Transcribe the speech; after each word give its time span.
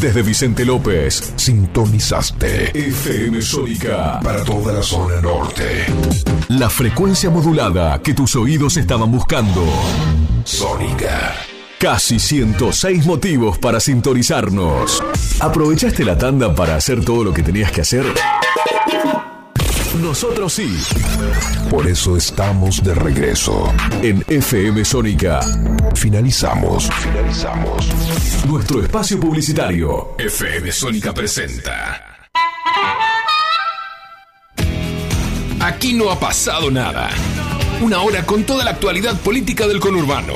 Desde 0.00 0.22
Vicente 0.22 0.64
López, 0.64 1.34
sintonizaste 1.36 2.70
FM 2.72 3.42
Sónica 3.42 4.18
para 4.24 4.42
toda 4.42 4.72
la 4.72 4.82
zona 4.82 5.20
norte. 5.20 5.84
La 6.48 6.70
frecuencia 6.70 7.28
modulada 7.28 8.00
que 8.00 8.14
tus 8.14 8.34
oídos 8.34 8.78
estaban 8.78 9.12
buscando. 9.12 9.62
Sónica. 10.44 11.34
Casi 11.78 12.18
106 12.18 13.04
motivos 13.04 13.58
para 13.58 13.78
sintonizarnos. 13.78 15.02
¿Aprovechaste 15.38 16.02
la 16.02 16.16
tanda 16.16 16.54
para 16.54 16.76
hacer 16.76 17.04
todo 17.04 17.22
lo 17.22 17.34
que 17.34 17.42
tenías 17.42 17.70
que 17.70 17.82
hacer? 17.82 18.06
Nosotros 20.00 20.54
sí. 20.54 20.78
Por 21.68 21.86
eso 21.86 22.16
estamos 22.16 22.82
de 22.82 22.94
regreso. 22.94 23.72
En 24.02 24.24
FM 24.26 24.84
Sónica. 24.84 25.40
Finalizamos. 25.94 26.90
Finalizamos. 26.90 27.88
Nuestro 28.46 28.82
espacio 28.82 29.20
publicitario. 29.20 30.14
FM 30.18 30.72
Sónica 30.72 31.12
presenta. 31.12 32.18
Aquí 35.60 35.92
no 35.92 36.10
ha 36.10 36.18
pasado 36.18 36.70
nada. 36.70 37.10
Una 37.82 38.00
hora 38.00 38.24
con 38.24 38.44
toda 38.44 38.64
la 38.64 38.70
actualidad 38.70 39.20
política 39.20 39.66
del 39.68 39.80
conurbano. 39.80 40.34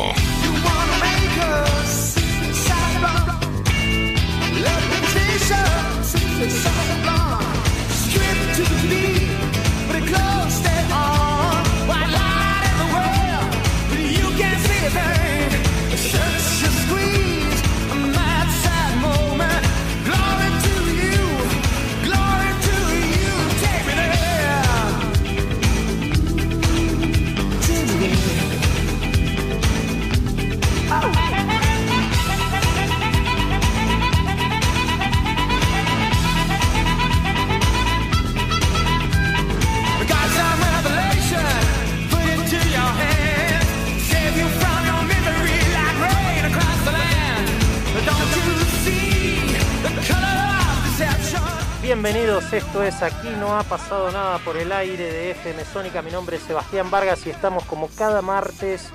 Bienvenidos, 52.04 52.52
esto 52.52 52.82
es 52.82 53.02
Aquí 53.02 53.30
no 53.40 53.58
ha 53.58 53.62
pasado 53.62 54.12
nada 54.12 54.36
por 54.40 54.58
el 54.58 54.70
aire 54.72 55.10
de 55.10 55.30
FM 55.30 55.64
Sónica. 55.64 56.02
Mi 56.02 56.10
nombre 56.10 56.36
es 56.36 56.42
Sebastián 56.42 56.90
Vargas 56.90 57.26
y 57.26 57.30
estamos 57.30 57.64
como 57.64 57.88
cada 57.88 58.20
martes 58.20 58.90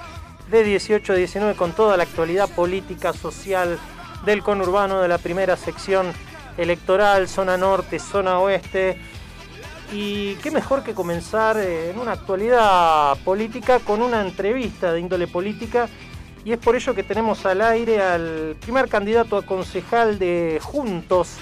de 0.52 0.64
18 0.64 1.14
a 1.14 1.16
19 1.16 1.56
con 1.56 1.72
toda 1.72 1.98
la 1.98 2.04
actualidad 2.04 2.48
política, 2.50 3.12
social 3.14 3.80
del 4.28 4.44
conurbano 4.44 5.02
de 5.02 5.08
la 5.08 5.18
primera 5.18 5.58
sección 5.58 6.14
electoral, 6.56 7.28
zona 7.28 7.58
norte, 7.58 7.98
zona 7.98 8.38
oeste. 8.38 9.02
Y 9.92 10.36
qué 10.36 10.52
mejor 10.52 10.84
que 10.84 10.94
comenzar 10.94 11.58
eh, 11.58 11.90
en 11.90 11.98
una 11.98 12.12
actualidad 12.12 13.18
política 13.26 13.80
con 13.80 14.04
una 14.04 14.22
entrevista 14.22 14.94
de 14.94 15.00
índole 15.00 15.26
política. 15.26 15.90
Y 16.46 16.52
es 16.52 16.60
por 16.60 16.76
ello 16.76 16.94
que 16.94 17.02
tenemos 17.02 17.44
al 17.48 17.62
aire 17.62 18.04
al 18.04 18.56
primer 18.62 18.88
candidato 18.88 19.36
a 19.36 19.42
concejal 19.42 20.20
de 20.20 20.60
Juntos 20.62 21.40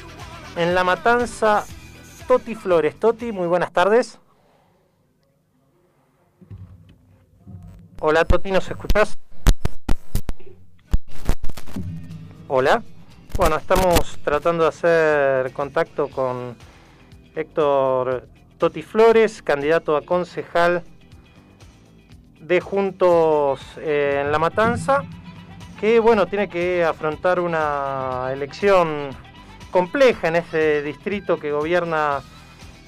en 0.57 0.73
La 0.73 0.83
Matanza, 0.83 1.65
Toti 2.27 2.55
Flores. 2.55 2.99
Toti, 2.99 3.31
muy 3.31 3.47
buenas 3.47 3.71
tardes. 3.71 4.19
Hola 7.99 8.25
Toti, 8.25 8.51
¿nos 8.51 8.67
escuchás? 8.67 9.17
Hola. 12.47 12.81
Bueno, 13.37 13.57
estamos 13.57 14.17
tratando 14.23 14.63
de 14.63 14.69
hacer 14.69 15.53
contacto 15.53 16.07
con 16.09 16.57
Héctor 17.35 18.27
Toti 18.57 18.81
Flores, 18.81 19.43
candidato 19.43 19.95
a 19.95 20.01
concejal 20.01 20.83
de 22.41 22.61
Juntos 22.61 23.61
eh, 23.77 24.23
en 24.25 24.31
La 24.31 24.39
Matanza, 24.39 25.03
que 25.79 25.99
bueno, 25.99 26.25
tiene 26.25 26.49
que 26.49 26.83
afrontar 26.83 27.39
una 27.39 28.29
elección 28.33 29.09
compleja 29.77 30.29
en 30.29 30.37
ese 30.37 30.81
distrito 30.81 31.39
que 31.39 31.51
gobierna 31.51 32.23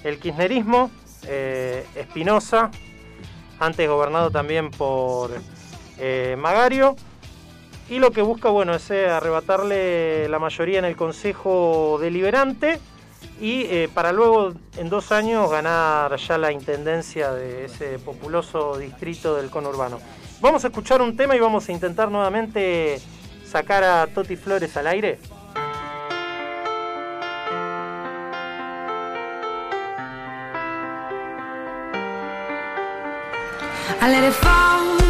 el 0.03 0.17
kirchnerismo, 0.17 0.89
eh, 1.27 1.85
Espinosa, 1.93 2.71
antes 3.59 3.87
gobernado 3.87 4.31
también 4.31 4.71
por 4.71 5.29
eh, 5.99 6.35
Magario, 6.35 6.95
y 7.91 7.99
lo 7.99 8.09
que 8.09 8.23
busca 8.23 8.49
bueno, 8.49 8.73
es 8.73 8.89
eh, 8.89 9.07
arrebatarle 9.07 10.27
la 10.29 10.39
mayoría 10.39 10.79
en 10.79 10.85
el 10.85 10.95
Consejo 10.95 11.99
Deliberante 12.01 12.79
y 13.39 13.85
para 13.89 14.11
luego 14.11 14.53
en 14.75 14.89
dos 14.89 15.11
años 15.11 15.51
ganar 15.51 16.15
ya 16.17 16.39
la 16.39 16.51
intendencia 16.51 17.31
de 17.33 17.65
ese 17.65 17.99
populoso 17.99 18.79
distrito 18.79 19.35
del 19.35 19.51
conurbano. 19.51 19.99
Vamos 20.41 20.63
a 20.63 20.69
escuchar 20.69 21.03
un 21.03 21.15
tema 21.15 21.35
y 21.35 21.39
vamos 21.39 21.69
a 21.69 21.71
intentar 21.71 22.09
nuevamente 22.09 22.99
sacar 23.45 23.83
a 23.83 24.07
Toti 24.07 24.35
Flores 24.35 24.75
al 24.75 24.87
aire. 24.87 25.19
I 34.01 34.09
let 34.09 34.23
it 34.23 34.33
fall 34.33 35.08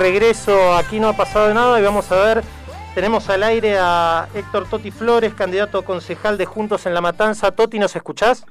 regreso, 0.00 0.72
aquí 0.72 0.98
no 0.98 1.08
ha 1.08 1.12
pasado 1.12 1.52
nada 1.52 1.78
y 1.78 1.82
vamos 1.82 2.10
a 2.10 2.24
ver, 2.24 2.42
tenemos 2.94 3.28
al 3.28 3.42
aire 3.42 3.76
a 3.78 4.28
Héctor 4.34 4.66
Toti 4.66 4.90
Flores, 4.90 5.34
candidato 5.34 5.76
a 5.78 5.84
concejal 5.84 6.38
de 6.38 6.46
Juntos 6.46 6.86
en 6.86 6.94
La 6.94 7.02
Matanza. 7.02 7.50
Toti, 7.50 7.78
¿nos 7.78 7.94
escuchás? 7.94 8.46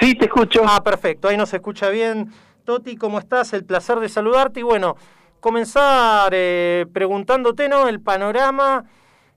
Sí, 0.00 0.14
te 0.14 0.24
escucho. 0.24 0.62
Ah, 0.66 0.82
perfecto, 0.82 1.28
ahí 1.28 1.36
nos 1.36 1.52
escucha 1.52 1.90
bien. 1.90 2.32
Toti, 2.64 2.96
¿cómo 2.96 3.18
estás? 3.18 3.52
El 3.52 3.66
placer 3.66 4.00
de 4.00 4.08
saludarte 4.08 4.60
y 4.60 4.62
bueno, 4.62 4.96
comenzar 5.38 6.30
eh, 6.32 6.86
preguntándote, 6.94 7.68
¿no? 7.68 7.86
El 7.86 8.00
panorama 8.00 8.86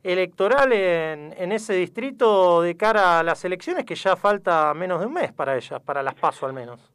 electoral 0.02 0.72
en, 0.72 1.36
en, 1.38 1.52
ese 1.52 1.74
distrito 1.74 2.62
de 2.62 2.78
cara 2.78 3.20
a 3.20 3.24
las 3.24 3.44
elecciones, 3.44 3.84
que 3.84 3.96
ya 3.96 4.16
falta 4.16 4.74
menos 4.74 5.02
de 5.02 5.08
un 5.08 5.14
mes 5.14 5.34
para 5.34 5.58
ellas, 5.58 5.82
para 5.82 6.02
las 6.02 6.16
PASO 6.16 6.46
al 6.46 6.54
menos. 6.54 6.93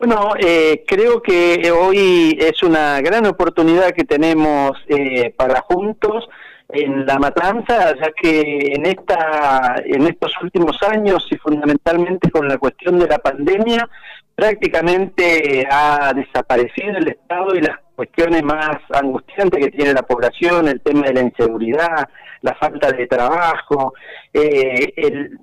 Bueno, 0.00 0.32
eh, 0.38 0.82
creo 0.86 1.20
que 1.20 1.70
hoy 1.70 2.34
es 2.40 2.62
una 2.62 3.02
gran 3.02 3.26
oportunidad 3.26 3.90
que 3.90 4.04
tenemos 4.04 4.72
eh, 4.88 5.34
para 5.36 5.60
juntos 5.60 6.26
en 6.70 7.04
la 7.04 7.18
matanza, 7.18 7.94
ya 7.94 8.10
que 8.12 8.72
en 8.76 8.86
esta, 8.86 9.74
en 9.84 10.06
estos 10.06 10.32
últimos 10.42 10.82
años 10.84 11.28
y 11.30 11.36
fundamentalmente 11.36 12.30
con 12.30 12.48
la 12.48 12.56
cuestión 12.56 12.98
de 12.98 13.08
la 13.08 13.18
pandemia, 13.18 13.86
prácticamente 14.34 15.66
ha 15.70 16.14
desaparecido 16.14 16.96
el 16.96 17.08
Estado 17.08 17.54
y 17.54 17.60
las 17.60 17.76
cuestiones 17.94 18.42
más 18.42 18.78
angustiantes 18.94 19.66
que 19.66 19.70
tiene 19.70 19.92
la 19.92 20.02
población, 20.02 20.66
el 20.66 20.80
tema 20.80 21.08
de 21.08 21.12
la 21.12 21.20
inseguridad, 21.20 22.08
la 22.40 22.54
falta 22.54 22.90
de 22.90 23.06
trabajo, 23.06 23.92
eh, 24.32 24.94
el, 24.96 25.38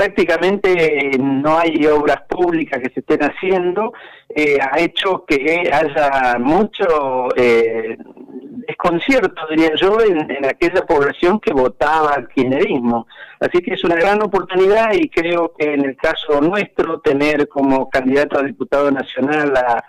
prácticamente 0.00 1.10
no 1.18 1.58
hay 1.58 1.86
obras 1.86 2.22
públicas 2.26 2.80
que 2.80 2.88
se 2.88 3.00
estén 3.00 3.20
haciendo, 3.22 3.92
eh, 4.34 4.56
ha 4.58 4.80
hecho 4.80 5.26
que 5.26 5.70
haya 5.70 6.38
mucho 6.38 7.28
eh, 7.36 7.98
desconcierto, 8.66 9.42
diría 9.50 9.74
yo, 9.76 10.00
en, 10.00 10.42
aquella 10.46 10.86
población 10.86 11.38
que 11.38 11.52
votaba 11.52 12.14
al 12.14 12.28
kirchnerismo. 12.28 13.06
Así 13.40 13.60
que 13.60 13.74
es 13.74 13.84
una 13.84 13.96
gran 13.96 14.22
oportunidad 14.22 14.94
y 14.94 15.10
creo 15.10 15.52
que 15.58 15.74
en 15.74 15.84
el 15.84 15.96
caso 15.98 16.40
nuestro, 16.40 17.00
tener 17.00 17.46
como 17.46 17.90
candidato 17.90 18.38
a 18.38 18.42
diputado 18.42 18.90
nacional 18.90 19.54
a 19.54 19.84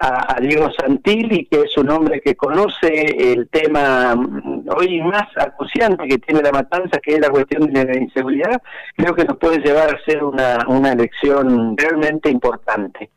a, 0.00 0.40
Diego 0.40 0.70
Santilli, 0.78 1.46
que 1.46 1.62
es 1.62 1.76
un 1.76 1.90
hombre 1.90 2.20
que 2.20 2.36
conoce 2.36 3.32
el 3.32 3.48
tema 3.48 4.14
mm, 4.14 4.68
hoy 4.76 5.00
más 5.02 5.28
acuciante 5.36 6.06
que 6.08 6.18
tiene 6.18 6.42
la 6.42 6.52
matanza, 6.52 6.98
que 6.98 7.14
es 7.14 7.20
la 7.20 7.30
cuestión 7.30 7.72
de 7.72 7.84
la 7.84 7.96
inseguridad, 7.96 8.62
creo 8.96 9.14
que 9.14 9.24
nos 9.24 9.36
puede 9.38 9.58
llevar 9.58 9.94
a 9.94 10.04
ser 10.04 10.22
una, 10.24 10.58
una 10.68 10.92
elección 10.92 11.76
realmente 11.76 12.30
importante. 12.30 13.10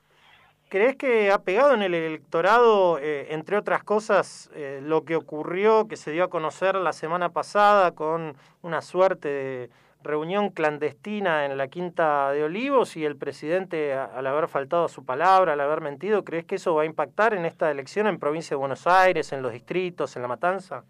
¿Crees 0.70 0.98
que 0.98 1.32
ha 1.32 1.40
pegado 1.40 1.74
en 1.74 1.82
el 1.82 1.96
electorado, 1.96 3.00
eh, 3.00 3.28
entre 3.32 3.58
otras 3.58 3.84
cosas, 3.84 4.52
eh, 4.54 4.82
lo 4.84 5.04
que 5.04 5.16
ocurrió, 5.16 5.88
que 5.88 5.96
se 5.96 6.12
dio 6.12 6.26
a 6.26 6.30
conocer 6.30 6.76
la 6.76 6.94
semana 6.94 7.30
pasada 7.30 7.96
con 7.96 8.36
una 8.62 8.82
suerte 8.82 9.30
de 9.30 9.70
reunión 10.02 10.50
clandestina 10.50 11.46
en 11.46 11.58
la 11.58 11.68
Quinta 11.68 12.32
de 12.32 12.44
Olivos 12.44 12.96
y 12.96 13.06
el 13.06 13.18
presidente, 13.18 13.94
al 13.94 14.26
haber 14.26 14.48
faltado 14.48 14.86
a 14.86 14.90
su 14.90 15.06
palabra, 15.06 15.54
al 15.54 15.62
haber 15.62 15.82
mentido, 15.82 16.24
¿crees 16.24 16.46
que 16.46 16.56
eso 16.56 16.76
va 16.76 16.84
a 16.84 16.86
impactar 16.86 17.34
en 17.34 17.46
esta 17.46 17.70
elección 17.70 18.08
en 18.08 18.18
provincia 18.18 18.52
de 18.52 18.60
Buenos 18.60 18.88
Aires, 18.88 19.34
en 19.34 19.42
los 19.42 19.52
distritos, 19.52 20.16
en 20.16 20.22
La 20.22 20.28
Matanza? 20.28 20.84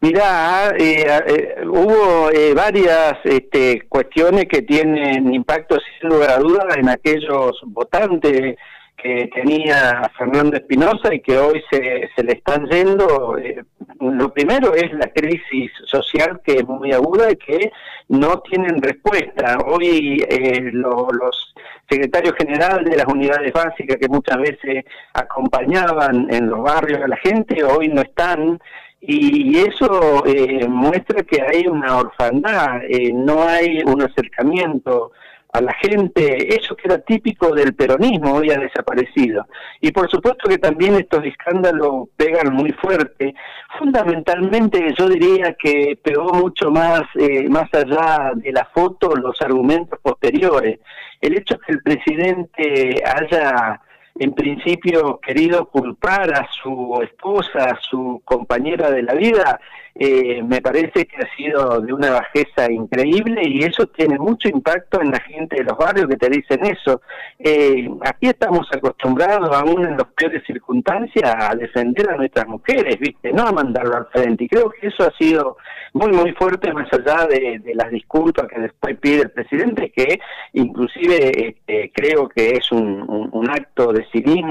Mirá, 0.00 0.74
eh, 0.76 1.06
eh, 1.26 1.64
hubo 1.66 2.30
eh, 2.30 2.52
varias 2.52 3.14
este, 3.24 3.86
cuestiones 3.88 4.44
que 4.44 4.60
tienen 4.60 5.32
impacto 5.32 5.78
sin 5.98 6.10
lugar 6.10 6.30
a 6.30 6.38
dudas 6.38 6.76
en 6.76 6.90
aquellos 6.90 7.58
votantes 7.64 8.56
que 9.04 9.28
tenía 9.34 10.10
Fernando 10.16 10.56
Espinosa 10.56 11.12
y 11.12 11.20
que 11.20 11.36
hoy 11.36 11.62
se, 11.70 12.08
se 12.16 12.24
le 12.24 12.32
están 12.32 12.64
yendo. 12.70 13.36
Eh, 13.36 13.62
lo 14.00 14.32
primero 14.32 14.74
es 14.74 14.90
la 14.94 15.08
crisis 15.08 15.70
social 15.84 16.40
que 16.42 16.54
es 16.54 16.66
muy 16.66 16.90
aguda 16.90 17.30
y 17.30 17.36
que 17.36 17.70
no 18.08 18.40
tienen 18.40 18.80
respuesta. 18.80 19.58
Hoy 19.66 20.24
eh, 20.26 20.70
los 20.72 21.54
secretarios 21.86 22.34
generales 22.38 22.90
de 22.90 22.96
las 22.96 23.06
unidades 23.06 23.52
básicas 23.52 23.98
que 23.98 24.08
muchas 24.08 24.38
veces 24.38 24.86
acompañaban 25.12 26.26
en 26.30 26.48
los 26.48 26.62
barrios 26.62 27.02
a 27.02 27.08
la 27.08 27.18
gente, 27.18 27.62
hoy 27.62 27.88
no 27.88 28.00
están. 28.00 28.58
Y 29.06 29.58
eso 29.58 30.24
eh, 30.24 30.66
muestra 30.66 31.22
que 31.24 31.42
hay 31.42 31.66
una 31.66 31.98
orfandad, 31.98 32.80
no 33.12 33.46
hay 33.46 33.82
un 33.84 34.00
acercamiento 34.00 35.12
a 35.54 35.60
la 35.60 35.72
gente, 35.74 36.52
eso 36.52 36.74
que 36.74 36.88
era 36.88 36.98
típico 36.98 37.54
del 37.54 37.74
peronismo 37.74 38.34
hoy 38.34 38.50
ha 38.50 38.58
desaparecido. 38.58 39.46
Y 39.80 39.92
por 39.92 40.10
supuesto 40.10 40.48
que 40.48 40.58
también 40.58 40.96
estos 40.96 41.24
escándalos 41.24 42.08
pegan 42.16 42.52
muy 42.52 42.72
fuerte. 42.72 43.36
Fundamentalmente 43.78 44.92
yo 44.98 45.08
diría 45.08 45.54
que 45.54 45.96
pegó 46.02 46.32
mucho 46.32 46.72
más, 46.72 47.02
eh, 47.14 47.48
más 47.48 47.72
allá 47.72 48.32
de 48.34 48.50
la 48.50 48.64
foto, 48.74 49.14
los 49.14 49.40
argumentos 49.42 50.00
posteriores. 50.02 50.80
El 51.20 51.38
hecho 51.38 51.56
que 51.60 51.72
el 51.74 51.82
presidente 51.82 53.00
haya 53.06 53.80
en 54.16 54.32
principio 54.32 55.18
querido 55.20 55.66
culpar 55.66 56.32
a 56.34 56.48
su 56.62 57.00
esposa, 57.02 57.64
a 57.64 57.80
su 57.80 58.22
compañera 58.24 58.90
de 58.90 59.02
la 59.02 59.14
vida, 59.14 59.60
eh, 59.96 60.42
me 60.42 60.60
parece 60.60 61.06
que 61.06 61.16
ha 61.18 61.36
sido 61.36 61.80
de 61.80 61.92
una 61.92 62.10
bajeza 62.10 62.70
increíble 62.70 63.42
y 63.44 63.62
eso 63.62 63.86
tiene 63.86 64.18
mucho 64.18 64.48
impacto 64.48 65.00
en 65.00 65.12
la 65.12 65.20
gente 65.20 65.56
de 65.56 65.64
los 65.64 65.78
barrios 65.78 66.08
que 66.08 66.16
te 66.16 66.28
dicen 66.28 66.64
eso. 66.64 67.00
Eh, 67.38 67.88
aquí 68.04 68.26
estamos 68.26 68.66
acostumbrados, 68.72 69.50
aún 69.56 69.84
en 69.84 69.96
las 69.96 70.08
peores 70.08 70.42
circunstancias, 70.44 71.32
a 71.38 71.54
defender 71.54 72.10
a 72.10 72.16
nuestras 72.16 72.46
mujeres, 72.48 72.98
¿viste? 72.98 73.32
No 73.32 73.46
a 73.46 73.52
mandarlo 73.52 73.96
al 73.96 74.06
frente. 74.06 74.44
Y 74.44 74.48
creo 74.48 74.70
que 74.70 74.88
eso 74.88 75.04
ha 75.04 75.16
sido 75.16 75.58
muy, 75.92 76.10
muy 76.10 76.32
fuerte, 76.32 76.72
más 76.72 76.92
allá 76.92 77.26
de, 77.28 77.60
las 77.74 77.90
disculpas 77.90 78.48
que 78.48 78.60
después 78.60 78.96
pide 78.98 79.22
el 79.22 79.30
presidente, 79.30 79.92
que 79.94 80.18
inclusive 80.54 81.50
este, 81.50 81.92
creo 81.94 82.28
que 82.28 82.56
es 82.56 82.72
un 82.72 83.46
acto 83.48 83.92
de 83.92 84.03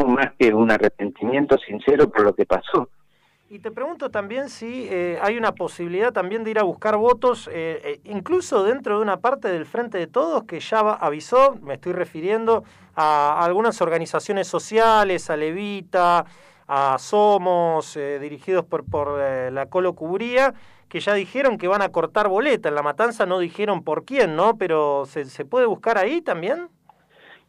más 0.08 0.34
que 0.38 0.54
un 0.54 0.72
arrepentimiento 0.72 1.58
sincero 1.58 2.10
por 2.10 2.24
lo 2.24 2.36
que 2.36 2.46
pasó. 2.46 2.90
Y 3.50 3.60
te 3.60 3.70
pregunto 3.70 4.10
también 4.10 4.50
si 4.50 4.88
eh, 4.90 5.20
hay 5.22 5.38
una 5.38 5.54
posibilidad 5.54 6.12
también 6.12 6.44
de 6.44 6.50
ir 6.50 6.58
a 6.58 6.64
buscar 6.64 6.98
votos, 6.98 7.48
eh, 7.54 7.82
eh, 7.84 8.02
incluso 8.06 8.64
dentro 8.64 8.98
de 8.98 9.04
una 9.04 9.18
parte 9.18 9.48
del 9.48 9.68
Frente 9.68 10.00
de 10.00 10.08
Todos 10.08 10.46
que 10.46 10.60
ya 10.60 10.80
avisó, 10.80 11.56
me 11.62 11.76
estoy 11.76 11.94
refiriendo 11.94 12.64
a, 12.96 13.46
algunas 13.46 13.80
organizaciones 13.82 14.48
sociales, 14.48 15.30
a 15.30 15.38
Levita, 15.38 16.26
a 16.68 16.98
Somos, 16.98 17.94
dirigidos 18.20 18.66
por, 18.66 18.86
por 18.86 19.20
la 19.20 19.68
Colo 19.68 19.94
Cubría, 19.94 20.56
que 20.90 21.00
ya 21.00 21.14
dijeron 21.14 21.60
que 21.60 21.68
van 21.68 21.84
a 21.84 21.90
cortar 21.90 22.30
boleta. 22.30 22.70
En 22.70 22.76
la 22.76 22.82
matanza 22.82 23.28
no 23.28 23.38
dijeron 23.38 23.84
por 23.84 24.04
quién, 24.04 24.36
¿no? 24.36 24.58
Pero 24.58 25.06
¿se, 25.06 25.26
se 25.26 25.46
puede 25.46 25.68
buscar 25.68 26.00
ahí 26.00 26.22
también? 26.22 26.70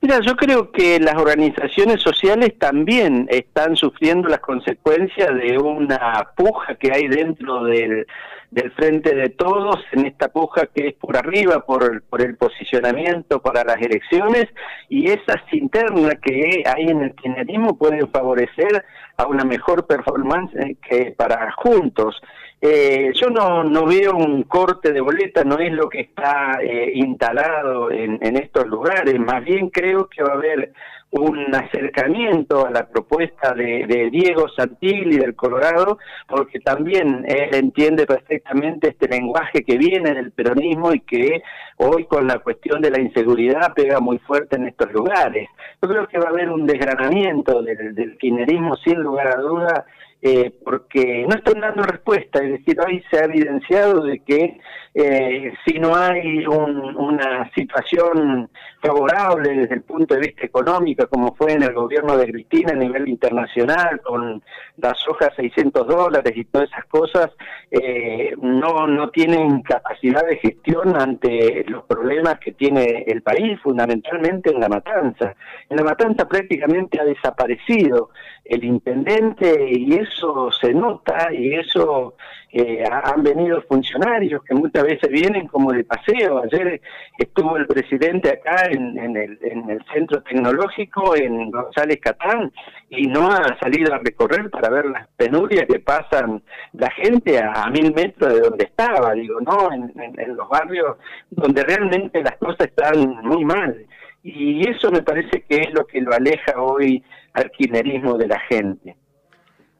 Mira, 0.04 0.20
yo 0.20 0.36
creo 0.36 0.70
que 0.70 1.00
las 1.00 1.14
organizaciones 1.14 2.02
sociales 2.02 2.58
también 2.58 3.26
están 3.30 3.74
sufriendo 3.74 4.28
las 4.28 4.40
consecuencias 4.40 5.34
de 5.34 5.56
una 5.56 6.28
puja 6.36 6.74
que 6.74 6.92
hay 6.92 7.08
dentro 7.08 7.64
del, 7.64 8.06
del 8.50 8.70
frente 8.72 9.14
de 9.14 9.30
todos, 9.30 9.82
en 9.92 10.04
esta 10.04 10.28
puja 10.28 10.66
que 10.66 10.88
es 10.88 10.94
por 10.96 11.16
arriba, 11.16 11.60
por, 11.60 12.02
por 12.02 12.20
el 12.20 12.36
posicionamiento 12.36 13.40
para 13.40 13.64
las 13.64 13.80
elecciones, 13.80 14.44
y 14.90 15.08
esas 15.08 15.40
internas 15.52 16.16
que 16.20 16.64
hay 16.66 16.84
en 16.84 17.00
el 17.00 17.14
kirchnerismo 17.14 17.78
pueden 17.78 18.06
favorecer 18.10 18.84
a 19.16 19.26
una 19.26 19.44
mejor 19.44 19.86
performance 19.86 20.52
que 20.86 21.14
para 21.16 21.50
juntos. 21.52 22.20
Eh, 22.66 23.12
yo 23.12 23.28
no, 23.28 23.62
no 23.62 23.84
veo 23.84 24.16
un 24.16 24.44
corte 24.44 24.90
de 24.90 25.02
boleta, 25.02 25.44
no 25.44 25.58
es 25.58 25.70
lo 25.70 25.86
que 25.90 26.00
está 26.00 26.58
eh, 26.62 26.92
instalado 26.94 27.90
en, 27.90 28.18
en, 28.22 28.38
estos 28.38 28.66
lugares, 28.66 29.20
más 29.20 29.44
bien 29.44 29.68
creo 29.68 30.08
que 30.08 30.22
va 30.22 30.32
a 30.32 30.36
haber 30.36 30.72
un 31.10 31.54
acercamiento 31.54 32.66
a 32.66 32.70
la 32.70 32.88
propuesta 32.88 33.52
de, 33.52 33.86
de 33.86 34.08
Diego 34.08 34.48
Santilli 34.48 35.18
del 35.18 35.36
Colorado, 35.36 35.98
porque 36.26 36.58
también 36.60 37.26
él 37.28 37.54
entiende 37.54 38.06
perfectamente 38.06 38.88
este 38.88 39.08
lenguaje 39.08 39.62
que 39.62 39.76
viene 39.76 40.14
del 40.14 40.32
peronismo 40.32 40.94
y 40.94 41.00
que 41.00 41.42
hoy 41.76 42.06
con 42.06 42.26
la 42.26 42.38
cuestión 42.38 42.80
de 42.80 42.90
la 42.90 42.98
inseguridad 42.98 43.74
pega 43.74 44.00
muy 44.00 44.16
fuerte 44.20 44.56
en 44.56 44.68
estos 44.68 44.90
lugares. 44.90 45.50
Yo 45.82 45.88
creo 45.90 46.08
que 46.08 46.18
va 46.18 46.28
a 46.28 46.30
haber 46.30 46.48
un 46.48 46.66
desgranamiento 46.66 47.60
del, 47.60 47.94
del 47.94 48.16
kirchnerismo 48.16 48.74
sin 48.76 49.00
lugar 49.00 49.36
a 49.36 49.40
duda 49.42 49.84
eh, 50.26 50.54
porque 50.64 51.26
no 51.28 51.36
están 51.36 51.60
dando 51.60 51.82
respuesta, 51.82 52.42
es 52.42 52.52
decir, 52.52 52.80
hoy 52.80 53.04
se 53.10 53.18
ha 53.18 53.24
evidenciado 53.24 54.04
de 54.04 54.20
que 54.20 54.58
eh, 54.94 55.52
si 55.66 55.78
no 55.78 55.94
hay 55.94 56.46
una 56.46 57.50
situación 57.54 58.48
favorable 58.80 59.50
desde 59.54 59.74
el 59.74 59.82
punto 59.82 60.14
de 60.14 60.20
vista 60.20 60.46
económico, 60.46 61.06
como 61.08 61.34
fue 61.34 61.52
en 61.52 61.64
el 61.64 61.74
gobierno 61.74 62.16
de 62.16 62.32
Cristina 62.32 62.72
a 62.72 62.76
nivel 62.76 63.06
internacional, 63.06 64.00
con 64.00 64.42
las 64.78 64.96
hojas 65.08 65.28
600 65.36 65.86
dólares 65.86 66.32
y 66.34 66.44
todas 66.46 66.70
esas 66.70 66.86
cosas, 66.86 67.30
eh, 67.70 68.34
no, 68.40 68.86
no 68.86 69.10
tienen 69.10 69.60
capacidad 69.60 70.26
de 70.26 70.38
gestión 70.38 70.96
ante 70.96 71.66
los 71.68 71.84
problemas 71.84 72.38
que 72.38 72.52
tiene 72.52 73.04
el 73.08 73.20
país, 73.20 73.60
fundamentalmente 73.62 74.50
en 74.50 74.60
la 74.60 74.70
matanza. 74.70 75.34
En 75.68 75.76
la 75.76 75.84
matanza 75.84 76.26
prácticamente 76.26 76.98
ha 76.98 77.04
desaparecido 77.04 78.08
el 78.44 78.64
intendente 78.64 79.70
y 79.70 79.94
eso 79.94 80.50
se 80.52 80.74
nota 80.74 81.32
y 81.32 81.54
eso 81.54 82.14
eh, 82.52 82.84
han 82.88 83.22
venido 83.22 83.62
funcionarios 83.62 84.44
que 84.44 84.54
muchas 84.54 84.84
veces 84.84 85.10
vienen 85.10 85.48
como 85.48 85.72
de 85.72 85.82
paseo. 85.82 86.42
Ayer 86.44 86.80
estuvo 87.18 87.56
el 87.56 87.66
presidente 87.66 88.30
acá 88.30 88.66
en, 88.70 89.16
el, 89.16 89.38
en 89.42 89.70
el 89.70 89.84
centro 89.92 90.22
tecnológico 90.22 91.16
en 91.16 91.50
González 91.50 91.98
Catán 92.00 92.52
y 92.90 93.06
no 93.06 93.28
ha 93.28 93.58
salido 93.58 93.94
a 93.94 93.98
recorrer 93.98 94.50
para 94.50 94.68
ver 94.68 94.86
las 94.86 95.08
penurias 95.16 95.64
que 95.66 95.80
pasan 95.80 96.42
la 96.74 96.90
gente 96.90 97.40
a, 97.40 97.68
mil 97.70 97.92
metros 97.94 98.34
de 98.34 98.40
donde 98.40 98.64
estaba, 98.66 99.14
digo, 99.14 99.40
¿no? 99.40 99.72
En, 99.72 99.92
en 99.96 100.36
los 100.36 100.48
barrios 100.48 100.96
donde 101.30 101.64
realmente 101.64 102.22
las 102.22 102.36
cosas 102.36 102.68
están 102.68 103.16
muy 103.22 103.44
mal. 103.44 103.84
Y 104.22 104.66
eso 104.68 104.90
me 104.90 105.02
parece 105.02 105.42
que 105.42 105.56
es 105.56 105.74
lo 105.74 105.86
que 105.86 106.00
lo 106.00 106.12
aleja 106.14 106.54
hoy 106.56 107.02
al 107.34 107.50
kirchnerismo 107.50 108.16
de 108.16 108.28
la 108.28 108.40
gente. 108.40 108.96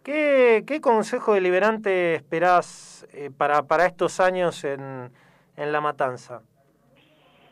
¿Qué, 0.03 0.65
qué 0.67 0.81
consejo 0.83 1.33
deliberante 1.33 2.15
esperás 2.15 3.07
eh, 3.15 3.31
para, 3.35 3.63
para 3.63 3.87
estos 3.87 4.21
años 4.21 4.63
en, 4.65 5.11
en 5.57 5.73
La 5.73 5.81
Matanza? 5.81 6.43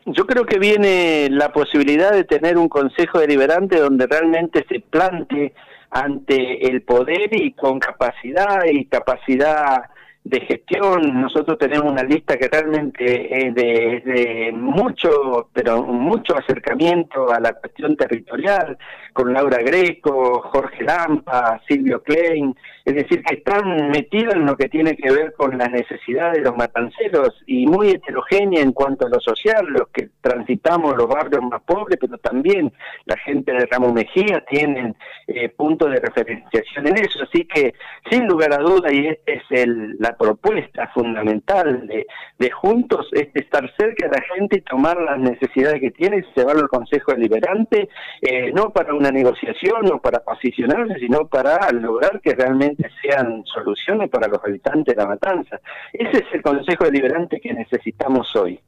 Yo 0.05 0.27
creo 0.27 0.45
que 0.45 0.59
viene 0.59 1.29
la 1.31 1.51
posibilidad 1.51 2.11
de 2.11 2.25
tener 2.25 2.57
un 2.57 2.69
consejo 2.69 3.19
deliberante 3.19 3.79
donde 3.79 4.05
realmente 4.05 4.65
se 4.69 4.81
plante 4.81 5.53
ante 5.89 6.67
el 6.67 6.81
poder 6.81 7.33
y 7.33 7.53
con 7.53 7.79
capacidad 7.79 8.65
y 8.65 8.85
capacidad 8.85 9.83
de 10.23 10.39
gestión. 10.41 11.21
Nosotros 11.21 11.57
tenemos 11.57 11.91
una 11.91 12.03
lista 12.03 12.37
que 12.37 12.47
realmente 12.47 13.47
es 13.47 13.55
de, 13.55 14.51
mucho, 14.53 15.49
pero 15.53 15.83
mucho 15.83 16.37
acercamiento 16.37 17.31
a 17.31 17.39
la 17.39 17.53
cuestión 17.53 17.95
territorial, 17.95 18.77
con 19.11 19.33
Laura 19.33 19.57
Greco, 19.61 20.41
Jorge 20.41 20.83
Lampa, 20.83 21.61
Silvio 21.67 22.01
Klein, 22.01 22.55
es 22.85 22.95
decir, 22.95 23.23
que 23.23 23.35
están 23.35 23.89
metidos 23.91 24.35
en 24.35 24.45
lo 24.45 24.57
que 24.57 24.67
tiene 24.67 24.97
que 24.97 25.09
ver 25.09 25.33
con 25.33 25.57
las 25.57 25.71
necesidades 25.71 26.33
de 26.33 26.41
los 26.41 26.57
matanceros 26.57 27.41
y 27.47 27.65
muy 27.65 27.91
heterogénea 27.91 28.61
en 28.61 28.73
cuanto 28.73 29.05
a 29.05 29.09
lo 29.09 29.21
social, 29.21 29.65
los 29.69 29.87
que 29.89 30.09
transitamos 30.19 30.97
los 30.97 31.07
barrios 31.07 31.41
más 31.43 31.61
pobres, 31.61 31.97
pero 31.99 32.17
también 32.17 32.73
la 33.05 33.15
gente 33.17 33.53
de 33.53 33.65
Ramón 33.67 33.93
Mejía 33.93 34.43
tienen 34.49 34.95
eh, 35.27 35.47
puntos 35.49 35.91
de 35.91 35.99
referenciación 35.99 36.87
en 36.87 36.97
eso. 36.97 37.23
Así 37.23 37.45
que, 37.45 37.73
sin 38.09 38.27
lugar 38.27 38.53
a 38.53 38.57
duda, 38.57 38.91
y 38.91 39.07
esta 39.07 39.31
es 39.31 39.43
el, 39.51 39.95
la 39.99 40.17
propuesta 40.17 40.91
fundamental 40.93 41.87
de, 41.87 42.05
de 42.37 42.51
Juntos, 42.51 43.07
es 43.13 43.29
estar 43.33 43.63
cerca 43.77 44.09
de 44.09 44.17
la 44.17 44.23
gente 44.35 44.57
y 44.57 44.61
tomar 44.61 44.99
las 44.99 45.19
necesidades 45.19 45.79
que 45.79 45.91
tiene 45.91 46.17
y 46.17 46.39
llevarlo 46.39 46.63
al 46.63 46.69
Consejo 46.69 47.13
Deliberante, 47.13 47.87
eh, 48.21 48.51
no 48.53 48.71
para 48.71 48.93
una 48.93 49.09
negociación 49.09 49.89
o 49.89 50.01
para 50.01 50.19
posicionarse, 50.19 50.99
sino 50.99 51.27
para 51.27 51.71
lograr 51.71 52.19
que 52.21 52.35
realmente 52.35 52.72
sean 53.01 53.43
soluciones 53.45 54.09
para 54.09 54.27
los 54.27 54.43
habitantes 54.43 54.95
de 54.95 55.01
la 55.01 55.07
matanza. 55.07 55.59
Ese 55.91 56.17
es 56.17 56.33
el 56.33 56.41
Consejo 56.41 56.85
Deliberante 56.85 57.39
que 57.39 57.53
necesitamos 57.53 58.35
hoy. 58.35 58.59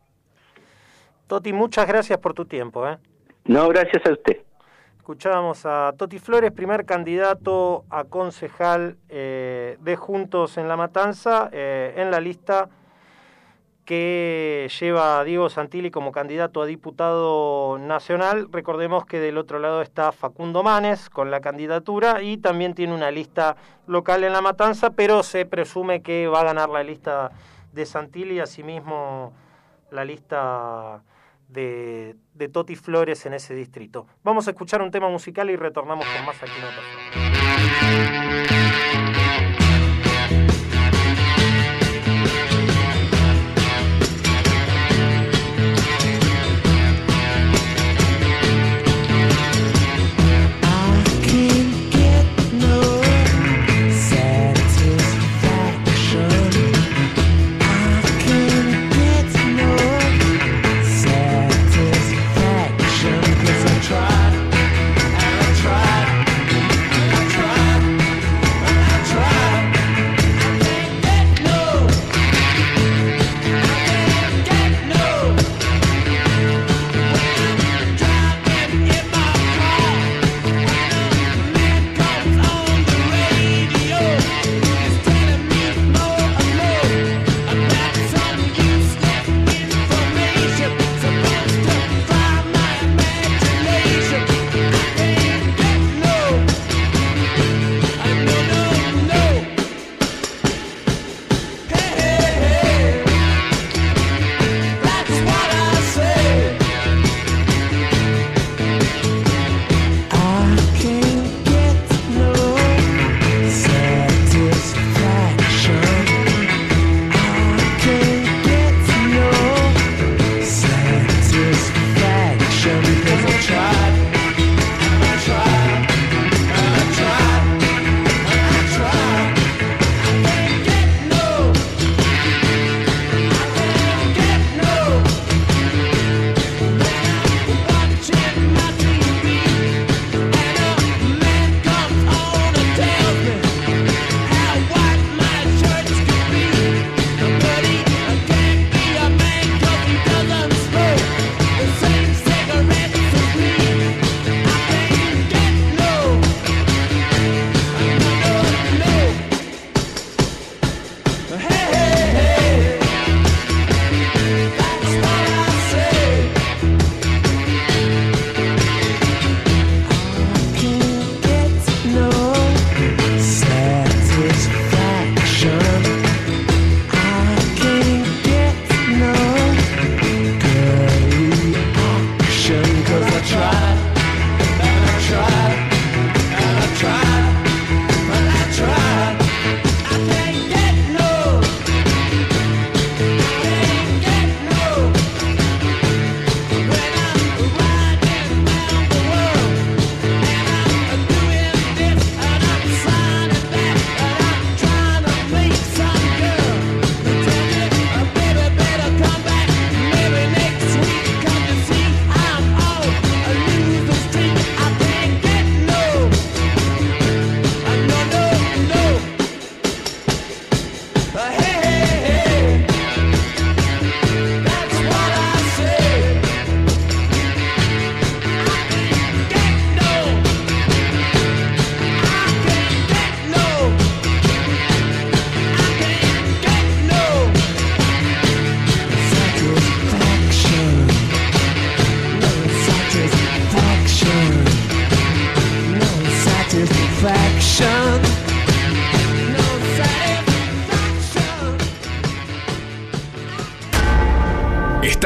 Toti, 1.27 1.53
muchas 1.53 1.87
gracias 1.87 2.19
por 2.19 2.33
tu 2.33 2.45
tiempo. 2.45 2.87
¿eh? 2.87 2.97
No, 3.45 3.67
gracias 3.69 4.05
a 4.05 4.11
usted. 4.11 4.37
Escuchábamos 4.97 5.65
a 5.65 5.93
Toti 5.97 6.17
Flores, 6.17 6.51
primer 6.51 6.85
candidato 6.85 7.85
a 7.89 8.05
concejal 8.05 8.97
eh, 9.09 9.77
de 9.79 9.95
Juntos 9.95 10.57
en 10.57 10.67
La 10.67 10.77
Matanza, 10.77 11.49
eh, 11.51 11.93
en 11.97 12.09
la 12.09 12.19
lista 12.19 12.69
que 13.85 14.69
lleva 14.79 15.19
a 15.19 15.23
Diego 15.23 15.49
Santilli 15.49 15.91
como 15.91 16.11
candidato 16.11 16.61
a 16.61 16.65
diputado 16.65 17.77
nacional. 17.77 18.47
Recordemos 18.51 19.05
que 19.05 19.19
del 19.19 19.37
otro 19.37 19.59
lado 19.59 19.81
está 19.81 20.11
Facundo 20.11 20.63
Manes 20.63 21.09
con 21.09 21.31
la 21.31 21.39
candidatura 21.39 22.21
y 22.21 22.37
también 22.37 22.73
tiene 22.73 22.93
una 22.93 23.11
lista 23.11 23.55
local 23.87 24.23
en 24.23 24.33
La 24.33 24.41
Matanza, 24.41 24.89
pero 24.89 25.23
se 25.23 25.45
presume 25.45 26.01
que 26.01 26.27
va 26.27 26.41
a 26.41 26.45
ganar 26.45 26.69
la 26.69 26.83
lista 26.83 27.31
de 27.71 27.85
Santilli, 27.85 28.39
asimismo 28.39 29.33
la 29.91 30.03
lista 30.03 31.03
de, 31.47 32.15
Toti 32.51 32.75
Flores 32.75 33.25
en 33.25 33.33
ese 33.33 33.53
distrito. 33.53 34.07
Vamos 34.23 34.47
a 34.47 34.51
escuchar 34.51 34.81
un 34.81 34.91
tema 34.91 35.09
musical 35.09 35.49
y 35.49 35.55
retornamos 35.55 36.05
con 36.05 36.25
más 36.25 36.41
aquí 36.41 36.51
en 38.49 38.54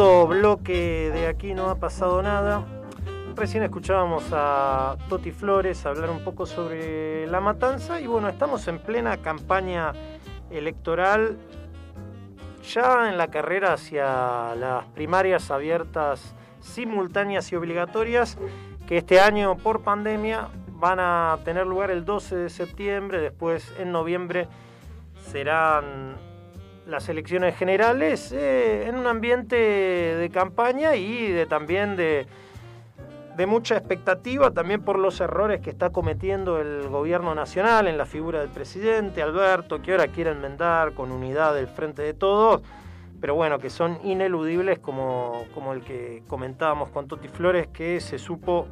Bloque 0.00 1.10
de 1.12 1.26
aquí 1.26 1.52
no 1.52 1.68
ha 1.68 1.74
pasado 1.74 2.22
nada. 2.22 2.64
Recién 3.36 3.62
escuchábamos 3.62 4.24
a 4.32 4.96
Toti 5.10 5.30
Flores 5.30 5.84
hablar 5.84 6.08
un 6.08 6.24
poco 6.24 6.46
sobre 6.46 7.26
la 7.26 7.40
matanza 7.40 8.00
y 8.00 8.06
bueno, 8.06 8.28
estamos 8.28 8.66
en 8.68 8.78
plena 8.78 9.18
campaña 9.18 9.92
electoral, 10.50 11.36
ya 12.62 13.10
en 13.10 13.18
la 13.18 13.28
carrera 13.28 13.74
hacia 13.74 14.54
las 14.54 14.86
primarias 14.86 15.50
abiertas 15.50 16.34
simultáneas 16.60 17.52
y 17.52 17.56
obligatorias 17.56 18.38
que 18.86 18.96
este 18.98 19.20
año 19.20 19.56
por 19.58 19.82
pandemia 19.82 20.48
van 20.78 20.98
a 20.98 21.38
tener 21.44 21.66
lugar 21.66 21.90
el 21.90 22.06
12 22.06 22.36
de 22.36 22.48
septiembre, 22.48 23.20
después 23.20 23.70
en 23.78 23.92
noviembre 23.92 24.48
serán 25.30 26.29
las 26.90 27.08
elecciones 27.08 27.56
generales 27.56 28.32
eh, 28.32 28.86
en 28.88 28.96
un 28.96 29.06
ambiente 29.06 29.56
de 29.56 30.30
campaña 30.30 30.96
y 30.96 31.30
de 31.30 31.46
también 31.46 31.96
de, 31.96 32.26
de 33.36 33.46
mucha 33.46 33.76
expectativa, 33.76 34.50
también 34.50 34.82
por 34.82 34.98
los 34.98 35.20
errores 35.20 35.60
que 35.60 35.70
está 35.70 35.90
cometiendo 35.90 36.60
el 36.60 36.88
gobierno 36.88 37.34
nacional 37.34 37.86
en 37.86 37.96
la 37.96 38.04
figura 38.04 38.40
del 38.40 38.50
presidente 38.50 39.22
Alberto, 39.22 39.80
que 39.80 39.92
ahora 39.92 40.08
quiere 40.08 40.30
enmendar 40.30 40.92
con 40.94 41.12
unidad 41.12 41.54
del 41.54 41.68
frente 41.68 42.02
de 42.02 42.12
todos, 42.12 42.62
pero 43.20 43.34
bueno, 43.34 43.58
que 43.58 43.70
son 43.70 43.98
ineludibles 44.04 44.78
como, 44.78 45.44
como 45.54 45.72
el 45.72 45.82
que 45.82 46.22
comentábamos 46.26 46.90
con 46.90 47.06
Toti 47.06 47.28
Flores, 47.28 47.68
que 47.68 48.00
se 48.00 48.18
supo 48.18 48.66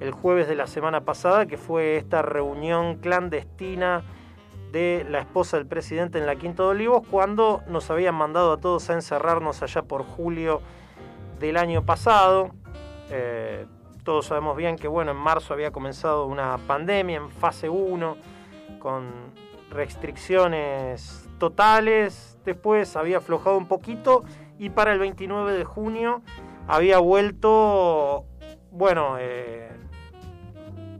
el 0.00 0.12
jueves 0.12 0.48
de 0.48 0.54
la 0.54 0.66
semana 0.66 1.02
pasada, 1.02 1.46
que 1.46 1.58
fue 1.58 1.96
esta 1.96 2.22
reunión 2.22 2.96
clandestina 2.96 4.02
de 4.74 5.06
la 5.08 5.20
esposa 5.20 5.56
del 5.56 5.66
presidente 5.68 6.18
en 6.18 6.26
la 6.26 6.34
Quinta 6.34 6.64
de 6.64 6.70
Olivos 6.70 7.06
cuando 7.08 7.62
nos 7.68 7.88
habían 7.92 8.16
mandado 8.16 8.52
a 8.52 8.56
todos 8.56 8.90
a 8.90 8.94
encerrarnos 8.94 9.62
allá 9.62 9.82
por 9.82 10.02
julio 10.02 10.62
del 11.38 11.58
año 11.58 11.86
pasado. 11.86 12.50
Eh, 13.08 13.66
todos 14.02 14.26
sabemos 14.26 14.56
bien 14.56 14.74
que 14.74 14.88
bueno, 14.88 15.12
en 15.12 15.16
marzo 15.16 15.54
había 15.54 15.70
comenzado 15.70 16.26
una 16.26 16.58
pandemia 16.66 17.18
en 17.18 17.30
fase 17.30 17.68
1 17.68 18.16
con 18.80 19.12
restricciones 19.70 21.28
totales, 21.38 22.36
después 22.44 22.96
había 22.96 23.18
aflojado 23.18 23.56
un 23.56 23.68
poquito 23.68 24.24
y 24.58 24.70
para 24.70 24.92
el 24.92 24.98
29 24.98 25.52
de 25.52 25.64
junio 25.64 26.20
había 26.66 26.98
vuelto, 26.98 28.24
bueno, 28.72 29.18
eh, 29.20 29.70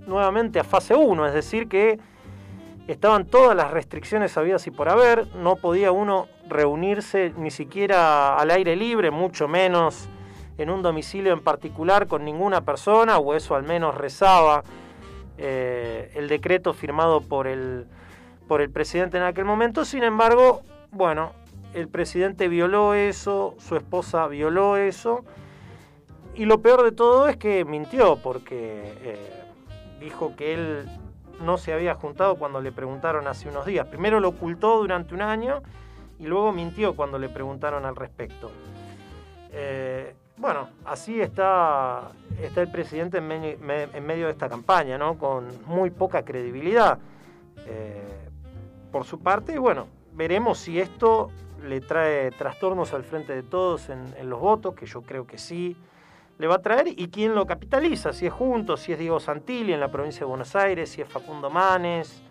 nuevamente 0.06 0.60
a 0.60 0.64
fase 0.64 0.94
1, 0.94 1.26
es 1.26 1.34
decir 1.34 1.68
que 1.68 1.98
estaban 2.88 3.27
todas 3.27 3.57
las 3.57 3.70
restricciones 3.70 4.37
habidas 4.37 4.66
y 4.66 4.70
por 4.70 4.88
haber, 4.88 5.27
no 5.37 5.57
podía 5.57 5.92
uno 5.92 6.29
reunirse 6.49 7.33
ni 7.37 7.51
siquiera 7.51 8.37
al 8.37 8.51
aire 8.51 8.77
libre, 8.77 9.11
mucho 9.11 9.49
menos 9.49 10.09
en 10.59 10.70
un 10.70 10.83
domicilio 10.83 11.33
en 11.33 11.40
particular 11.40 12.07
con 12.07 12.25
ninguna 12.25 12.61
persona, 12.61 13.18
o 13.18 13.35
eso 13.35 13.55
al 13.55 13.64
menos 13.64 13.94
rezaba 13.94 14.62
eh, 15.38 16.12
el 16.14 16.29
decreto 16.29 16.75
firmado 16.75 17.20
por 17.23 17.47
el, 17.47 17.87
por 18.47 18.61
el 18.61 18.70
presidente 18.70 19.16
en 19.16 19.25
aquel 19.25 19.44
momento. 19.44 19.85
Sin 19.85 20.05
embargo, 20.05 20.62
bueno, 20.90 21.33
el 21.73 21.88
presidente 21.88 22.49
violó 22.49 22.94
eso, 22.94 23.55
su 23.59 23.77
esposa 23.77 24.29
violó 24.29 24.77
eso, 24.77 25.25
y 26.37 26.44
lo 26.44 26.61
peor 26.61 26.85
de 26.85 26.92
todo 26.92 27.29
es 27.29 27.37
que 27.37 27.64
mintió, 27.64 28.16
porque 28.16 28.92
eh, 29.03 29.31
dijo 30.01 30.37
que 30.37 30.55
él 30.55 30.88
no 31.40 31.59
se 31.59 31.73
había 31.73 31.94
juntado 31.94 32.37
cuando 32.37 32.61
le 32.61 32.73
preguntaron 32.73 33.27
hace 33.27 33.49
unos 33.49 33.66
días. 33.66 33.87
Primero 33.87 34.20
lo 34.20 34.29
ocultó 34.29 34.79
durante 34.79 35.14
un 35.14 35.23
año 35.23 35.62
y 36.18 36.27
luego 36.27 36.53
mintió 36.53 36.94
cuando 36.94 37.18
le 37.18 37.29
preguntaron 37.29 37.85
al 37.85 37.97
respecto. 37.97 38.51
Eh, 39.53 40.14
bueno, 40.37 40.68
así 40.85 41.20
está, 41.20 42.11
está 42.40 42.62
el 42.62 42.70
presidente 42.70 43.18
en, 43.18 43.27
medio 44.07 44.27
de 44.27 44.33
esta 44.33 44.49
campaña, 44.49 44.99
¿no? 44.99 45.16
con 45.16 45.47
muy 45.66 45.90
poca 45.90 46.25
credibilidad 46.25 46.99
eh, 47.66 48.29
por 48.90 49.05
su 49.05 49.20
parte. 49.20 49.55
Y 49.55 49.59
bueno, 49.59 49.87
veremos 50.12 50.59
si 50.59 50.81
esto 50.81 51.31
le 51.62 51.81
trae 51.81 52.31
trastornos 52.33 52.92
al 52.92 53.05
frente 53.05 53.35
de 53.35 53.42
todos 53.42 53.88
en 53.88 54.29
los 54.29 54.40
votos, 54.40 54.75
que 54.75 54.87
yo 54.87 55.03
creo 55.03 55.27
que 55.27 55.38
sí 55.38 55.77
le 56.38 56.47
va 56.47 56.57
a 56.57 56.62
traer 56.62 56.88
y 56.88 57.09
quién 57.09 57.35
lo 57.35 57.47
capitaliza, 57.47 58.12
si 58.12 58.27
es 58.27 58.33
Juntos, 58.33 58.81
si 58.81 58.92
es 58.92 58.99
Diego 58.99 59.20
Santilli 59.20 59.73
en 59.73 59.81
la 59.81 59.90
provincia 59.90 60.20
de 60.20 60.27
Buenos 60.27 60.55
Aires, 60.57 60.90
si 60.90 61.01
es 61.01 61.09
Facundo 61.09 61.51
Manes, 61.51 62.23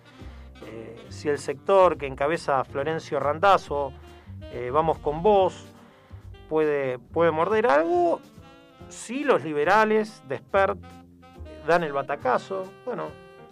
eh, 0.66 1.06
si 1.10 1.30
el 1.30 1.39
sector 1.39 1.98
que 1.98 2.08
encabeza 2.08 2.63
Florencio 2.63 3.20
Randazzo, 3.20 3.94
eh, 4.52 4.70
vamos 4.72 5.00
con 5.00 5.24
vos, 5.24 5.66
puede, 6.50 7.00
puede 7.00 7.32
morder 7.32 7.68
algo, 7.68 8.20
si 8.89 9.24
los 9.24 9.44
liberales 9.44 10.22
de 10.28 10.38
Spert 10.38 10.80
dan 11.66 11.84
el 11.84 11.94
batacazo, 11.94 12.63
bueno, 12.86 13.08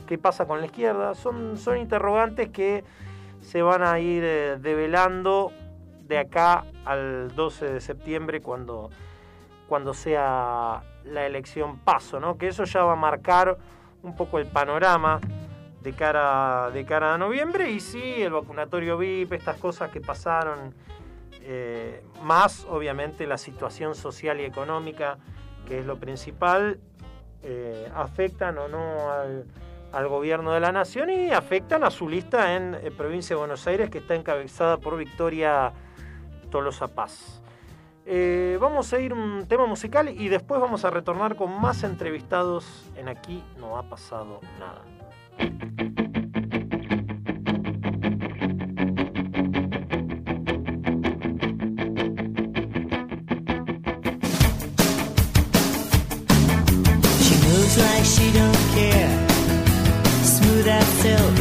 ¿qué 0.06 0.18
pasa 0.18 0.46
con 0.46 0.60
la 0.60 0.66
izquierda? 0.66 1.16
Son, 1.16 1.58
son 1.58 1.78
interrogantes 1.78 2.50
que 2.50 2.84
se 3.40 3.62
van 3.62 3.84
a 3.84 4.00
ir 4.00 4.24
eh, 4.24 4.58
develando 4.60 5.52
de 6.08 6.18
acá 6.18 6.66
al 6.86 7.34
12 7.36 7.74
de 7.74 7.82
septiembre 7.82 8.42
cuando 8.42 8.90
cuando 9.72 9.94
sea 9.94 10.84
la 11.06 11.26
elección 11.26 11.80
paso, 11.80 12.20
¿no? 12.20 12.38
Que 12.38 12.50
eso 12.50 12.66
ya 12.66 12.84
va 12.84 12.92
a 12.92 12.98
marcar 12.98 13.58
un 14.04 14.18
poco 14.18 14.38
el 14.38 14.46
panorama 14.46 15.22
de 15.82 15.94
cara, 15.94 16.70
de 16.72 16.84
cara 16.84 17.14
a 17.14 17.18
noviembre 17.18 17.72
y 17.72 17.80
sí, 17.80 18.22
el 18.22 18.34
vacunatorio 18.34 18.98
VIP, 18.98 19.32
estas 19.32 19.56
cosas 19.56 19.90
que 19.90 20.02
pasaron, 20.02 20.76
eh, 21.40 22.04
más 22.22 22.68
obviamente 22.70 23.26
la 23.26 23.38
situación 23.38 23.96
social 23.96 24.42
y 24.42 24.44
económica, 24.44 25.20
que 25.66 25.80
es 25.80 25.86
lo 25.86 25.98
principal, 25.98 26.82
eh, 27.42 27.90
afectan 27.96 28.58
o 28.58 28.68
no 28.68 29.10
al, 29.94 30.08
gobierno 30.10 30.52
de 30.52 30.60
la 30.60 30.74
nación 30.74 31.12
y 31.12 31.32
afectan 31.32 31.86
a 31.86 31.92
su 31.92 32.10
lista 32.10 32.58
en, 32.58 32.76
eh, 32.76 32.92
provincia 32.92 33.38
de 33.38 33.40
Buenos 33.40 33.66
Aires, 33.68 33.90
que 33.90 34.00
está 34.00 34.16
encabezada 34.16 34.80
por 34.80 34.98
Victoria 34.98 35.72
Tolosa 36.50 36.90
Paz. 36.90 37.41
Eh, 38.06 38.58
vamos 38.60 38.92
a 38.94 39.00
ir 39.00 39.14
un 39.14 39.46
tema 39.48 39.66
musical 39.66 40.10
y 40.10 40.28
después 40.30 40.60
vamos 40.60 40.86
a 40.86 40.90
retornar 40.90 41.36
con 41.36 41.52
más 41.62 41.84
entrevistados 41.84 42.92
en 42.96 43.08
Aquí 43.08 43.44
no 43.60 43.78
ha 43.78 43.84
pasado 43.84 44.40
nada. 44.60 44.82
Smooth 60.24 60.68
as. 60.68 61.41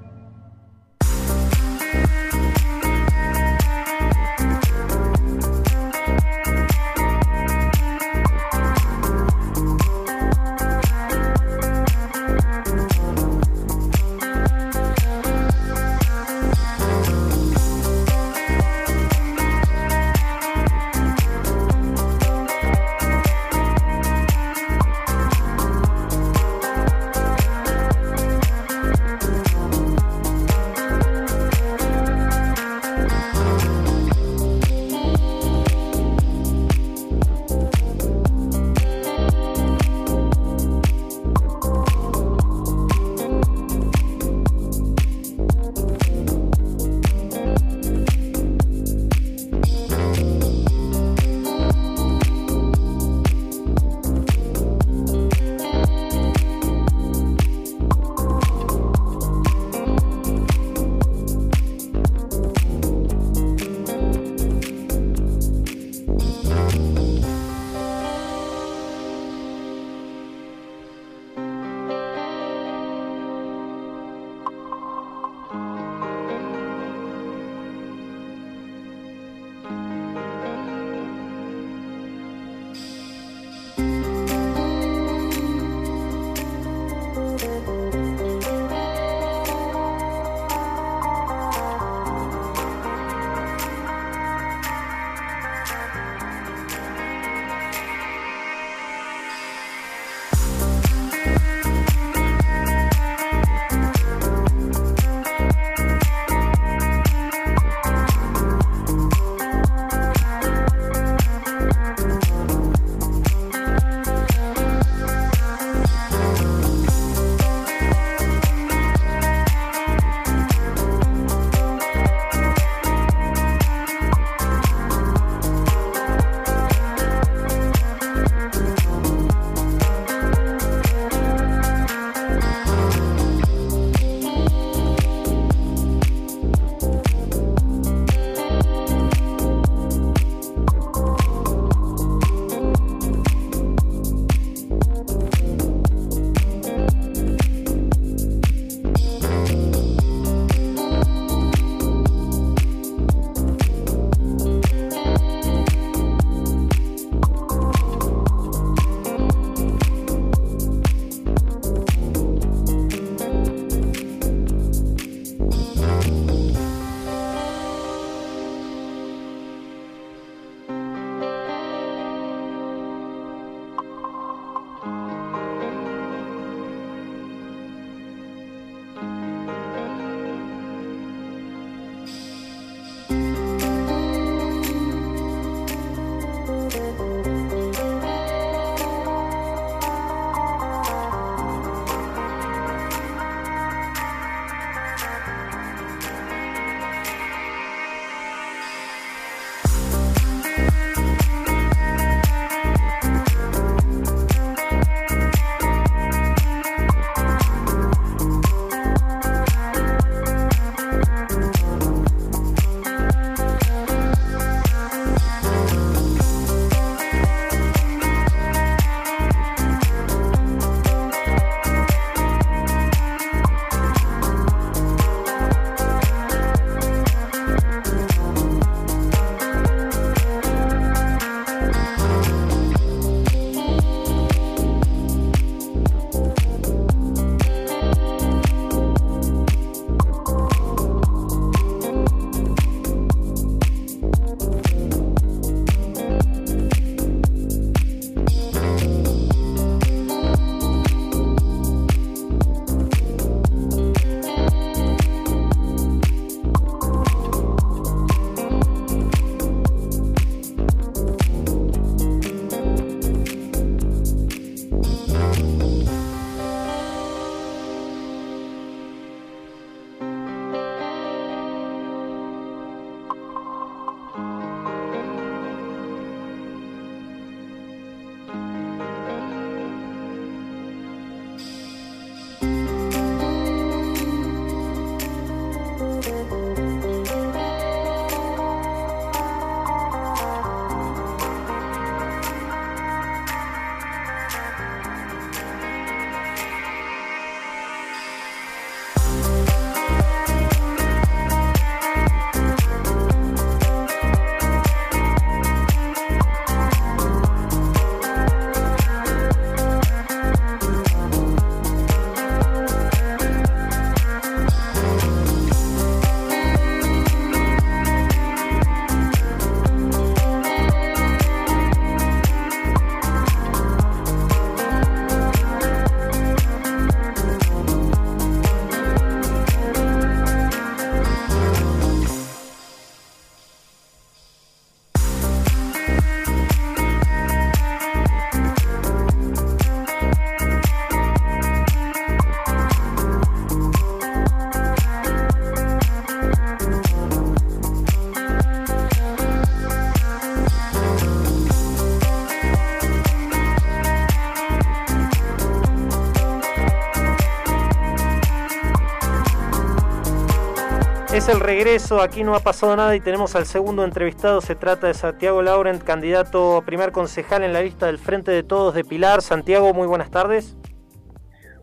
El 361.31 361.39
regreso, 361.39 362.01
aquí 362.01 362.23
no 362.23 362.35
ha 362.35 362.41
pasado 362.41 362.75
nada 362.75 362.93
y 362.93 362.99
tenemos 362.99 363.35
al 363.35 363.45
segundo 363.45 363.85
entrevistado. 363.85 364.41
Se 364.41 364.53
trata 364.55 364.87
de 364.87 364.93
Santiago 364.93 365.41
Laurent, 365.41 365.81
candidato 365.81 366.57
a 366.57 366.65
primer 366.65 366.91
concejal 366.91 367.43
en 367.43 367.53
la 367.53 367.61
lista 367.61 367.85
del 367.85 367.99
Frente 367.99 368.31
de 368.31 368.43
Todos 368.43 368.73
de 368.73 368.83
Pilar. 368.83 369.21
Santiago, 369.21 369.73
muy 369.73 369.87
buenas 369.87 370.11
tardes. 370.11 370.57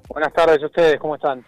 Buenas 0.09 0.33
tardes 0.33 0.63
a 0.63 0.67
ustedes, 0.67 0.99
¿cómo 0.99 1.17
están? 1.17 1.45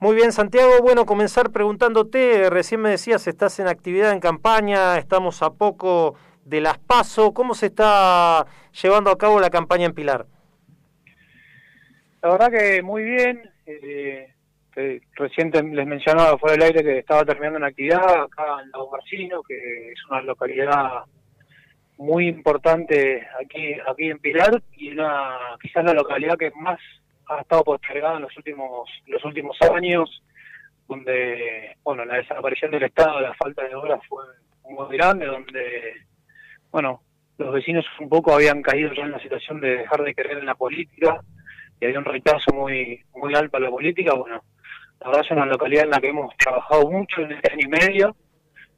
Muy 0.00 0.16
bien, 0.16 0.32
Santiago. 0.32 0.72
Bueno, 0.82 1.06
comenzar 1.06 1.50
preguntándote, 1.50 2.50
recién 2.50 2.80
me 2.80 2.90
decías, 2.90 3.28
estás 3.28 3.60
en 3.60 3.68
actividad 3.68 4.10
en 4.10 4.20
campaña, 4.20 4.98
estamos 4.98 5.40
a 5.42 5.50
poco 5.50 6.16
de 6.44 6.60
las 6.60 6.78
PASO. 6.78 7.32
¿Cómo 7.32 7.54
se 7.54 7.66
está 7.66 8.44
llevando 8.82 9.10
a 9.10 9.18
cabo 9.18 9.38
la 9.38 9.50
campaña 9.50 9.86
en 9.86 9.94
Pilar? 9.94 10.26
La 12.22 12.30
verdad 12.30 12.50
que 12.50 12.82
muy 12.82 13.04
bien. 13.04 13.50
Eh, 13.66 14.35
eh, 14.76 15.00
recién 15.14 15.50
les 15.50 15.86
mencionaba 15.86 16.36
fuera 16.36 16.54
del 16.54 16.64
aire 16.64 16.84
que 16.84 16.98
estaba 16.98 17.24
terminando 17.24 17.56
una 17.56 17.68
actividad 17.68 18.24
acá 18.24 18.60
en 18.62 18.70
Lago 18.70 18.90
Marcino, 18.90 19.42
que 19.42 19.92
es 19.92 19.98
una 20.10 20.20
localidad 20.20 21.04
muy 21.96 22.28
importante 22.28 23.26
aquí 23.42 23.74
aquí 23.88 24.10
en 24.10 24.18
Pilar 24.18 24.62
y 24.72 24.90
una 24.92 25.38
quizás 25.62 25.82
la 25.82 25.94
localidad 25.94 26.36
que 26.36 26.50
más 26.50 26.78
ha 27.26 27.40
estado 27.40 27.64
postergada 27.64 28.16
en 28.16 28.22
los 28.22 28.36
últimos 28.36 28.90
los 29.06 29.24
últimos 29.24 29.56
años 29.74 30.22
donde 30.88 31.74
bueno 31.82 32.04
la 32.04 32.16
desaparición 32.16 32.70
del 32.70 32.82
estado 32.82 33.20
la 33.20 33.32
falta 33.34 33.64
de 33.64 33.74
obras 33.74 34.00
fue 34.08 34.24
muy 34.68 34.94
grande 34.94 35.24
donde 35.24 35.94
bueno 36.70 37.00
los 37.38 37.54
vecinos 37.54 37.86
un 37.98 38.10
poco 38.10 38.34
habían 38.34 38.60
caído 38.60 38.92
ya 38.92 39.04
en 39.04 39.12
la 39.12 39.20
situación 39.20 39.60
de 39.62 39.78
dejar 39.78 40.02
de 40.02 40.14
creer 40.14 40.38
en 40.38 40.46
la 40.46 40.54
política 40.54 41.22
y 41.80 41.86
había 41.86 41.98
un 41.98 42.04
rechazo 42.04 42.52
muy 42.52 43.02
muy 43.14 43.34
alto 43.34 43.56
a 43.56 43.60
la 43.60 43.70
política 43.70 44.12
bueno 44.12 44.42
la 45.00 45.08
verdad 45.08 45.24
es 45.24 45.30
una 45.30 45.46
localidad 45.46 45.84
en 45.84 45.90
la 45.90 46.00
que 46.00 46.08
hemos 46.08 46.36
trabajado 46.36 46.90
mucho 46.90 47.20
en 47.22 47.32
este 47.32 47.52
año 47.52 47.66
y 47.66 47.68
medio. 47.68 48.16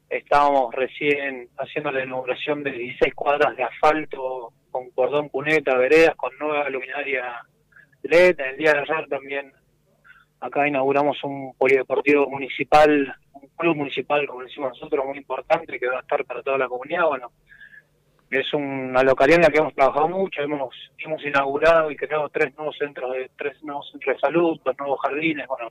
Estábamos 0.08 0.74
recién 0.74 1.48
haciendo 1.58 1.90
la 1.90 2.04
inauguración 2.04 2.62
de 2.62 2.72
16 2.72 3.14
cuadras 3.14 3.56
de 3.56 3.62
asfalto 3.62 4.52
con 4.70 4.90
cordón 4.90 5.28
cuneta, 5.28 5.76
veredas, 5.76 6.14
con 6.16 6.36
nueva 6.38 6.68
luminaria 6.70 7.44
LED. 8.02 8.40
El 8.40 8.56
día 8.56 8.72
de 8.72 8.78
ayer 8.78 9.08
también 9.08 9.52
acá 10.40 10.66
inauguramos 10.66 11.22
un 11.24 11.54
polideportivo 11.56 12.28
municipal, 12.28 13.14
un 13.32 13.48
club 13.56 13.76
municipal, 13.76 14.26
como 14.26 14.42
decimos 14.42 14.70
nosotros, 14.70 15.04
muy 15.06 15.18
importante, 15.18 15.78
que 15.78 15.88
va 15.88 15.98
a 15.98 16.00
estar 16.00 16.24
para 16.24 16.42
toda 16.42 16.58
la 16.58 16.68
comunidad. 16.68 17.06
Bueno, 17.06 17.32
es 18.30 18.52
una 18.52 19.02
localidad 19.02 19.38
en 19.38 19.42
la 19.44 19.50
que 19.50 19.58
hemos 19.58 19.74
trabajado 19.74 20.08
mucho, 20.08 20.42
hemos 20.42 20.74
hemos 20.98 21.24
inaugurado 21.24 21.90
y 21.90 21.96
creado 21.96 22.28
tres 22.28 22.54
nuevos 22.56 22.76
centros 22.78 23.12
de 23.12 23.30
tres 23.36 23.62
nuevos 23.62 23.88
centros 23.90 24.16
de 24.16 24.20
salud, 24.20 24.60
dos 24.64 24.78
nuevos 24.78 25.00
jardines, 25.00 25.46
bueno, 25.46 25.70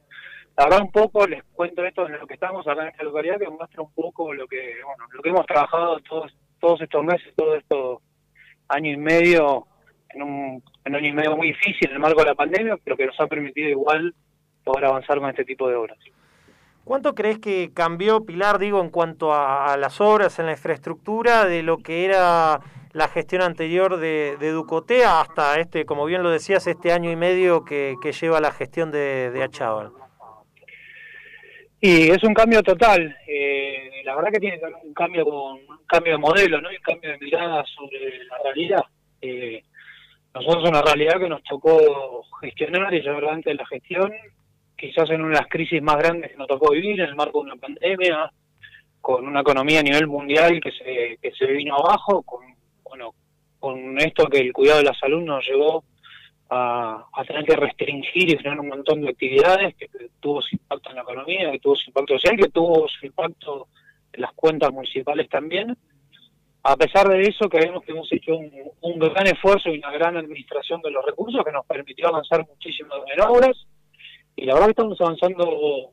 la 0.58 0.64
verdad 0.66 0.82
un 0.82 0.92
poco 0.92 1.28
les 1.28 1.44
cuento 1.54 1.86
esto 1.86 2.08
en 2.08 2.18
lo 2.18 2.26
que 2.26 2.34
estamos 2.34 2.68
acá 2.68 2.82
en 2.82 2.88
esta 2.90 3.04
localidad 3.04 3.40
que 3.40 3.50
muestra 3.50 3.84
un 3.84 3.94
poco 3.94 4.34
lo 4.34 4.48
que 4.48 4.76
bueno 4.84 5.06
lo 5.12 5.22
que 5.22 5.30
hemos 5.30 5.46
trabajado 5.46 6.00
todos 6.00 6.36
todos 6.60 6.82
estos 6.82 7.04
meses 7.04 7.32
todos 7.36 7.58
estos 7.60 8.00
año 8.70 8.92
y 8.92 8.98
medio 8.98 9.68
en 10.10 10.24
un, 10.24 10.64
en 10.84 10.92
un 10.92 10.96
año 10.96 11.08
y 11.10 11.14
medio 11.14 11.38
muy 11.38 11.50
difícil 11.50 11.90
en 11.90 11.94
el 11.94 12.00
marco 12.00 12.22
de 12.22 12.30
la 12.30 12.36
pandemia 12.36 12.76
pero 12.84 12.98
que 12.98 13.06
nos 13.06 13.20
ha 13.20 13.28
permitido 13.28 13.70
igual 13.70 14.16
poder 14.64 14.86
avanzar 14.86 15.20
con 15.20 15.30
este 15.30 15.46
tipo 15.46 15.70
de 15.70 15.76
obras 15.76 15.98
¿Cuánto 16.88 17.16
crees 17.16 17.40
que 17.40 17.72
cambió 17.74 18.24
Pilar, 18.24 18.60
digo, 18.60 18.80
en 18.80 18.90
cuanto 18.90 19.34
a, 19.34 19.76
las 19.76 20.00
obras 20.00 20.40
en 20.40 20.46
la 20.46 20.54
infraestructura 20.54 21.44
de 21.44 21.62
lo 21.62 21.80
que 21.80 22.06
era 22.06 22.62
la 22.94 23.10
gestión 23.10 23.42
anterior 23.42 23.98
de, 23.98 24.38
de 24.40 24.52
Ducotea 24.52 25.20
hasta 25.20 25.60
este, 25.60 25.86
como 25.86 26.06
bien 26.06 26.24
lo 26.24 26.30
decías, 26.30 26.66
este 26.66 26.94
año 26.94 27.12
y 27.12 27.18
medio 27.18 27.66
que, 27.66 27.96
que 28.02 28.14
lleva 28.14 28.40
la 28.40 28.54
gestión 28.54 28.90
de, 28.90 29.32
de 29.32 29.44
Achával? 29.44 29.92
Y 31.82 32.10
es 32.10 32.24
un 32.24 32.34
cambio 32.34 32.64
total. 32.64 33.18
Eh, 33.28 34.02
la 34.06 34.16
verdad 34.16 34.32
que 34.32 34.40
tiene 34.40 34.62
un 34.82 34.94
cambio 34.94 35.26
con 35.26 35.34
un 35.34 35.86
cambio 35.88 36.14
de 36.14 36.20
modelo, 36.20 36.62
¿no? 36.62 36.70
un 36.70 36.76
cambio 36.82 37.12
de 37.12 37.18
mirada 37.18 37.66
sobre 37.66 38.24
la 38.24 38.38
realidad. 38.46 38.84
Eh, 39.22 39.62
nosotros 40.34 40.70
una 40.70 40.82
realidad 40.82 41.20
que 41.20 41.28
nos 41.28 41.44
tocó 41.44 42.24
gestionar 42.40 42.94
y 42.94 43.02
llevar 43.02 43.26
adelante 43.26 43.54
la 43.54 43.66
gestión, 43.66 44.14
quizás 44.78 45.10
en 45.10 45.22
una 45.22 45.36
de 45.36 45.42
las 45.42 45.50
crisis 45.50 45.82
más 45.82 45.98
grandes 45.98 46.32
que 46.32 46.38
nos 46.38 46.48
tocó 46.48 46.72
vivir, 46.72 47.00
en 47.00 47.10
el 47.10 47.16
marco 47.16 47.40
de 47.40 47.52
una 47.52 47.56
pandemia, 47.56 48.32
con 49.02 49.28
una 49.28 49.42
economía 49.42 49.80
a 49.80 49.84
nivel 49.84 50.08
mundial 50.08 50.60
que 50.62 50.72
se, 50.72 51.18
que 51.22 51.32
se 51.32 51.46
vino 51.48 51.76
abajo, 51.76 52.22
con, 52.24 52.42
bueno, 52.84 53.14
con 53.60 53.98
esto 54.00 54.28
que 54.28 54.40
el 54.40 54.54
cuidado 54.54 54.80
de 54.80 54.86
la 54.86 54.94
salud 54.94 55.24
nos 55.24 55.46
llevó 55.46 55.84
a, 56.50 57.24
tener 57.28 57.46
que 57.46 57.56
restringir 57.56 58.30
y 58.30 58.38
frenar 58.38 58.60
un 58.60 58.70
montón 58.70 59.02
de 59.02 59.10
actividades 59.10 59.76
que, 59.76 59.88
tuvo 60.20 60.42
su 60.42 60.56
impacto 60.56 60.90
en 60.90 60.96
la 60.96 61.02
economía, 61.02 61.52
que 61.52 61.60
tuvo 61.60 61.76
su 61.76 61.90
impacto 61.90 62.14
social, 62.14 62.38
que 62.38 62.50
tuvo 62.50 62.88
su 62.88 63.06
impacto 63.06 63.68
en 64.14 64.22
las 64.22 64.34
cuentas 64.34 64.72
municipales 64.72 65.30
también. 65.30 65.78
A 66.64 66.76
pesar 66.76 67.08
de 67.08 67.22
eso, 67.22 67.48
creemos 67.50 67.84
que 67.84 67.92
hemos 67.92 68.12
hecho 68.12 68.36
un, 68.36 69.00
gran 69.00 69.28
esfuerzo 69.28 69.70
y 69.70 69.78
una 69.78 69.92
gran 69.92 70.18
administración 70.18 70.82
de 70.82 70.92
los 70.92 71.06
recursos 71.06 71.44
que 71.46 71.52
nos 71.52 71.66
permitió 71.66 72.08
avanzar 72.08 72.46
muchísimo 72.48 72.90
en 73.14 73.22
obras. 73.22 73.66
Y 74.38 74.46
la 74.46 74.54
verdad 74.54 74.68
que 74.68 74.72
estamos 74.72 75.02
avanzando, 75.02 75.92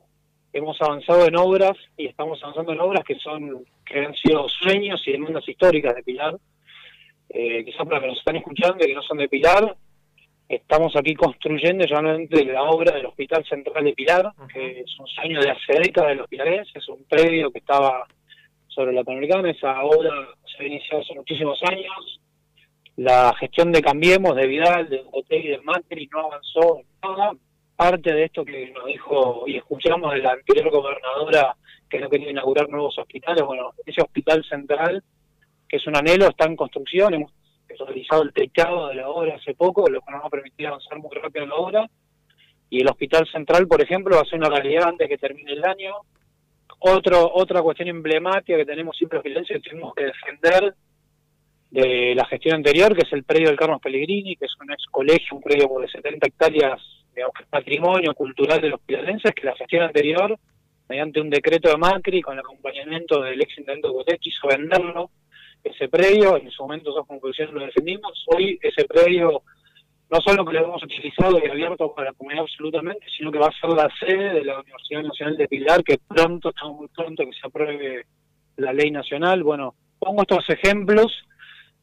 hemos 0.53 0.81
avanzado 0.81 1.25
en 1.27 1.35
obras 1.35 1.73
y 1.97 2.05
estamos 2.05 2.41
avanzando 2.41 2.71
en 2.71 2.79
obras 2.79 3.03
que 3.03 3.15
son 3.15 3.65
que 3.85 3.99
han 3.99 4.15
sido 4.15 4.47
sueños 4.47 5.01
y 5.05 5.11
demandas 5.11 5.47
históricas 5.49 5.93
de 5.93 6.03
Pilar. 6.03 6.37
Eh, 7.27 7.65
quizás 7.65 7.85
para 7.85 7.99
que 7.99 8.07
nos 8.07 8.19
están 8.19 8.37
escuchando 8.37 8.77
y 8.79 8.87
que 8.87 8.95
no 8.95 9.01
son 9.01 9.17
de 9.17 9.27
Pilar, 9.27 9.75
Estamos 10.47 10.95
aquí 10.95 11.15
construyendo 11.15 11.87
realmente 11.87 12.45
la 12.45 12.63
obra 12.63 12.95
del 12.95 13.07
Hospital 13.07 13.43
Central 13.45 13.83
de 13.83 13.93
Pilar, 13.93 14.31
que 14.53 14.81
es 14.81 14.99
un 14.99 15.07
sueño 15.07 15.41
de 15.41 15.49
hace 15.49 15.79
décadas 15.79 16.11
de 16.11 16.15
los 16.17 16.27
pilarenses, 16.27 16.75
es 16.75 16.87
un 16.87 17.03
predio 17.05 17.51
que 17.51 17.57
estaba 17.57 18.05
sobre 18.67 18.93
la 18.93 19.03
Panamericana, 19.03 19.49
esa 19.49 19.83
obra 19.83 20.11
se 20.45 20.63
ha 20.63 20.67
iniciado 20.67 21.01
hace 21.01 21.15
muchísimos 21.15 21.59
años. 21.63 22.21
La 22.97 23.33
gestión 23.39 23.71
de 23.71 23.81
Cambiemos, 23.81 24.35
de 24.35 24.45
Vidal, 24.45 24.87
de 24.87 25.03
Hotel 25.11 25.45
y 25.45 25.49
de 25.49 25.61
Macri 25.61 26.07
no 26.13 26.27
avanzó 26.27 26.81
nada. 27.01 27.31
Parte 27.75 28.13
de 28.13 28.23
esto 28.23 28.45
que 28.45 28.69
nos 28.71 28.85
dijo 28.85 29.43
y 29.47 29.57
escuchamos 29.57 30.13
de 30.13 30.19
la 30.19 30.31
anterior 30.31 30.69
gobernadora 30.69 31.55
que 31.89 31.99
no 31.99 32.09
quería 32.09 32.31
inaugurar 32.31 32.69
nuevos 32.69 32.97
hospitales, 32.97 33.43
bueno, 33.43 33.73
ese 33.85 34.01
hospital 34.01 34.43
central, 34.45 35.03
que 35.67 35.77
es 35.77 35.87
un 35.87 35.95
anhelo, 35.95 36.27
está 36.27 36.45
en 36.45 36.55
construcción, 36.55 37.13
hemos 37.13 37.31
realizado 37.79 38.23
el 38.23 38.33
techado 38.33 38.87
de 38.87 38.95
la 38.95 39.09
obra 39.09 39.35
hace 39.35 39.53
poco, 39.53 39.87
lo 39.89 40.01
que 40.01 40.11
nos 40.11 40.21
va 40.21 40.27
a 40.27 40.29
permitir 40.29 40.67
avanzar 40.67 40.97
muy 40.99 41.09
rápido 41.15 41.43
en 41.43 41.49
la 41.49 41.55
obra. 41.55 41.89
Y 42.69 42.81
el 42.81 42.87
Hospital 42.87 43.27
Central, 43.31 43.67
por 43.67 43.81
ejemplo, 43.81 44.15
va 44.15 44.21
a 44.21 44.25
ser 44.25 44.39
una 44.39 44.49
realidad 44.49 44.89
antes 44.89 45.07
que 45.07 45.17
termine 45.17 45.53
el 45.53 45.63
año. 45.63 45.93
Otro, 46.79 47.31
otra 47.33 47.61
cuestión 47.61 47.89
emblemática 47.89 48.57
que 48.57 48.65
tenemos 48.65 48.97
siempre 48.97 49.21
silencio 49.21 49.55
que 49.55 49.69
tenemos 49.69 49.93
que 49.93 50.05
defender 50.05 50.73
de 51.71 52.15
la 52.15 52.25
gestión 52.25 52.55
anterior, 52.55 52.95
que 52.95 53.05
es 53.05 53.13
el 53.13 53.23
predio 53.23 53.47
del 53.47 53.57
Carlos 53.57 53.81
Pellegrini, 53.81 54.35
que 54.35 54.45
es 54.45 54.53
un 54.59 54.71
ex 54.71 54.85
colegio, 54.91 55.35
un 55.35 55.41
predio 55.41 55.69
de 55.79 55.87
70 55.87 56.27
hectáreas 56.27 56.81
de 57.15 57.23
patrimonio 57.49 58.13
cultural 58.13 58.61
de 58.61 58.69
los 58.69 58.81
pilarenses, 58.81 59.33
que 59.33 59.45
la 59.45 59.55
gestión 59.55 59.83
anterior, 59.83 60.37
mediante 60.89 61.21
un 61.21 61.29
decreto 61.29 61.69
de 61.69 61.77
Macri, 61.77 62.21
con 62.21 62.33
el 62.33 62.39
acompañamiento 62.39 63.21
del 63.21 63.41
ex 63.41 63.57
intendente 63.57 63.87
Botet, 63.87 64.19
quiso 64.19 64.47
venderlo 64.47 65.09
ese 65.63 65.87
predio, 65.89 66.37
en 66.37 66.51
su 66.51 66.61
momento 66.63 66.91
esas 66.91 67.07
conclusiones 67.07 67.53
lo 67.53 67.65
defendimos, 67.65 68.23
hoy 68.27 68.59
ese 68.61 68.85
predio 68.85 69.41
no 70.11 70.21
solo 70.21 70.45
que 70.45 70.53
lo 70.53 70.65
hemos 70.65 70.83
utilizado 70.83 71.39
y 71.39 71.49
abierto 71.49 71.93
para 71.93 72.11
la 72.11 72.13
comunidad 72.13 72.43
absolutamente, 72.43 73.07
sino 73.17 73.31
que 73.31 73.39
va 73.39 73.47
a 73.47 73.59
ser 73.59 73.71
la 73.71 73.89
sede 73.99 74.33
de 74.33 74.45
la 74.45 74.59
Universidad 74.59 75.01
Nacional 75.01 75.37
de 75.37 75.47
Pilar, 75.47 75.83
que 75.83 75.97
pronto, 75.97 76.49
estamos 76.49 76.77
muy 76.77 76.87
pronto 76.89 77.23
que 77.25 77.33
se 77.33 77.47
apruebe 77.47 78.05
la 78.57 78.71
ley 78.71 78.91
nacional. 78.91 79.41
Bueno, 79.41 79.73
pongo 79.97 80.21
estos 80.21 80.47
ejemplos 80.49 81.11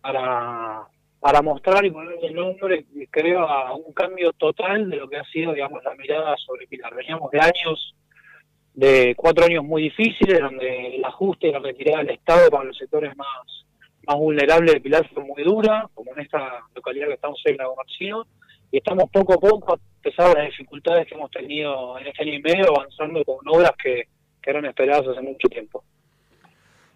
para, 0.00 0.86
para 1.22 1.40
mostrar 1.40 1.84
y 1.86 1.90
poner 1.92 2.18
el 2.20 2.34
nombre, 2.34 2.84
creo, 3.08 3.40
a 3.48 3.74
un 3.76 3.92
cambio 3.92 4.32
total 4.32 4.90
de 4.90 4.96
lo 4.96 5.08
que 5.08 5.18
ha 5.18 5.24
sido, 5.26 5.52
digamos, 5.52 5.82
la 5.84 5.94
mirada 5.94 6.34
sobre 6.36 6.66
Pilar. 6.66 6.92
Veníamos 6.96 7.30
de 7.30 7.38
años, 7.38 7.94
de 8.74 9.14
cuatro 9.16 9.44
años 9.44 9.64
muy 9.64 9.84
difíciles, 9.84 10.40
donde 10.40 10.96
el 10.96 11.04
ajuste 11.04 11.46
y 11.46 11.52
la 11.52 11.60
retirada 11.60 11.98
del 12.02 12.16
Estado 12.16 12.50
para 12.50 12.64
los 12.64 12.76
sectores 12.76 13.16
más 13.16 13.28
más 14.06 14.16
vulnerable 14.16 14.72
de 14.72 14.80
Pilar 14.80 15.08
fue 15.14 15.22
muy 15.22 15.42
dura, 15.44 15.88
como 15.94 16.12
en 16.12 16.22
esta 16.22 16.64
localidad 16.74 17.06
que 17.06 17.14
estamos 17.14 17.40
en 17.44 17.56
la 17.56 17.68
Marcino, 17.74 18.26
y 18.70 18.78
estamos 18.78 19.08
poco 19.10 19.34
a 19.34 19.38
poco, 19.38 19.74
a 19.74 19.78
pesar 20.02 20.34
de 20.34 20.42
las 20.42 20.50
dificultades 20.50 21.06
que 21.06 21.14
hemos 21.14 21.30
tenido 21.30 21.98
en 21.98 22.06
este 22.06 22.22
año 22.22 22.34
y 22.34 22.42
medio, 22.42 22.76
avanzando 22.76 23.24
con 23.24 23.36
obras 23.48 23.72
que, 23.82 24.08
eran 24.44 24.64
esperadas 24.64 25.06
hace 25.06 25.20
mucho 25.20 25.48
tiempo. 25.48 25.84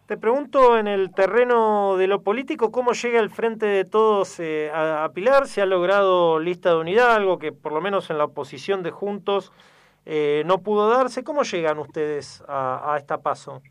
Te 0.07 0.17
pregunto 0.17 0.79
en 0.79 0.87
el 0.87 1.13
terreno 1.13 1.97
de 1.97 2.07
lo 2.07 2.23
político, 2.23 2.71
¿cómo 2.71 2.93
llega 2.93 3.19
el 3.19 3.29
frente 3.29 3.67
de 3.67 3.85
todos 3.85 4.39
eh, 4.39 4.71
a, 4.73 5.11
Pilar? 5.13 5.49
¿Se 5.49 5.61
ha 5.61 5.67
logrado 5.67 6.39
lista 6.39 6.71
de 6.71 6.77
unidad, 6.77 7.17
algo 7.17 7.41
que 7.41 7.51
por 7.51 7.73
lo 7.73 7.81
menos 7.81 8.09
en 8.11 8.19
la 8.19 8.25
oposición 8.25 8.85
de 8.85 8.93
Juntos 8.93 9.53
eh, 10.05 10.45
no 10.47 10.63
pudo 10.63 10.89
darse? 10.89 11.25
¿Cómo 11.25 11.43
llegan 11.43 11.81
ustedes 11.81 12.45
a, 12.47 12.95
a 12.95 12.99
esta 12.99 13.21
paso? 13.21 13.63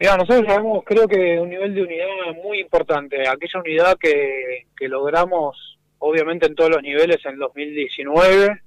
Mira, 0.00 0.16
nosotros 0.16 0.40
llegamos, 0.40 0.84
creo 0.86 1.06
que 1.06 1.38
un 1.38 1.50
nivel 1.50 1.74
de 1.74 1.82
unidad 1.82 2.06
muy 2.42 2.60
importante, 2.60 3.28
aquella 3.28 3.60
unidad 3.60 3.98
que, 3.98 4.64
logramos, 4.88 5.78
obviamente 5.98 6.46
en 6.46 6.54
todos 6.54 6.70
los 6.70 6.82
niveles 6.82 7.18
en 7.26 7.36
2019, 7.36 8.62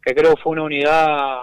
que 0.00 0.14
creo 0.14 0.36
fue 0.36 0.52
una 0.52 0.62
unidad 0.62 1.40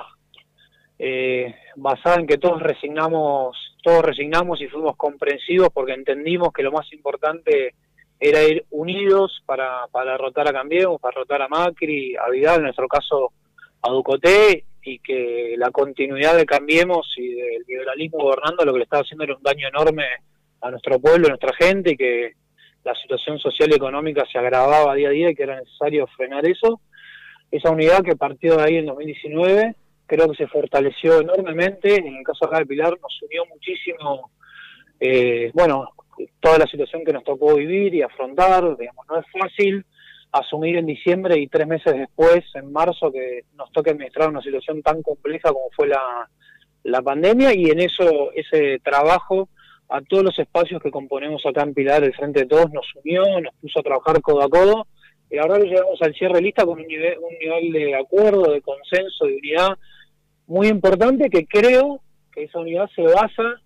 eh, 0.97 1.53
basada 1.75 2.19
en 2.19 2.27
que 2.27 2.37
todos 2.37 2.61
resignamos, 2.61 3.75
todos 3.81 4.03
resignamos 4.03 4.61
y 4.61 4.67
fuimos 4.67 4.95
comprensivos 4.95 5.69
porque 5.73 5.93
entendimos 5.93 6.51
que 6.53 6.63
lo 6.63 6.71
más 6.71 6.91
importante 6.93 7.73
era 8.19 8.43
ir 8.43 8.65
unidos 8.71 9.41
para, 9.45 9.87
para 9.91 10.13
derrotar 10.13 10.47
a 10.47 10.53
Cambiemos, 10.53 11.01
para 11.01 11.15
derrotar 11.15 11.41
a 11.41 11.47
Macri, 11.47 12.15
a 12.15 12.29
Vidal, 12.29 12.57
en 12.57 12.63
nuestro 12.63 12.87
caso 12.87 13.33
a 13.81 13.91
Ducoté, 13.91 14.65
y 14.85 14.99
que 14.99 15.55
la 15.57 15.71
continuidad 15.71 16.35
de 16.35 16.45
Cambiemos 16.45 17.13
y 17.17 17.33
del 17.33 17.63
liberalismo 17.67 18.19
gobernando 18.19 18.65
lo 18.65 18.73
que 18.73 18.79
le 18.79 18.83
estaba 18.83 19.01
haciendo 19.01 19.23
era 19.23 19.35
un 19.35 19.43
daño 19.43 19.67
enorme 19.67 20.05
a 20.61 20.71
nuestro 20.71 20.99
pueblo, 20.99 21.27
a 21.27 21.29
nuestra 21.29 21.53
gente, 21.53 21.91
y 21.91 21.97
que 21.97 22.33
la 22.83 22.95
situación 22.95 23.39
social 23.39 23.69
y 23.71 23.75
económica 23.75 24.25
se 24.31 24.37
agravaba 24.37 24.95
día 24.95 25.09
a 25.09 25.11
día 25.11 25.29
y 25.29 25.35
que 25.35 25.43
era 25.43 25.59
necesario 25.59 26.07
frenar 26.15 26.45
eso. 26.45 26.81
Esa 27.51 27.71
unidad 27.71 28.03
que 28.03 28.15
partió 28.15 28.57
de 28.57 28.63
ahí 28.63 28.75
en 28.77 28.85
2019 28.85 29.75
creo 30.13 30.29
que 30.29 30.37
se 30.37 30.47
fortaleció 30.47 31.21
enormemente, 31.21 31.95
en 31.95 32.17
el 32.17 32.23
caso 32.23 32.45
acá 32.45 32.59
de 32.59 32.67
Pilar 32.67 32.97
nos 33.01 33.21
unió 33.23 33.45
muchísimo, 33.47 34.31
eh, 34.99 35.49
bueno, 35.53 35.89
toda 36.39 36.59
la 36.59 36.67
situación 36.67 37.03
que 37.03 37.13
nos 37.13 37.23
tocó 37.23 37.55
vivir 37.55 37.95
y 37.95 38.03
afrontar, 38.03 38.77
digamos, 38.77 39.07
no 39.09 39.19
es 39.19 39.25
fácil 39.31 39.83
asumir 40.31 40.77
en 40.77 40.85
diciembre 40.85 41.39
y 41.39 41.47
tres 41.47 41.65
meses 41.65 41.93
después, 41.93 42.43
en 42.53 42.71
marzo, 42.71 43.11
que 43.11 43.41
nos 43.55 43.71
toque 43.71 43.91
administrar 43.91 44.29
una 44.29 44.41
situación 44.41 44.83
tan 44.83 45.01
compleja 45.01 45.49
como 45.49 45.69
fue 45.75 45.87
la, 45.87 46.29
la 46.83 47.01
pandemia 47.01 47.53
y 47.55 47.65
en 47.65 47.79
eso, 47.79 48.31
ese 48.33 48.79
trabajo 48.83 49.49
a 49.89 50.01
todos 50.01 50.23
los 50.23 50.37
espacios 50.37 50.81
que 50.81 50.91
componemos 50.91 51.43
acá 51.45 51.63
en 51.63 51.73
Pilar, 51.73 52.03
el 52.03 52.15
Frente 52.15 52.41
de 52.41 52.45
Todos, 52.45 52.71
nos 52.71 52.85
unió, 53.03 53.23
nos 53.41 53.53
puso 53.55 53.79
a 53.79 53.83
trabajar 53.83 54.21
codo 54.21 54.43
a 54.43 54.49
codo 54.49 54.87
y 55.29 55.37
ahora 55.39 55.57
llegamos 55.57 55.99
al 56.01 56.13
cierre 56.13 56.41
lista 56.41 56.65
con 56.65 56.79
un 56.79 56.87
nivel, 56.87 57.17
un 57.17 57.37
nivel 57.39 57.71
de 57.71 57.95
acuerdo, 57.95 58.51
de 58.51 58.61
consenso, 58.61 59.25
de 59.25 59.37
unidad 59.37 59.77
muy 60.47 60.67
importante 60.67 61.29
que 61.29 61.45
creo 61.45 62.01
que 62.31 62.43
esa 62.43 62.59
unidad 62.59 62.89
se 62.95 63.03
basa 63.03 63.61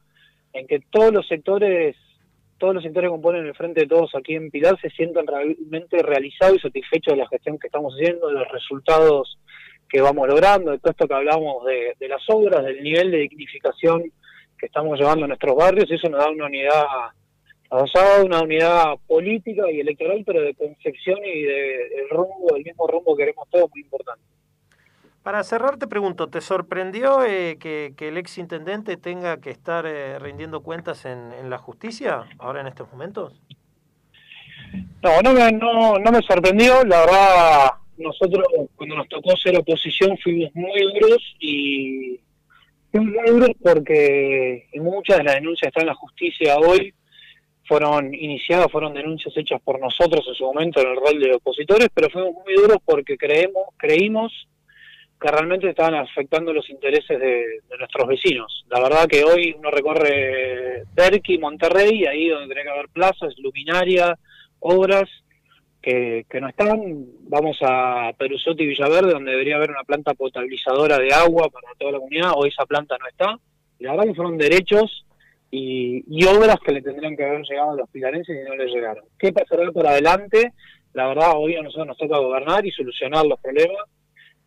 en 0.53 0.67
que 0.67 0.79
todos 0.91 1.13
los 1.13 1.27
sectores 1.27 1.95
todos 2.57 2.73
los 2.73 2.83
sectores 2.83 3.07
que 3.07 3.11
componen 3.11 3.45
el 3.45 3.55
frente 3.55 3.81
de 3.81 3.87
todos 3.87 4.15
aquí 4.15 4.33
en 4.33 4.49
Pilar 4.49 4.79
se 4.81 4.89
sientan 4.89 5.27
realmente 5.27 6.01
realizados 6.01 6.57
y 6.57 6.59
satisfechos 6.59 7.13
de 7.13 7.17
la 7.17 7.27
gestión 7.27 7.59
que 7.59 7.67
estamos 7.67 7.93
haciendo, 7.93 8.27
de 8.27 8.33
los 8.33 8.47
resultados 8.51 9.37
que 9.87 10.01
vamos 10.01 10.27
logrando, 10.27 10.71
de 10.71 10.79
todo 10.79 10.91
esto 10.91 11.07
que 11.07 11.13
hablamos 11.13 11.63
de, 11.65 12.07
las 12.07 12.21
obras, 12.29 12.63
del 12.65 12.83
nivel 12.83 13.11
de 13.11 13.19
dignificación 13.19 14.11
que 14.57 14.65
estamos 14.65 14.99
llevando 14.99 15.25
a 15.25 15.27
nuestros 15.27 15.55
barrios, 15.55 15.89
eso 15.89 16.09
nos 16.09 16.19
da 16.19 16.31
una 16.31 16.45
unidad 16.45 16.83
avanzada, 17.69 18.23
una 18.23 18.41
unidad 18.41 18.95
política 19.05 19.69
y 19.71 19.79
electoral, 19.79 20.23
pero 20.25 20.41
de 20.41 20.55
concepción 20.55 21.19
y 21.23 21.43
de, 21.43 22.07
rumbo, 22.09 22.53
del 22.53 22.63
mismo 22.63 22.87
rumbo 22.87 23.15
que 23.15 23.21
queremos 23.21 23.47
todos, 23.49 23.69
muy 23.69 23.81
importante. 23.81 24.23
Para 25.27 25.43
cerrar, 25.43 25.77
te 25.77 25.87
pregunto, 25.87 26.29
¿te 26.29 26.39
sorprendió 26.39 27.21
eh, 27.25 27.57
que, 27.59 27.93
el 27.99 28.15
ex 28.15 28.37
intendente 28.37 28.95
tenga 28.95 29.41
que 29.41 29.49
estar 29.49 29.85
eh, 29.85 30.17
rindiendo 30.19 30.61
cuentas 30.61 31.03
en, 31.03 31.49
la 31.49 31.57
justicia 31.57 32.23
ahora 32.39 32.61
en 32.61 32.67
estos 32.67 32.89
momentos? 32.93 33.33
No, 35.03 35.21
no 35.21 35.33
me, 35.33 35.51
no, 35.51 35.99
no 35.99 36.11
me 36.13 36.21
sorprendió. 36.21 36.81
La 36.85 37.01
verdad, 37.01 37.71
nosotros 37.97 38.45
cuando 38.77 38.95
nos 38.95 39.09
tocó 39.09 39.35
ser 39.35 39.57
oposición 39.57 40.17
fuimos 40.23 40.49
muy 40.55 40.81
duros 40.93 41.35
y 41.41 42.21
fuimos 42.93 43.13
muy 43.15 43.29
duros 43.29 43.49
porque 43.61 44.69
muchas 44.75 45.17
de 45.17 45.23
las 45.25 45.35
denuncias 45.35 45.67
están 45.67 45.81
en 45.81 45.87
la 45.87 45.95
justicia 45.95 46.55
hoy 46.55 46.93
fueron 47.67 48.13
iniciadas, 48.13 48.71
fueron 48.71 48.93
denuncias 48.93 49.35
hechas 49.35 49.59
por 49.61 49.77
nosotros 49.77 50.25
en 50.25 50.35
su 50.35 50.45
momento 50.45 50.79
en 50.79 50.87
el 50.87 50.95
rol 50.95 51.19
de 51.19 51.33
opositores, 51.33 51.89
pero 51.93 52.09
fuimos 52.09 52.31
muy 52.31 52.53
duros 52.55 52.77
porque 52.85 53.17
creemos, 53.17 53.65
creímos 53.75 54.46
que 55.19 55.31
realmente 55.31 55.69
estaban 55.69 55.95
afectando 55.95 56.53
los 56.53 56.69
intereses 56.69 57.19
de, 57.19 57.61
nuestros 57.77 58.07
vecinos. 58.07 58.65
La 58.69 58.79
verdad 58.79 59.07
que 59.07 59.23
hoy 59.23 59.55
uno 59.57 59.71
recorre 59.71 60.83
Berky, 60.93 61.37
Monterrey, 61.37 62.05
ahí 62.05 62.29
donde 62.29 62.47
tiene 62.47 62.63
que 62.63 62.69
haber 62.69 62.89
plazas, 62.89 63.33
luminaria, 63.37 64.17
obras 64.59 65.09
que, 65.81 66.25
que 66.29 66.41
no 66.41 66.49
están. 66.49 67.05
Vamos 67.29 67.57
a 67.61 68.11
Perusotti 68.17 68.63
y 68.63 68.67
Villaverde, 68.67 69.11
donde 69.11 69.31
debería 69.31 69.55
haber 69.55 69.71
una 69.71 69.83
planta 69.83 70.13
potabilizadora 70.13 70.97
de 70.99 71.13
agua 71.13 71.49
para 71.49 71.73
toda 71.77 71.93
la 71.93 71.99
comunidad, 71.99 72.33
hoy 72.35 72.49
esa 72.49 72.65
planta 72.65 72.97
no 72.99 73.07
está. 73.07 73.39
La 73.79 73.91
verdad 73.91 74.05
que 74.05 74.15
fueron 74.15 74.37
derechos 74.37 75.05
y, 75.49 76.25
obras 76.25 76.57
que 76.63 76.73
le 76.73 76.81
tendrían 76.81 77.15
que 77.15 77.23
haber 77.23 77.41
llegado 77.43 77.71
a 77.71 77.75
los 77.75 77.89
pilarenses 77.89 78.35
y 78.35 78.47
no 78.47 78.55
les 78.55 78.71
llegaron. 78.71 79.05
¿Qué 79.17 79.31
pasará 79.31 79.71
por 79.71 79.87
adelante? 79.87 80.53
La 80.93 81.07
verdad, 81.07 81.33
hoy 81.35 81.55
a 81.55 81.61
nosotros 81.61 81.87
nos 81.87 81.97
toca 81.97 82.17
gobernar 82.17 82.65
y 82.65 82.71
solucionar 82.71 83.25
los 83.25 83.39
problemas 83.39 83.85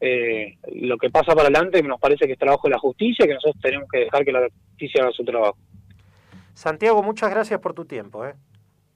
eh, 0.01 0.57
lo 0.73 0.97
que 0.97 1.11
pasa 1.11 1.35
para 1.35 1.49
adelante 1.49 1.83
nos 1.83 2.01
parece 2.01 2.27
que 2.27 2.33
es 2.33 2.39
trabajo 2.39 2.69
de 2.69 2.75
la 2.75 2.79
justicia, 2.79 3.27
que 3.27 3.35
nosotros 3.35 3.61
tenemos 3.63 3.89
que 3.91 4.01
dejar 4.01 4.25
que 4.25 4.33
la 4.33 4.49
justicia 4.71 5.03
haga 5.03 5.13
su 5.13 5.25
trabajo. 5.25 5.57
Santiago, 6.55 7.03
muchas 7.03 7.31
gracias 7.31 7.61
por 7.61 7.75
tu 7.75 7.85
tiempo. 7.85 8.27
¿eh? 8.27 8.35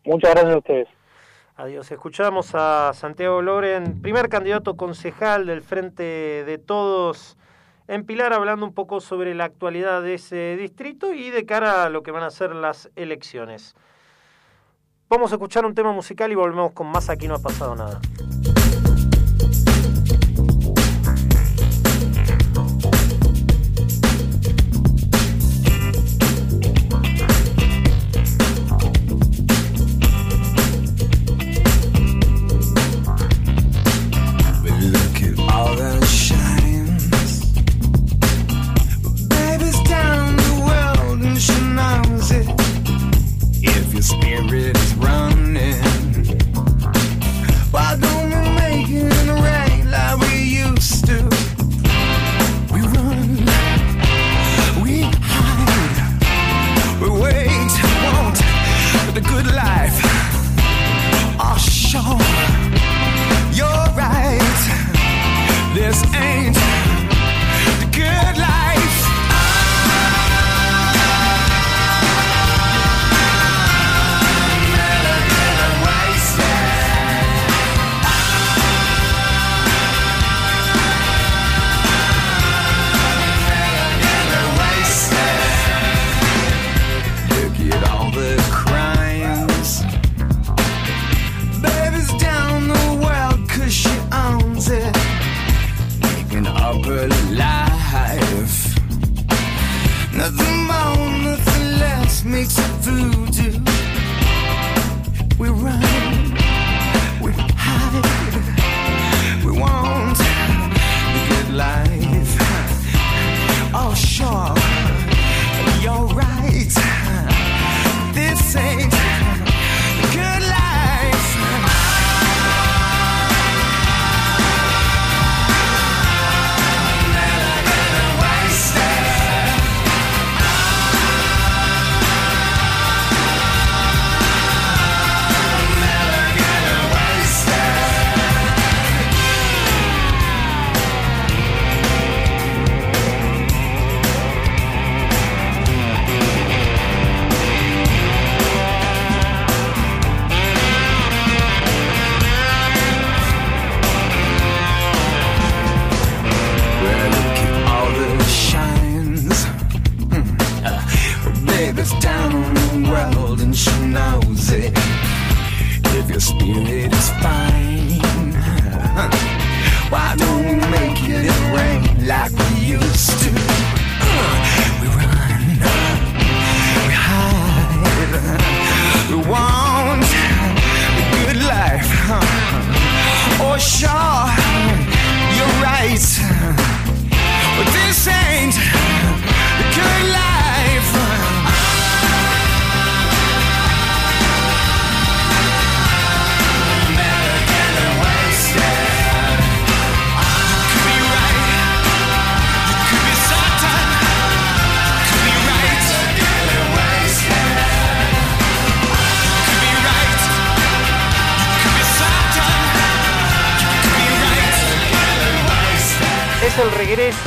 Muchas 0.05 0.30
gracias 0.30 0.55
a 0.55 0.59
ustedes. 0.59 0.88
Adiós. 1.57 1.90
Escuchamos 1.92 2.50
a 2.55 2.92
Santiago 2.94 3.40
Loren, 3.40 4.02
primer 4.02 4.28
candidato 4.28 4.76
concejal 4.76 5.46
del 5.46 5.62
Frente 5.62 6.02
de 6.02 6.59
Todos 6.59 7.36
en 7.86 8.05
Pilar, 8.05 8.32
hablando 8.32 8.66
un 8.66 8.74
poco 8.74 9.00
sobre 9.00 9.34
la 9.34 9.44
actualidad 9.44 10.02
de 10.02 10.14
ese 10.14 10.57
distrito 10.57 11.12
y 11.12 11.30
de 11.30 11.46
cara 11.46 11.84
a 11.84 11.90
lo 11.90 12.02
que 12.02 12.11
van 12.11 12.24
a 12.24 12.30
ser 12.30 12.55
las 12.55 12.90
elecciones. 12.96 13.76
Vamos 15.09 15.30
a 15.32 15.36
escuchar 15.36 15.64
un 15.64 15.74
tema 15.74 15.92
musical 15.92 16.32
y 16.32 16.34
volvemos 16.34 16.72
con 16.72 16.88
más 16.88 17.09
Aquí 17.09 17.28
no 17.28 17.34
ha 17.34 17.42
pasado 17.42 17.76
nada. 17.76 18.00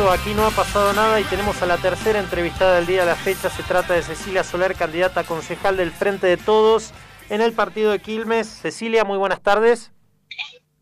Aquí 0.05 0.33
no 0.35 0.45
ha 0.45 0.51
pasado 0.51 0.93
nada 0.93 1.19
y 1.19 1.23
tenemos 1.23 1.61
a 1.63 1.65
la 1.65 1.77
tercera 1.77 2.19
entrevistada 2.19 2.75
del 2.75 2.85
día 2.85 2.99
de 3.01 3.07
la 3.07 3.15
fecha. 3.15 3.49
Se 3.49 3.63
trata 3.63 3.95
de 3.95 4.03
Cecilia 4.03 4.43
Soler, 4.43 4.75
candidata 4.75 5.21
a 5.21 5.23
concejal 5.23 5.75
del 5.75 5.91
Frente 5.91 6.27
de 6.27 6.37
Todos 6.37 6.93
en 7.29 7.41
el 7.41 7.51
partido 7.51 7.91
de 7.91 7.99
Quilmes. 7.99 8.47
Cecilia, 8.47 9.03
muy 9.03 9.17
buenas 9.17 9.41
tardes. 9.41 9.91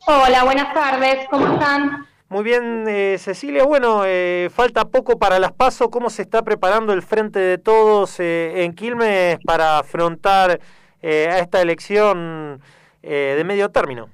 Hola, 0.05 0.43
buenas 0.43 0.73
tardes, 0.73 1.27
¿cómo 1.31 1.53
están? 1.53 2.05
Muy 2.27 2.43
bien, 2.43 2.85
eh, 2.89 3.15
Cecilia. 3.17 3.63
Bueno, 3.63 4.03
eh, 4.05 4.49
falta 4.53 4.83
poco 4.85 5.17
para 5.17 5.39
las 5.39 5.53
PASO. 5.53 5.89
¿Cómo 5.89 6.09
se 6.09 6.21
está 6.21 6.41
preparando 6.41 6.91
el 6.91 7.01
Frente 7.01 7.39
de 7.39 7.57
Todos 7.57 8.19
eh, 8.19 8.63
en 8.63 8.73
Quilmes 8.73 9.39
para 9.45 9.79
afrontar 9.79 10.59
eh, 11.01 11.29
a 11.31 11.39
esta 11.39 11.61
elección 11.61 12.61
eh, 13.01 13.35
de 13.37 13.43
medio 13.45 13.69
término? 13.69 14.09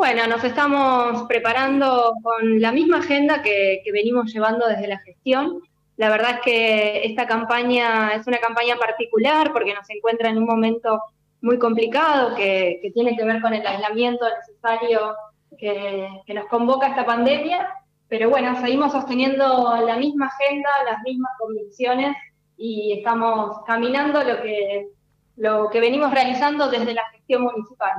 Bueno, 0.00 0.26
nos 0.26 0.42
estamos 0.44 1.24
preparando 1.24 2.14
con 2.22 2.58
la 2.58 2.72
misma 2.72 3.00
agenda 3.00 3.42
que, 3.42 3.82
venimos 3.92 4.32
llevando 4.32 4.66
desde 4.66 4.88
la 4.88 4.98
gestión. 5.00 5.60
La 5.98 6.08
verdad 6.08 6.36
es 6.36 6.40
que 6.40 7.04
esta 7.04 7.26
campaña 7.26 8.14
es 8.14 8.26
una 8.26 8.38
campaña 8.38 8.76
particular 8.76 9.52
porque 9.52 9.74
nos 9.74 9.90
encuentra 9.90 10.30
en 10.30 10.38
un 10.38 10.46
momento 10.46 11.02
muy 11.42 11.58
complicado 11.58 12.34
que, 12.34 12.78
que 12.80 12.92
tiene 12.92 13.14
que 13.14 13.26
ver 13.26 13.42
con 13.42 13.52
el 13.52 13.66
aislamiento 13.66 14.24
necesario 14.38 15.14
que, 15.58 16.08
que 16.24 16.32
nos 16.32 16.46
convoca 16.46 16.88
esta 16.88 17.04
pandemia. 17.04 17.68
Pero 18.08 18.30
bueno, 18.30 18.58
seguimos 18.58 18.92
sosteniendo 18.92 19.84
la 19.84 19.98
misma 19.98 20.28
agenda, 20.28 20.70
las 20.90 21.02
mismas 21.02 21.32
convicciones 21.38 22.16
y 22.56 22.94
estamos 22.96 23.58
caminando 23.66 24.24
lo 24.24 24.40
que, 24.40 24.88
lo 25.36 25.68
que 25.68 25.80
venimos 25.80 26.10
realizando 26.10 26.70
desde 26.70 26.94
la 26.94 27.04
gestión 27.10 27.42
municipal. 27.42 27.92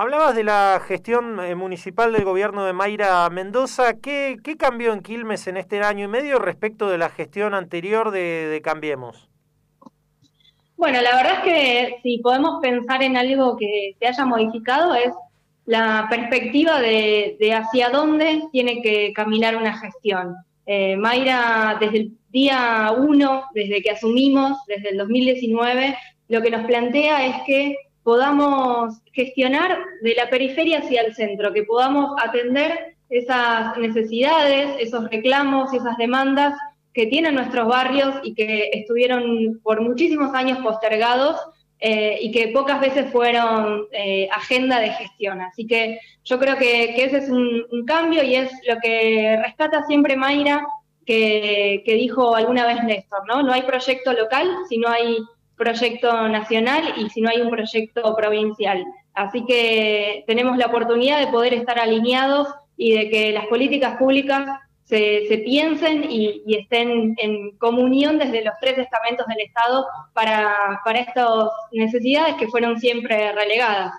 Hablabas 0.00 0.34
de 0.34 0.44
la 0.44 0.80
gestión 0.88 1.38
eh, 1.40 1.54
municipal 1.54 2.10
del 2.14 2.24
gobierno 2.24 2.64
de 2.64 2.72
Mayra 2.72 3.28
Mendoza. 3.28 4.00
¿Qué, 4.00 4.38
¿Qué 4.42 4.56
cambió 4.56 4.94
en 4.94 5.02
Quilmes 5.02 5.46
en 5.46 5.58
este 5.58 5.82
año 5.82 6.06
y 6.06 6.08
medio 6.08 6.38
respecto 6.38 6.88
de 6.88 6.96
la 6.96 7.10
gestión 7.10 7.52
anterior 7.52 8.10
de, 8.10 8.58
Cambiemos? 8.64 9.28
Bueno, 10.78 11.02
la 11.02 11.16
verdad 11.16 11.32
es 11.34 11.40
que 11.40 11.96
si 12.02 12.16
podemos 12.20 12.62
pensar 12.62 13.02
en 13.02 13.18
algo 13.18 13.58
que 13.58 13.94
se 13.98 14.06
haya 14.06 14.24
modificado 14.24 14.94
es 14.94 15.12
la 15.66 16.06
perspectiva 16.08 16.80
de, 16.80 17.36
de 17.38 17.52
hacia 17.52 17.90
dónde 17.90 18.44
tiene 18.52 18.80
que 18.80 19.12
caminar 19.12 19.54
una 19.54 19.76
gestión. 19.76 20.34
Eh, 20.64 20.96
Mayra, 20.96 21.76
desde 21.78 21.98
el 21.98 22.12
día 22.30 22.90
uno, 22.96 23.44
desde 23.52 23.82
que 23.82 23.90
asumimos, 23.90 24.56
desde 24.66 24.92
el 24.92 24.96
2019, 24.96 25.94
lo 26.28 26.40
que 26.40 26.50
nos 26.50 26.64
plantea 26.64 27.26
es 27.26 27.36
que 27.46 27.76
podamos 28.10 29.00
gestionar 29.12 29.78
de 30.02 30.16
la 30.16 30.28
periferia 30.28 30.80
hacia 30.80 31.02
el 31.02 31.14
centro, 31.14 31.52
que 31.52 31.62
podamos 31.62 32.20
atender 32.20 32.96
esas 33.08 33.78
necesidades, 33.78 34.68
esos 34.80 35.08
reclamos 35.08 35.72
y 35.72 35.76
esas 35.76 35.96
demandas 35.96 36.58
que 36.92 37.06
tienen 37.06 37.36
nuestros 37.36 37.68
barrios 37.68 38.16
y 38.24 38.34
que 38.34 38.68
estuvieron 38.72 39.60
por 39.62 39.80
muchísimos 39.80 40.34
años 40.34 40.58
postergados 40.58 41.36
eh, 41.78 42.18
y 42.20 42.32
que 42.32 42.48
pocas 42.48 42.80
veces 42.80 43.12
fueron 43.12 43.86
eh, 43.92 44.28
agenda 44.32 44.80
de 44.80 44.90
gestión. 44.90 45.40
Así 45.40 45.68
que 45.68 46.00
yo 46.24 46.40
creo 46.40 46.56
que, 46.56 47.04
ese 47.04 47.18
es 47.18 47.30
un, 47.30 47.64
cambio 47.86 48.24
y 48.24 48.34
es 48.34 48.50
lo 48.66 48.74
que 48.80 49.38
rescata 49.40 49.84
siempre 49.84 50.16
Mayra, 50.16 50.66
que, 51.06 51.84
que, 51.86 51.94
dijo 51.94 52.34
alguna 52.34 52.66
vez 52.66 52.82
Néstor, 52.82 53.24
¿no? 53.28 53.44
No 53.44 53.52
hay 53.52 53.62
proyecto 53.62 54.12
local 54.12 54.48
si 54.68 54.78
no 54.78 54.88
hay 54.88 55.16
proyecto 55.60 56.28
nacional 56.28 56.94
y 56.96 57.10
si 57.10 57.20
no 57.20 57.28
hay 57.28 57.42
un 57.42 57.50
proyecto 57.50 58.16
provincial. 58.16 58.84
Así 59.14 59.44
que 59.44 60.24
tenemos 60.26 60.56
la 60.56 60.66
oportunidad 60.66 61.20
de 61.20 61.26
poder 61.26 61.52
estar 61.52 61.78
alineados 61.78 62.48
y 62.76 62.92
de 62.96 63.10
que 63.10 63.32
las 63.32 63.46
políticas 63.46 63.98
públicas 63.98 64.58
se, 64.84 65.26
se 65.28 65.38
piensen 65.38 66.10
y, 66.10 66.42
estén 66.56 67.14
en 67.18 67.56
comunión 67.58 68.18
desde 68.18 68.42
los 68.42 68.54
tres 68.60 68.78
estamentos 68.78 69.26
del 69.26 69.40
Estado 69.46 69.86
para, 70.14 70.80
para 70.84 71.00
estas 71.00 71.28
necesidades 71.72 72.36
que 72.36 72.48
fueron 72.48 72.80
siempre 72.80 73.30
relegadas. 73.32 73.92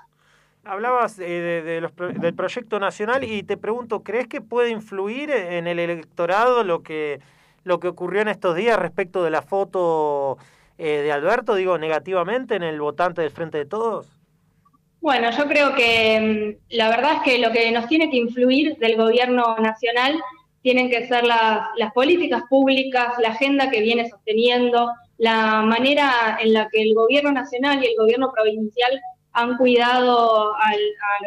Hablabas 0.63 1.17
eh, 1.19 1.81
del 1.95 2.33
proyecto 2.35 2.79
nacional 2.79 3.23
y 3.23 3.43
te 3.43 3.57
pregunto, 3.57 4.03
¿crees 4.03 4.27
que 4.27 4.41
puede 4.41 4.69
influir 4.69 5.31
en 5.31 5.67
el 5.67 5.79
electorado 5.79 6.63
lo 6.63 6.83
que, 6.83 7.19
lo 7.63 7.79
que 7.79 7.87
ocurrió 7.87 8.21
en 8.21 8.27
estos 8.27 8.55
días 8.55 8.77
respecto 8.77 9.23
de 9.23 9.29
la 9.29 9.41
foto 9.41 10.37
eh, 10.83 11.03
de 11.03 11.11
Alberto, 11.11 11.53
digo, 11.53 11.77
negativamente 11.77 12.55
en 12.55 12.63
el 12.63 12.81
votante 12.81 13.21
del 13.21 13.29
Frente 13.29 13.59
de 13.59 13.65
Todos? 13.67 14.07
Bueno, 14.99 15.29
yo 15.29 15.45
creo 15.47 15.75
que 15.75 16.57
mm, 16.67 16.75
la 16.75 16.89
verdad 16.89 17.17
es 17.17 17.21
que 17.21 17.37
lo 17.37 17.51
que 17.51 17.71
nos 17.71 17.87
tiene 17.87 18.09
que 18.09 18.17
influir 18.17 18.75
del 18.77 18.97
gobierno 18.97 19.55
nacional 19.57 20.19
tienen 20.63 20.89
que 20.89 21.07
ser 21.07 21.23
las, 21.23 21.93
políticas 21.93 22.41
públicas, 22.49 23.13
la 23.19 23.29
agenda 23.29 23.69
que 23.69 23.81
viene 23.81 24.09
sosteniendo, 24.09 24.91
la 25.19 25.61
manera 25.61 26.39
en 26.41 26.53
la 26.53 26.67
que 26.69 26.81
el 26.81 26.95
gobierno 26.95 27.31
nacional 27.31 27.83
y 27.83 27.85
el 27.85 27.95
gobierno 27.95 28.31
provincial 28.31 28.99
han 29.33 29.57
cuidado 29.57 30.55
a 30.55 30.71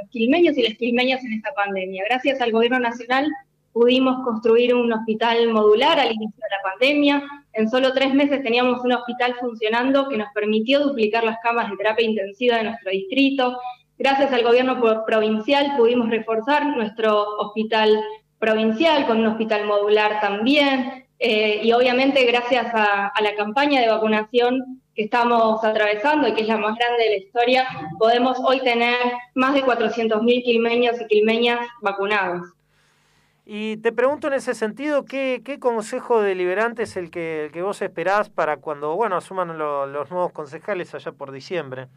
los 0.00 0.10
quilmeños 0.10 0.58
y 0.58 0.62
las 0.64 0.74
quilmeñas 0.74 1.22
en 1.22 1.34
esta 1.34 1.52
pandemia. 1.54 2.02
Gracias 2.08 2.40
al 2.40 2.50
gobierno 2.50 2.80
nacional 2.80 3.30
pudimos 3.72 4.24
construir 4.24 4.74
un 4.74 4.92
hospital 4.92 5.52
modular 5.52 6.00
al 6.00 6.12
inicio 6.12 6.40
de 6.42 6.56
la 6.56 6.70
pandemia. 6.70 7.43
En 7.54 7.70
solo 7.70 7.92
tres 7.92 8.12
meses 8.12 8.42
teníamos 8.42 8.84
un 8.84 8.92
hospital 8.92 9.36
funcionando 9.40 10.08
que 10.08 10.16
nos 10.16 10.28
permitió 10.34 10.80
duplicar 10.80 11.22
las 11.24 11.38
camas 11.40 11.70
de 11.70 11.76
terapia 11.76 12.04
intensiva 12.04 12.56
de 12.56 12.64
nuestro 12.64 12.90
distrito. 12.90 13.58
Gracias 13.96 14.32
al 14.32 14.42
gobierno 14.42 14.80
provincial 15.06 15.74
pudimos 15.76 16.10
reforzar 16.10 16.66
nuestro 16.76 17.22
hospital 17.38 18.00
provincial 18.38 19.06
con 19.06 19.20
un 19.20 19.26
hospital 19.26 19.66
modular 19.66 20.20
también. 20.20 21.06
Eh, 21.20 21.60
y 21.62 21.72
obviamente 21.72 22.24
gracias 22.24 22.74
a, 22.74 23.06
a 23.06 23.22
la 23.22 23.36
campaña 23.36 23.80
de 23.80 23.88
vacunación 23.88 24.82
que 24.94 25.04
estamos 25.04 25.62
atravesando 25.64 26.28
y 26.28 26.34
que 26.34 26.42
es 26.42 26.48
la 26.48 26.58
más 26.58 26.76
grande 26.76 27.04
de 27.04 27.10
la 27.10 27.16
historia, 27.16 27.66
podemos 27.98 28.38
hoy 28.44 28.60
tener 28.60 28.96
más 29.34 29.54
de 29.54 29.64
400.000 29.64 30.44
quilmeños 30.44 31.00
y 31.00 31.06
quilmeñas 31.06 31.60
vacunados. 31.82 32.54
Y 33.46 33.76
te 33.78 33.92
pregunto 33.92 34.28
en 34.28 34.34
ese 34.34 34.54
sentido, 34.54 35.04
¿qué, 35.04 35.42
qué 35.44 35.58
consejo 35.58 36.22
deliberante 36.22 36.84
es 36.84 36.96
el 36.96 37.10
que, 37.10 37.44
el 37.46 37.52
que 37.52 37.60
vos 37.60 37.82
esperás 37.82 38.30
para 38.30 38.56
cuando, 38.56 38.96
bueno, 38.96 39.16
asuman 39.16 39.58
lo, 39.58 39.86
los 39.86 40.10
nuevos 40.10 40.32
concejales 40.32 40.94
allá 40.94 41.12
por 41.12 41.30
diciembre? 41.30 41.88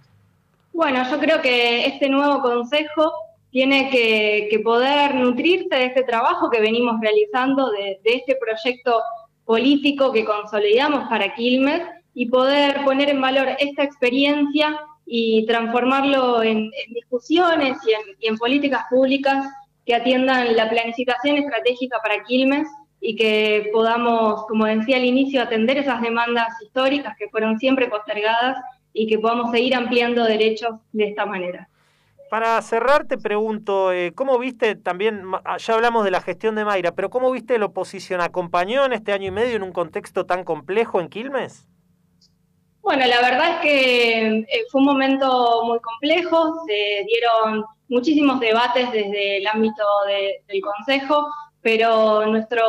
Bueno, 0.73 1.09
yo 1.09 1.17
creo 1.19 1.41
que 1.41 1.85
este 1.85 2.09
nuevo 2.09 2.41
consejo 2.41 3.13
tiene 3.49 3.89
que, 3.89 4.59
poder 4.61 5.15
nutrirse 5.15 5.73
de 5.73 5.85
este 5.85 6.03
trabajo 6.03 6.49
que 6.49 6.59
venimos 6.59 6.99
realizando, 7.01 7.71
de, 7.71 7.99
de 8.03 8.15
este 8.15 8.35
proyecto 8.35 9.01
político 9.45 10.11
que 10.11 10.25
consolidamos 10.25 11.07
para 11.07 11.33
Quilmes 11.33 11.81
y 12.13 12.25
poder 12.25 12.83
poner 12.83 13.09
en 13.09 13.21
valor 13.21 13.47
esta 13.59 13.83
experiencia 13.83 14.77
y 15.05 15.45
transformarlo 15.45 16.43
en, 16.43 16.57
en 16.57 16.93
discusiones 16.93 17.77
y 17.87 17.93
en, 17.93 18.01
y 18.19 18.27
en 18.27 18.37
políticas 18.37 18.83
públicas 18.89 19.47
que 19.87 19.95
atiendan 19.95 20.55
la 20.55 20.69
planificación 20.69 21.37
estratégica 21.37 21.99
para 22.03 22.21
Quilmes 22.23 22.67
y 22.99 23.15
que 23.15 23.69
podamos, 23.71 24.45
como 24.47 24.65
decía 24.65 24.97
al 24.97 25.05
inicio, 25.05 25.41
atender 25.41 25.77
esas 25.77 26.01
demandas 26.01 26.49
históricas 26.61 27.15
que 27.17 27.29
fueron 27.29 27.57
siempre 27.57 27.87
postergadas 27.87 28.57
y 28.91 29.07
que 29.07 29.17
podamos 29.17 29.49
seguir 29.51 29.75
ampliando 29.75 30.25
derechos 30.25 30.71
de 30.91 31.05
esta 31.05 31.25
manera. 31.25 31.69
Para 32.29 32.61
cerrar, 32.61 33.05
te 33.05 33.17
pregunto, 33.17 33.93
eh, 33.93 34.11
¿cómo 34.13 34.37
viste 34.37 34.75
también, 34.75 35.23
ya 35.59 35.73
hablamos 35.73 36.03
de 36.03 36.11
la 36.11 36.19
gestión 36.19 36.55
de 36.55 36.65
Mayra, 36.65 36.91
pero 36.91 37.09
cómo 37.09 37.31
viste 37.31 37.57
la 37.57 37.67
oposición? 37.67 38.19
¿Acompañó 38.19 38.85
en 38.85 38.91
este 38.91 39.13
año 39.13 39.27
y 39.27 39.31
medio 39.31 39.55
en 39.55 39.63
un 39.63 39.71
contexto 39.71 40.25
tan 40.25 40.43
complejo 40.43 40.99
en 40.99 41.07
Quilmes? 41.07 41.65
Bueno, 42.81 43.05
la 43.05 43.21
verdad 43.21 43.49
es 43.51 43.59
que 43.61 44.27
eh, 44.39 44.65
fue 44.69 44.81
un 44.81 44.87
momento 44.87 45.63
muy 45.63 45.79
complejo, 45.79 46.65
se 46.67 47.05
dieron 47.05 47.63
muchísimos 47.89 48.39
debates 48.39 48.91
desde 48.91 49.37
el 49.37 49.47
ámbito 49.47 49.83
de- 50.07 50.41
del 50.47 50.61
Consejo, 50.61 51.27
pero 51.61 52.25
nuestro, 52.27 52.63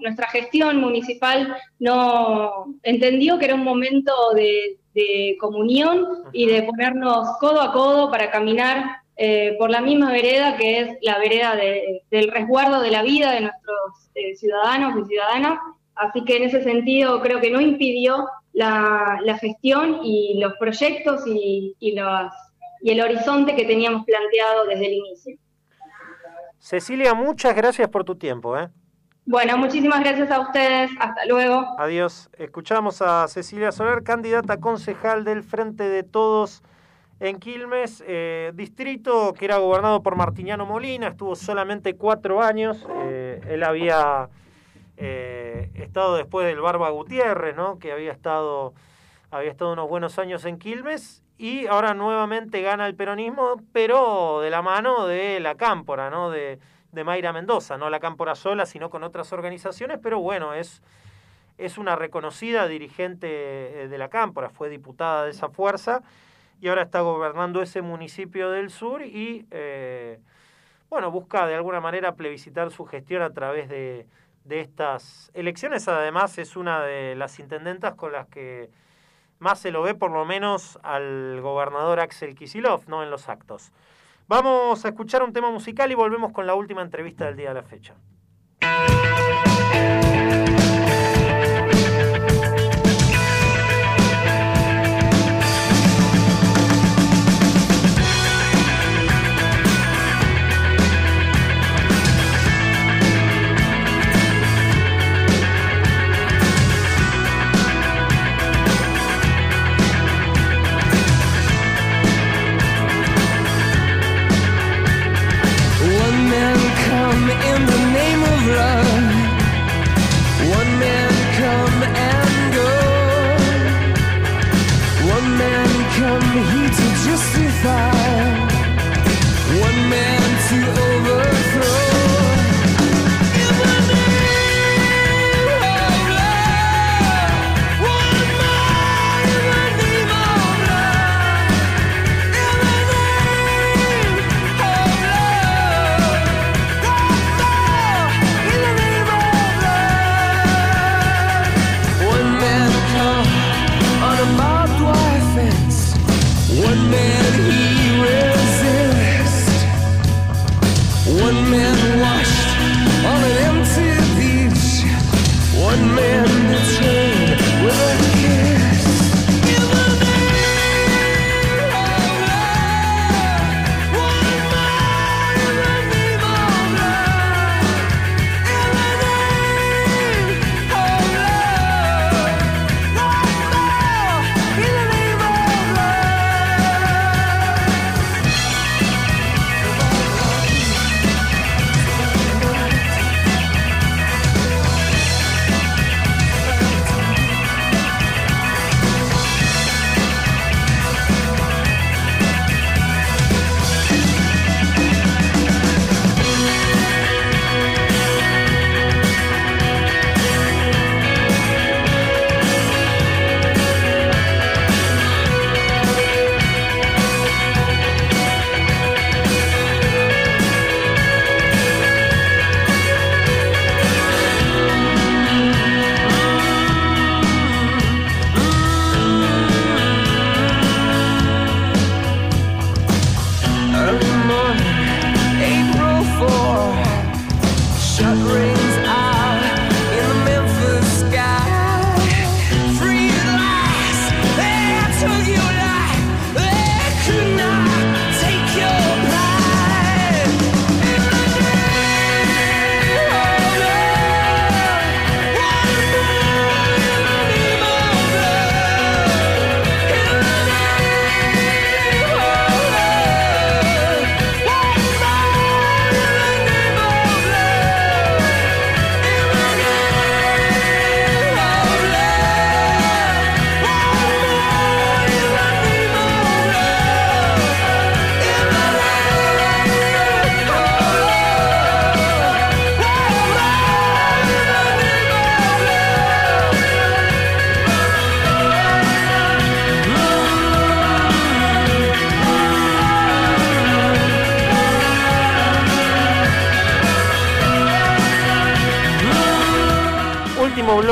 nuestra 0.00 0.26
gestión 0.28 0.78
municipal 0.80 1.56
no 1.78 2.66
entendió 2.82 3.38
que 3.38 3.44
era 3.46 3.54
un 3.54 3.64
momento 3.64 4.12
de, 4.34 4.78
de 4.94 5.36
comunión 5.40 6.06
y 6.32 6.46
de 6.46 6.62
ponernos 6.64 7.28
codo 7.38 7.60
a 7.60 7.72
codo 7.72 8.10
para 8.10 8.30
caminar 8.30 8.84
eh, 9.16 9.54
por 9.58 9.70
la 9.70 9.80
misma 9.82 10.10
vereda 10.10 10.56
que 10.56 10.80
es 10.80 10.96
la 11.02 11.18
vereda 11.18 11.54
de- 11.54 12.02
del 12.10 12.30
resguardo 12.32 12.80
de 12.80 12.90
la 12.90 13.02
vida 13.02 13.32
de 13.32 13.42
nuestros 13.42 14.10
eh, 14.14 14.34
ciudadanos 14.36 14.94
y 14.98 15.04
ciudadanas. 15.08 15.58
Así 15.94 16.24
que 16.24 16.36
en 16.38 16.44
ese 16.44 16.62
sentido 16.64 17.20
creo 17.20 17.38
que 17.40 17.50
no 17.50 17.60
impidió 17.60 18.26
la, 18.54 19.18
la 19.22 19.36
gestión 19.38 20.00
y 20.02 20.40
los 20.40 20.54
proyectos 20.58 21.22
y, 21.26 21.76
y, 21.78 21.94
los- 21.94 22.32
y 22.82 22.90
el 22.90 23.00
horizonte 23.00 23.54
que 23.54 23.64
teníamos 23.64 24.04
planteado 24.04 24.66
desde 24.66 24.86
el 24.86 24.92
inicio. 24.92 25.36
Cecilia, 26.58 27.14
muchas 27.14 27.54
gracias 27.56 27.88
por 27.88 28.04
tu 28.04 28.16
tiempo. 28.16 28.58
¿eh? 28.58 28.68
Bueno, 29.24 29.56
muchísimas 29.56 30.00
gracias 30.00 30.30
a 30.30 30.40
ustedes. 30.40 30.90
Hasta 30.98 31.24
luego. 31.26 31.64
Adiós. 31.78 32.28
Escuchamos 32.38 33.02
a 33.02 33.26
Cecilia 33.28 33.72
Soler, 33.72 34.02
candidata 34.02 34.58
concejal 34.58 35.24
del 35.24 35.42
Frente 35.42 35.84
de 35.84 36.02
Todos 36.02 36.62
en 37.22 37.38
Quilmes, 37.38 38.02
eh, 38.04 38.50
distrito 38.54 39.32
que 39.32 39.44
era 39.44 39.58
gobernado 39.58 40.02
por 40.02 40.16
Martiniano 40.16 40.66
Molina, 40.66 41.06
estuvo 41.06 41.36
solamente 41.36 41.94
cuatro 41.94 42.42
años. 42.42 42.84
eh, 43.04 43.40
él 43.48 43.62
había 43.62 44.28
eh, 44.96 45.70
estado 45.74 46.16
después 46.16 46.44
del 46.48 46.60
Barba 46.60 46.90
Gutiérrez, 46.90 47.54
¿no? 47.54 47.78
que 47.78 47.92
había 47.92 48.10
estado, 48.10 48.74
había 49.30 49.52
estado 49.52 49.72
unos 49.72 49.88
buenos 49.88 50.18
años 50.18 50.44
en 50.46 50.58
Quilmes. 50.58 51.22
Y 51.42 51.66
ahora 51.66 51.92
nuevamente 51.92 52.62
gana 52.62 52.86
el 52.86 52.94
peronismo, 52.94 53.60
pero 53.72 54.40
de 54.42 54.48
la 54.48 54.62
mano 54.62 55.08
de 55.08 55.40
la 55.40 55.56
Cámpora, 55.56 56.08
¿no? 56.08 56.30
De, 56.30 56.60
de 56.92 57.02
Mayra 57.02 57.32
Mendoza, 57.32 57.76
no 57.76 57.90
la 57.90 57.98
Cámpora 57.98 58.36
sola, 58.36 58.64
sino 58.64 58.90
con 58.90 59.02
otras 59.02 59.32
organizaciones, 59.32 59.98
pero 60.00 60.20
bueno, 60.20 60.54
es, 60.54 60.84
es 61.58 61.78
una 61.78 61.96
reconocida 61.96 62.68
dirigente 62.68 63.26
eh, 63.26 63.88
de 63.88 63.98
la 63.98 64.08
Cámpora, 64.08 64.50
fue 64.50 64.68
diputada 64.68 65.24
de 65.24 65.32
esa 65.32 65.48
fuerza 65.48 66.04
y 66.60 66.68
ahora 66.68 66.82
está 66.82 67.00
gobernando 67.00 67.60
ese 67.60 67.82
municipio 67.82 68.48
del 68.52 68.70
sur 68.70 69.02
y, 69.02 69.44
eh, 69.50 70.20
bueno, 70.90 71.10
busca 71.10 71.44
de 71.48 71.56
alguna 71.56 71.80
manera 71.80 72.14
plebiscitar 72.14 72.70
su 72.70 72.86
gestión 72.86 73.20
a 73.20 73.30
través 73.30 73.68
de, 73.68 74.06
de 74.44 74.60
estas 74.60 75.32
elecciones. 75.34 75.88
Además, 75.88 76.38
es 76.38 76.54
una 76.54 76.82
de 76.84 77.16
las 77.16 77.40
intendentas 77.40 77.96
con 77.96 78.12
las 78.12 78.28
que 78.28 78.70
más 79.42 79.58
se 79.58 79.72
lo 79.72 79.82
ve, 79.82 79.94
por 79.94 80.12
lo 80.12 80.24
menos, 80.24 80.78
al 80.82 81.40
gobernador 81.42 82.00
Axel 82.00 82.34
Kisilov, 82.34 82.88
¿no? 82.88 83.02
En 83.02 83.10
los 83.10 83.28
actos. 83.28 83.72
Vamos 84.28 84.84
a 84.84 84.88
escuchar 84.88 85.22
un 85.22 85.32
tema 85.32 85.50
musical 85.50 85.90
y 85.90 85.94
volvemos 85.94 86.32
con 86.32 86.46
la 86.46 86.54
última 86.54 86.80
entrevista 86.80 87.26
del 87.26 87.36
día 87.36 87.48
de 87.48 87.54
la 87.54 87.62
fecha. 87.62 87.94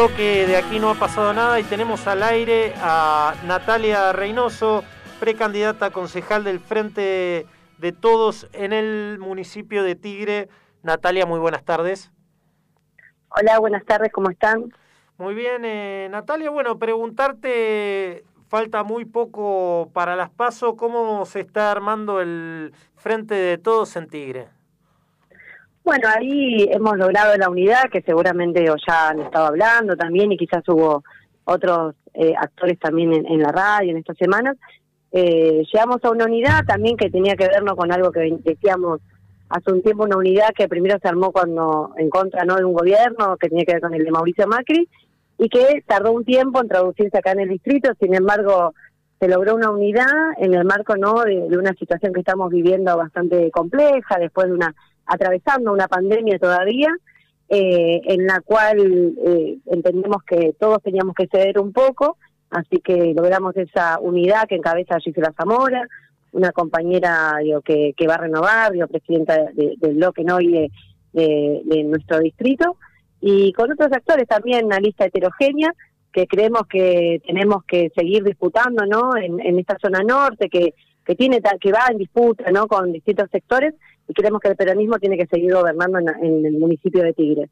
Bloque 0.01 0.47
de 0.47 0.57
Aquí 0.57 0.79
no 0.79 0.89
ha 0.89 0.95
pasado 0.95 1.35
nada 1.35 1.61
y 1.61 1.63
tenemos 1.63 2.07
al 2.07 2.23
aire 2.23 2.73
a 2.79 3.35
Natalia 3.47 4.15
Reynoso, 4.15 4.83
precandidata 5.19 5.87
a 5.87 5.91
concejal 5.91 6.43
del 6.43 6.59
Frente 6.59 7.47
de 7.77 7.93
Todos 7.93 8.49
en 8.55 8.73
el 8.73 9.19
municipio 9.19 9.83
de 9.83 9.97
Tigre. 9.97 10.49
Natalia, 10.83 11.27
muy 11.27 11.39
buenas 11.39 11.65
tardes. 11.65 12.11
Hola, 13.29 13.59
buenas 13.59 13.85
tardes, 13.85 14.11
¿cómo 14.11 14.31
están? 14.31 14.73
Muy 15.19 15.35
bien, 15.35 15.67
eh, 15.67 16.09
Natalia, 16.11 16.49
bueno, 16.49 16.79
preguntarte, 16.79 18.25
falta 18.49 18.83
muy 18.85 19.05
poco 19.05 19.91
para 19.93 20.17
las 20.17 20.31
PASO, 20.31 20.77
¿cómo 20.77 21.27
se 21.27 21.41
está 21.41 21.71
armando 21.71 22.23
el 22.23 22.73
Frente 22.97 23.35
de 23.35 23.59
Todos 23.59 23.95
en 23.97 24.09
Tigre? 24.09 24.49
Bueno, 25.91 26.07
ahí 26.09 26.69
hemos 26.71 26.97
logrado 26.99 27.37
la 27.37 27.51
unidad, 27.51 27.91
que 27.91 28.01
seguramente 28.03 28.71
o 28.71 28.77
ya 28.87 29.09
han 29.09 29.23
estado 29.23 29.47
hablando 29.47 29.97
también, 29.97 30.31
y 30.31 30.37
quizás 30.37 30.63
hubo 30.69 31.03
otros 31.43 31.97
eh, 32.15 32.33
actores 32.41 32.79
también 32.79 33.13
en, 33.13 33.27
en 33.27 33.43
la 33.43 33.51
radio 33.51 33.91
en 33.91 33.97
estas 33.97 34.17
semanas. 34.17 34.57
Eh, 35.11 35.65
llegamos 35.65 35.97
a 36.05 36.11
una 36.13 36.27
unidad 36.27 36.65
también 36.65 36.97
que 36.97 37.11
tenía 37.11 37.35
que 37.35 37.49
vernos 37.49 37.75
con 37.75 37.91
algo 37.91 38.13
que 38.13 38.39
decíamos 38.45 39.01
hace 39.49 39.73
un 39.73 39.83
tiempo, 39.83 40.05
una 40.05 40.17
unidad 40.17 40.51
que 40.57 40.69
primero 40.69 40.97
se 41.03 41.09
armó 41.09 41.33
cuando 41.33 41.93
en 41.97 42.09
contra 42.09 42.45
no 42.45 42.55
de 42.55 42.65
un 42.65 42.73
gobierno, 42.73 43.37
que 43.37 43.49
tenía 43.49 43.65
que 43.65 43.73
ver 43.73 43.83
con 43.83 43.93
el 43.93 44.05
de 44.05 44.13
Mauricio 44.13 44.47
Macri, 44.47 44.89
y 45.39 45.49
que 45.49 45.83
tardó 45.89 46.13
un 46.13 46.25
tiempo 46.25 46.61
en 46.61 46.69
traducirse 46.69 47.19
acá 47.19 47.33
en 47.33 47.41
el 47.41 47.49
distrito, 47.49 47.91
sin 47.99 48.15
embargo 48.15 48.75
se 49.19 49.27
logró 49.27 49.57
una 49.57 49.73
unidad 49.73 50.07
en 50.39 50.55
el 50.55 50.65
marco 50.65 50.97
no 50.97 51.25
de, 51.25 51.49
de 51.49 51.59
una 51.59 51.75
situación 51.75 52.13
que 52.13 52.21
estamos 52.21 52.49
viviendo 52.49 52.97
bastante 52.97 53.51
compleja, 53.51 54.21
después 54.21 54.47
de 54.47 54.53
una 54.53 54.73
atravesando 55.15 55.73
una 55.73 55.89
pandemia 55.89 56.39
todavía, 56.39 56.89
eh, 57.49 58.01
en 58.05 58.27
la 58.27 58.41
cual 58.41 58.79
eh, 59.27 59.59
entendemos 59.67 60.23
que 60.23 60.55
todos 60.59 60.81
teníamos 60.83 61.15
que 61.15 61.27
ceder 61.27 61.59
un 61.59 61.73
poco, 61.73 62.17
así 62.51 62.79
que 62.79 63.13
logramos 63.15 63.57
esa 63.57 63.99
unidad 64.01 64.47
que 64.49 64.55
encabeza 64.55 64.99
Gisela 65.01 65.33
Zamora, 65.37 65.83
una 66.33 66.53
compañera 66.53 67.35
que, 67.65 68.07
va 68.09 68.15
a 68.15 68.19
renovar, 68.19 68.73
digo, 68.73 68.87
presidenta 68.87 69.35
de- 69.53 69.75
del 69.79 69.95
bloque 69.97 70.23
¿no? 70.23 70.41
y 70.41 70.49
de, 70.53 70.71
de- 71.13 71.61
de 71.65 71.83
nuestro 71.85 72.21
distrito, 72.21 72.77
y 73.21 73.53
con 73.53 73.71
otros 73.73 73.93
actores 73.93 74.29
también, 74.29 74.67
una 74.67 74.79
lista 74.79 75.05
heterogénea, 75.07 75.73
que 76.13 76.27
creemos 76.27 76.63
que 76.69 77.21
tenemos 77.27 77.65
que 77.65 77.91
seguir 77.97 78.23
disputando 78.25 78.85
¿no? 78.87 79.17
en, 79.17 79.41
en 79.41 79.59
esta 79.59 79.77
zona 79.83 80.01
norte, 80.05 80.49
que, 80.49 80.75
que, 81.11 81.17
tiene, 81.17 81.41
que 81.61 81.73
va 81.73 81.87
en 81.91 81.99
disputa 81.99 82.51
¿no? 82.53 82.69
con 82.69 82.93
distintos 82.93 83.29
sectores, 83.31 83.75
y 84.07 84.15
creemos 84.15 84.41
que 84.41 84.49
el 84.49 84.57
peronismo 84.57 84.99
tiene 84.99 85.17
que 85.17 85.27
seguir 85.27 85.53
gobernando 85.53 85.99
en, 85.99 86.09
en 86.09 86.47
el 86.47 86.59
municipio 86.59 87.03
de 87.03 87.13
Tigre. 87.13 87.51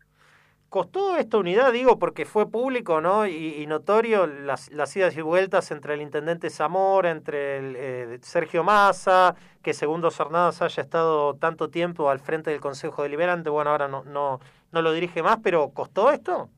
¿Costó 0.69 1.17
esta 1.17 1.39
unidad, 1.39 1.73
digo, 1.73 1.99
porque 1.99 2.25
fue 2.25 2.49
público 2.49 3.01
¿no? 3.01 3.27
y, 3.27 3.55
y 3.57 3.67
notorio 3.67 4.27
las, 4.27 4.71
las 4.71 4.95
idas 4.97 5.17
y 5.17 5.23
vueltas 5.23 5.73
entre 5.73 5.95
el 5.95 6.03
intendente 6.03 6.51
Zamora, 6.51 7.11
entre 7.11 7.59
el, 7.59 7.77
eh, 7.77 8.19
Sergio 8.23 8.63
Massa, 8.63 9.35
que 9.63 9.75
según 9.75 10.03
Dos 10.03 10.21
Hernadas 10.21 10.63
haya 10.63 10.83
estado 10.83 11.35
tanto 11.35 11.69
tiempo 11.69 12.11
al 12.11 12.21
frente 12.21 12.51
del 12.51 12.61
Consejo 12.61 13.03
Deliberante, 13.03 13.51
bueno, 13.51 13.71
ahora 13.71 13.89
no, 13.89 14.05
no, 14.05 14.39
no 14.71 14.83
lo 14.83 14.93
dirige 14.93 15.23
más, 15.23 15.39
pero 15.43 15.71
¿costó 15.71 16.13
esto? 16.13 16.49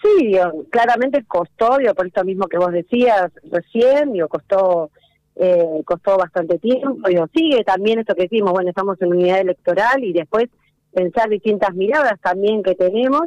Sí, 0.00 0.26
digo, 0.26 0.64
claramente 0.70 1.24
costó, 1.24 1.78
digo, 1.78 1.94
por 1.94 2.06
esto 2.06 2.22
mismo 2.22 2.46
que 2.46 2.58
vos 2.58 2.70
decías 2.70 3.32
recién, 3.50 4.12
digo, 4.12 4.28
costó 4.28 4.90
eh, 5.36 5.82
costó 5.84 6.16
bastante 6.16 6.58
tiempo, 6.58 7.08
digo, 7.08 7.26
sigue 7.34 7.64
también 7.64 7.98
esto 7.98 8.14
que 8.14 8.22
decimos, 8.22 8.52
bueno, 8.52 8.70
estamos 8.70 9.00
en 9.02 9.08
unidad 9.08 9.40
electoral 9.40 10.04
y 10.04 10.12
después 10.12 10.46
pensar 10.92 11.28
distintas 11.28 11.74
miradas 11.74 12.20
también 12.20 12.62
que 12.62 12.74
tenemos, 12.74 13.22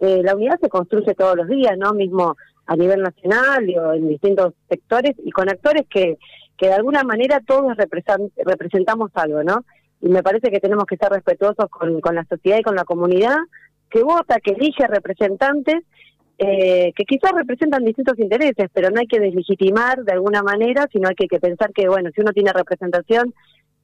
eh, 0.00 0.22
la 0.22 0.36
unidad 0.36 0.60
se 0.60 0.68
construye 0.68 1.14
todos 1.14 1.36
los 1.36 1.48
días, 1.48 1.76
¿no? 1.76 1.92
Mismo 1.92 2.36
a 2.66 2.76
nivel 2.76 3.02
nacional, 3.02 3.66
digo, 3.66 3.92
en 3.92 4.08
distintos 4.08 4.54
sectores 4.68 5.16
y 5.24 5.30
con 5.30 5.48
actores 5.48 5.86
que, 5.88 6.18
que 6.56 6.66
de 6.68 6.74
alguna 6.74 7.02
manera 7.02 7.40
todos 7.44 7.76
representamos 7.76 9.10
algo, 9.14 9.42
¿no? 9.42 9.64
Y 10.00 10.08
me 10.10 10.22
parece 10.22 10.50
que 10.50 10.60
tenemos 10.60 10.84
que 10.84 10.96
ser 10.96 11.10
respetuosos 11.10 11.68
con, 11.70 12.00
con 12.00 12.14
la 12.14 12.24
sociedad 12.24 12.58
y 12.58 12.62
con 12.62 12.76
la 12.76 12.84
comunidad 12.84 13.36
que 13.90 14.02
vota, 14.02 14.38
que 14.38 14.52
elige 14.52 14.86
representantes 14.86 15.82
eh, 16.38 16.92
que 16.94 17.04
quizás 17.04 17.32
representan 17.32 17.84
distintos 17.84 18.18
intereses, 18.18 18.68
pero 18.72 18.90
no 18.90 19.00
hay 19.00 19.08
que 19.08 19.18
deslegitimar 19.18 20.04
de 20.04 20.12
alguna 20.12 20.42
manera, 20.42 20.86
sino 20.92 21.08
hay 21.08 21.16
que, 21.16 21.26
que 21.26 21.40
pensar 21.40 21.72
que, 21.72 21.88
bueno, 21.88 22.10
si 22.14 22.20
uno 22.20 22.32
tiene 22.32 22.52
representación, 22.52 23.34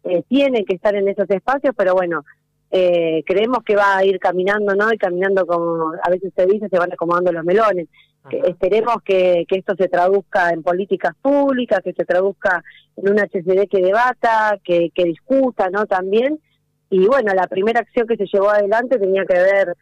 eh, 0.05 0.23
tiene 0.29 0.65
que 0.65 0.77
estar 0.77 0.95
en 0.95 1.09
esos 1.09 1.29
espacios, 1.31 1.75
pero 1.77 1.95
bueno, 1.95 2.25
eh, 2.71 3.25
creemos 3.27 3.65
que 3.65 3.75
va 3.75 3.97
a 3.97 4.05
ir 4.05 4.19
caminando, 4.19 4.75
¿no? 4.75 4.93
Y 4.93 4.99
caminando 4.99 5.47
como 5.47 5.93
a 6.01 6.11
veces 6.11 6.33
se 6.37 6.47
dice, 6.47 6.69
se 6.69 6.79
van 6.79 6.93
acomodando 6.93 7.33
los 7.33 7.45
melones. 7.45 7.89
Que 8.31 8.39
esperemos 8.39 8.97
que, 9.05 9.45
que 9.49 9.59
esto 9.59 9.75
se 9.77 9.89
traduzca 9.89 10.51
en 10.51 10.63
políticas 10.63 11.15
públicas, 11.21 11.81
que 11.85 11.93
se 11.93 12.05
traduzca 12.05 12.63
en 12.97 13.13
un 13.13 13.19
HCD 13.19 13.69
que 13.69 13.83
debata, 13.83 14.59
que, 14.65 14.91
que 14.95 15.05
discuta, 15.05 15.71
¿no? 15.71 15.87
También. 15.87 16.41
Y 16.89 17.07
bueno, 17.07 17.35
la 17.35 17.47
primera 17.49 17.81
acción 17.81 18.07
que 18.07 18.17
se 18.17 18.27
llevó 18.27 18.51
adelante 18.51 18.99
tenía 18.99 19.25
que 19.25 19.35
ver 19.35 19.75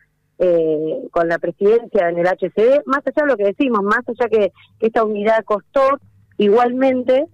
eh, 0.45 1.09
con 1.13 1.29
la 1.29 1.39
presidencia 1.39 2.09
en 2.09 2.19
el 2.19 2.27
HCD, 2.27 2.83
más 2.87 3.01
allá 3.07 3.23
de 3.25 3.27
lo 3.27 3.37
que 3.37 3.45
decimos, 3.45 3.83
más 3.83 4.01
allá 4.09 4.29
que, 4.29 4.53
que 4.81 4.87
esta 4.87 5.05
unidad 5.05 5.45
costó, 5.45 6.01
igualmente 6.37 7.27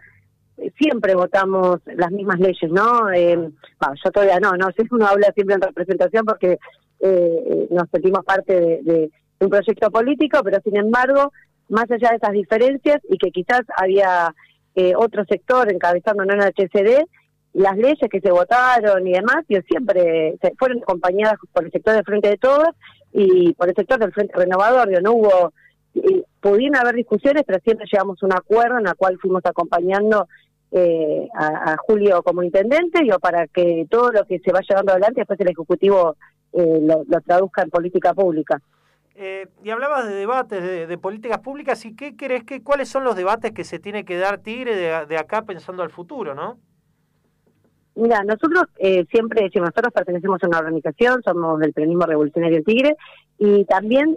siempre 0.78 1.14
votamos 1.14 1.78
las 1.86 2.10
mismas 2.10 2.38
leyes, 2.38 2.70
¿no? 2.70 3.10
Eh, 3.12 3.50
bah, 3.80 3.94
yo 4.04 4.10
todavía 4.10 4.40
no, 4.40 4.52
no 4.52 4.66
sé 4.76 4.82
si 4.82 4.88
uno 4.90 5.06
habla 5.06 5.32
siempre 5.34 5.54
en 5.54 5.62
representación 5.62 6.24
porque 6.26 6.58
eh, 7.00 7.68
nos 7.70 7.88
sentimos 7.90 8.24
parte 8.24 8.60
de, 8.60 8.82
de 8.82 9.10
un 9.40 9.48
proyecto 9.48 9.90
político, 9.90 10.40
pero 10.44 10.58
sin 10.62 10.76
embargo, 10.76 11.32
más 11.68 11.90
allá 11.90 12.10
de 12.10 12.16
esas 12.16 12.32
diferencias 12.32 12.98
y 13.08 13.16
que 13.16 13.30
quizás 13.30 13.62
había 13.76 14.34
eh, 14.74 14.92
otro 14.96 15.24
sector 15.24 15.72
encabezando 15.72 16.24
en 16.24 16.32
el 16.32 16.40
HCD, 16.40 17.04
las 17.54 17.76
leyes 17.76 18.10
que 18.10 18.20
se 18.20 18.30
votaron 18.30 19.06
y 19.06 19.12
demás, 19.12 19.44
yo 19.48 19.60
siempre 19.66 20.36
fueron 20.58 20.82
acompañadas 20.82 21.36
por 21.52 21.64
el 21.64 21.72
sector 21.72 21.94
del 21.94 22.04
Frente 22.04 22.28
de 22.28 22.36
Todos 22.36 22.68
y 23.12 23.52
por 23.54 23.68
el 23.68 23.74
sector 23.74 23.98
del 23.98 24.12
Frente 24.12 24.36
Renovador. 24.36 24.90
No 25.02 25.12
hubo, 25.12 25.52
pudieron 26.40 26.76
haber 26.76 26.94
discusiones, 26.94 27.42
pero 27.46 27.58
siempre 27.60 27.86
llegamos 27.90 28.22
a 28.22 28.26
un 28.26 28.32
acuerdo 28.32 28.78
en 28.78 28.86
el 28.86 28.94
cual 28.94 29.18
fuimos 29.18 29.42
acompañando 29.44 30.28
eh, 30.70 31.28
a, 31.34 31.72
a 31.72 31.76
Julio 31.78 32.22
como 32.22 32.42
intendente, 32.42 33.02
digo, 33.02 33.18
para 33.18 33.46
que 33.46 33.86
todo 33.90 34.12
lo 34.12 34.24
que 34.24 34.38
se 34.40 34.52
va 34.52 34.60
llevando 34.60 34.92
adelante 34.92 35.20
después 35.20 35.40
el 35.40 35.48
Ejecutivo 35.48 36.16
eh, 36.52 36.78
lo, 36.82 37.04
lo 37.08 37.20
traduzca 37.22 37.62
en 37.62 37.70
política 37.70 38.14
pública. 38.14 38.60
Eh, 39.20 39.48
y 39.64 39.70
hablabas 39.70 40.06
de 40.06 40.14
debates, 40.14 40.62
de, 40.62 40.86
de 40.86 40.98
políticas 40.98 41.38
públicas, 41.38 41.84
¿y 41.84 41.96
qué 41.96 42.14
crees 42.14 42.44
que, 42.44 42.62
cuáles 42.62 42.88
son 42.88 43.02
los 43.02 43.16
debates 43.16 43.50
que 43.50 43.64
se 43.64 43.80
tiene 43.80 44.04
que 44.04 44.16
dar 44.16 44.38
Tigre 44.38 44.76
de, 44.76 45.06
de 45.06 45.18
acá 45.18 45.42
pensando 45.42 45.82
al 45.82 45.90
futuro, 45.90 46.36
no? 46.36 46.58
Mira, 47.98 48.22
nosotros 48.22 48.64
eh, 48.78 49.06
siempre 49.10 49.42
decimos, 49.42 49.70
nosotros 49.70 49.92
pertenecemos 49.92 50.40
a 50.40 50.46
una 50.46 50.60
organización, 50.60 51.20
somos 51.24 51.58
del 51.58 51.72
peronismo 51.72 52.06
revolucionario 52.06 52.62
Tigre, 52.62 52.96
y 53.38 53.64
también 53.64 54.16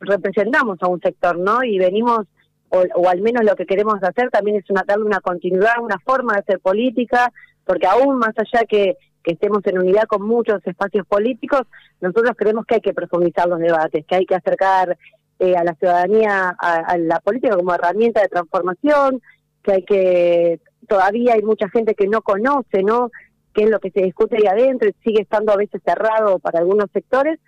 representamos 0.00 0.78
a 0.80 0.88
un 0.88 1.00
sector, 1.00 1.38
¿no? 1.38 1.62
Y 1.62 1.78
venimos, 1.78 2.26
o, 2.68 2.82
o 2.96 3.08
al 3.08 3.20
menos 3.20 3.44
lo 3.44 3.54
que 3.54 3.64
queremos 3.64 4.02
hacer 4.02 4.30
también 4.30 4.56
es 4.56 4.68
una, 4.70 4.82
darle 4.84 5.04
una 5.04 5.20
continuidad, 5.20 5.80
una 5.80 6.00
forma 6.00 6.32
de 6.34 6.40
hacer 6.40 6.58
política, 6.58 7.32
porque 7.64 7.86
aún 7.86 8.18
más 8.18 8.34
allá 8.36 8.64
que, 8.68 8.96
estemos 9.22 9.60
en 9.66 9.78
unidad 9.78 10.04
con 10.04 10.22
muchos 10.22 10.64
espacios 10.64 11.04
políticos, 11.04 11.62
nosotros 12.00 12.36
creemos 12.36 12.64
que 12.64 12.76
hay 12.76 12.80
que 12.80 12.94
profundizar 12.94 13.48
los 13.48 13.58
debates, 13.58 14.06
que 14.06 14.14
hay 14.14 14.24
que 14.24 14.36
acercar 14.36 14.96
eh, 15.40 15.56
a 15.56 15.64
la 15.64 15.74
ciudadanía 15.74 16.50
a 16.56 16.96
la 16.96 17.18
política 17.18 17.56
como 17.56 17.74
herramienta 17.74 18.22
de 18.22 18.28
transformación, 18.28 19.20
que 19.64 19.72
hay 19.72 19.82
que 19.82 20.60
todavía 20.86 21.34
hay 21.34 21.42
mucha 21.42 21.68
gente 21.68 21.94
que 21.94 22.08
no 22.08 22.22
conoce, 22.22 22.82
¿no? 22.82 23.10
qué 23.56 23.64
es 23.64 23.70
lo 23.70 23.80
que 23.80 23.90
se 23.90 24.02
discute 24.02 24.36
ahí 24.36 24.46
adentro, 24.46 24.88
y 24.88 24.94
sigue 25.02 25.22
estando 25.22 25.52
a 25.52 25.56
veces 25.56 25.80
cerrado 25.82 26.38
para 26.38 26.58
algunos 26.58 26.90
sectores, 26.92 27.40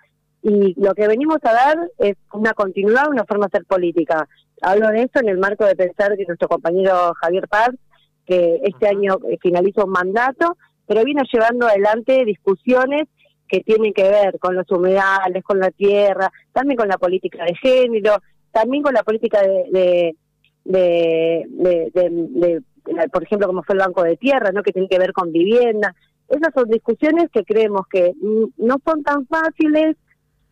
y 0.42 0.74
lo 0.80 0.94
que 0.94 1.06
venimos 1.06 1.38
a 1.42 1.52
dar 1.52 1.90
es 1.98 2.16
una 2.32 2.54
continuidad, 2.54 3.10
una 3.10 3.26
forma 3.26 3.46
de 3.46 3.58
hacer 3.58 3.66
política. 3.66 4.26
Hablo 4.62 4.88
de 4.88 5.02
eso 5.02 5.20
en 5.20 5.28
el 5.28 5.36
marco 5.36 5.66
de 5.66 5.76
pensar 5.76 6.16
que 6.16 6.24
nuestro 6.24 6.48
compañero 6.48 7.12
Javier 7.20 7.46
Paz, 7.46 7.70
que 8.24 8.60
este 8.62 8.88
año 8.88 9.18
eh, 9.28 9.36
finaliza 9.42 9.84
un 9.84 9.90
mandato, 9.90 10.56
pero 10.86 11.04
viene 11.04 11.22
llevando 11.30 11.66
adelante 11.66 12.24
discusiones 12.24 13.08
que 13.46 13.60
tienen 13.60 13.92
que 13.92 14.04
ver 14.04 14.38
con 14.38 14.54
los 14.54 14.70
humedales, 14.70 15.44
con 15.44 15.58
la 15.58 15.70
tierra, 15.70 16.30
también 16.52 16.78
con 16.78 16.88
la 16.88 16.98
política 16.98 17.44
de 17.44 17.54
género, 17.56 18.22
también 18.52 18.82
con 18.82 18.94
la 18.94 19.02
política 19.02 19.42
de, 19.42 20.14
de, 20.64 21.44
de, 21.48 22.62
por 23.12 23.22
ejemplo, 23.22 23.46
como 23.46 23.62
fue 23.62 23.74
el 23.74 23.80
Banco 23.80 24.02
de 24.02 24.16
Tierra, 24.16 24.50
¿no? 24.52 24.62
que 24.62 24.72
tiene 24.72 24.88
que 24.88 24.98
ver 24.98 25.12
con 25.12 25.32
vivienda. 25.32 25.94
Esas 26.28 26.52
son 26.54 26.68
discusiones 26.68 27.30
que 27.30 27.44
creemos 27.44 27.86
que 27.90 28.12
no 28.58 28.76
son 28.84 29.02
tan 29.02 29.26
fáciles, 29.26 29.96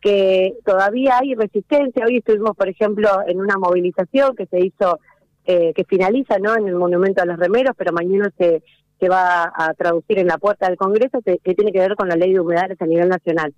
que 0.01 0.55
todavía 0.65 1.19
hay 1.19 1.35
resistencia. 1.35 2.05
Hoy 2.05 2.17
estuvimos, 2.17 2.55
por 2.55 2.69
ejemplo, 2.69 3.09
en 3.27 3.39
una 3.39 3.57
movilización 3.57 4.35
que 4.35 4.45
se 4.47 4.59
hizo, 4.65 4.99
eh, 5.45 5.73
que 5.73 5.83
finaliza 5.83 6.39
¿no? 6.39 6.55
en 6.55 6.67
el 6.67 6.75
Monumento 6.75 7.21
a 7.21 7.25
los 7.25 7.37
Remeros, 7.37 7.75
pero 7.77 7.93
mañana 7.93 8.31
se, 8.37 8.63
se 8.99 9.09
va 9.09 9.51
a 9.55 9.73
traducir 9.73 10.19
en 10.19 10.27
la 10.27 10.37
puerta 10.37 10.67
del 10.67 10.77
Congreso, 10.77 11.21
que, 11.21 11.37
tiene 11.53 11.71
que 11.71 11.79
ver 11.79 11.95
con 11.95 12.09
la 12.09 12.15
ley 12.15 12.33
de 12.33 12.39
humedales 12.39 12.81
a 12.81 12.85
nivel 12.85 13.09
nacional. 13.09 13.53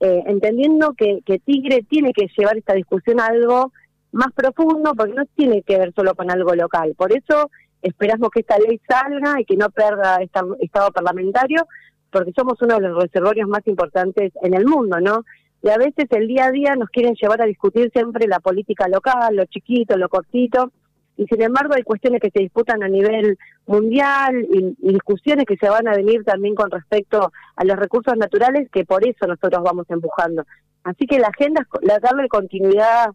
eh, 0.00 0.22
entendiendo 0.26 0.92
que, 0.92 1.20
que 1.24 1.38
Tigre 1.38 1.82
tiene 1.88 2.12
que 2.12 2.28
llevar 2.36 2.56
esta 2.56 2.74
discusión 2.74 3.18
a 3.18 3.26
algo 3.26 3.72
más 4.12 4.32
profundo, 4.32 4.92
porque 4.96 5.14
no 5.14 5.24
tiene 5.34 5.62
que 5.62 5.78
ver 5.78 5.92
solo 5.94 6.14
con 6.14 6.30
algo 6.30 6.54
local. 6.54 6.94
Por 6.96 7.12
eso 7.12 7.50
esperamos 7.86 8.30
que 8.30 8.40
esta 8.40 8.58
ley 8.58 8.80
salga 8.88 9.40
y 9.40 9.44
que 9.44 9.56
no 9.56 9.68
pierda 9.70 10.16
esta- 10.16 10.44
estado 10.60 10.90
parlamentario, 10.92 11.66
porque 12.10 12.32
somos 12.36 12.60
uno 12.62 12.76
de 12.76 12.88
los 12.88 13.02
reservorios 13.02 13.48
más 13.48 13.66
importantes 13.66 14.32
en 14.42 14.54
el 14.54 14.64
mundo, 14.66 15.00
¿no? 15.00 15.24
Y 15.62 15.68
a 15.70 15.78
veces 15.78 16.06
el 16.10 16.28
día 16.28 16.46
a 16.46 16.50
día 16.50 16.76
nos 16.76 16.90
quieren 16.90 17.14
llevar 17.20 17.42
a 17.42 17.46
discutir 17.46 17.90
siempre 17.92 18.26
la 18.26 18.40
política 18.40 18.88
local, 18.88 19.34
lo 19.36 19.44
chiquito, 19.46 19.96
lo 19.96 20.08
cortito, 20.08 20.72
y 21.16 21.26
sin 21.26 21.40
embargo 21.42 21.74
hay 21.74 21.82
cuestiones 21.82 22.20
que 22.20 22.30
se 22.30 22.40
disputan 22.40 22.82
a 22.82 22.88
nivel 22.88 23.38
mundial 23.66 24.46
y, 24.52 24.76
y 24.80 24.92
discusiones 24.92 25.46
que 25.46 25.56
se 25.56 25.68
van 25.68 25.88
a 25.88 25.96
venir 25.96 26.22
también 26.24 26.54
con 26.54 26.70
respecto 26.70 27.32
a 27.56 27.64
los 27.64 27.76
recursos 27.76 28.14
naturales 28.16 28.68
que 28.70 28.84
por 28.84 29.06
eso 29.06 29.26
nosotros 29.26 29.62
vamos 29.64 29.86
empujando. 29.88 30.44
Así 30.84 31.06
que 31.06 31.18
la 31.18 31.28
agenda 31.28 31.66
es 31.82 32.00
darle 32.02 32.28
continuidad 32.28 33.06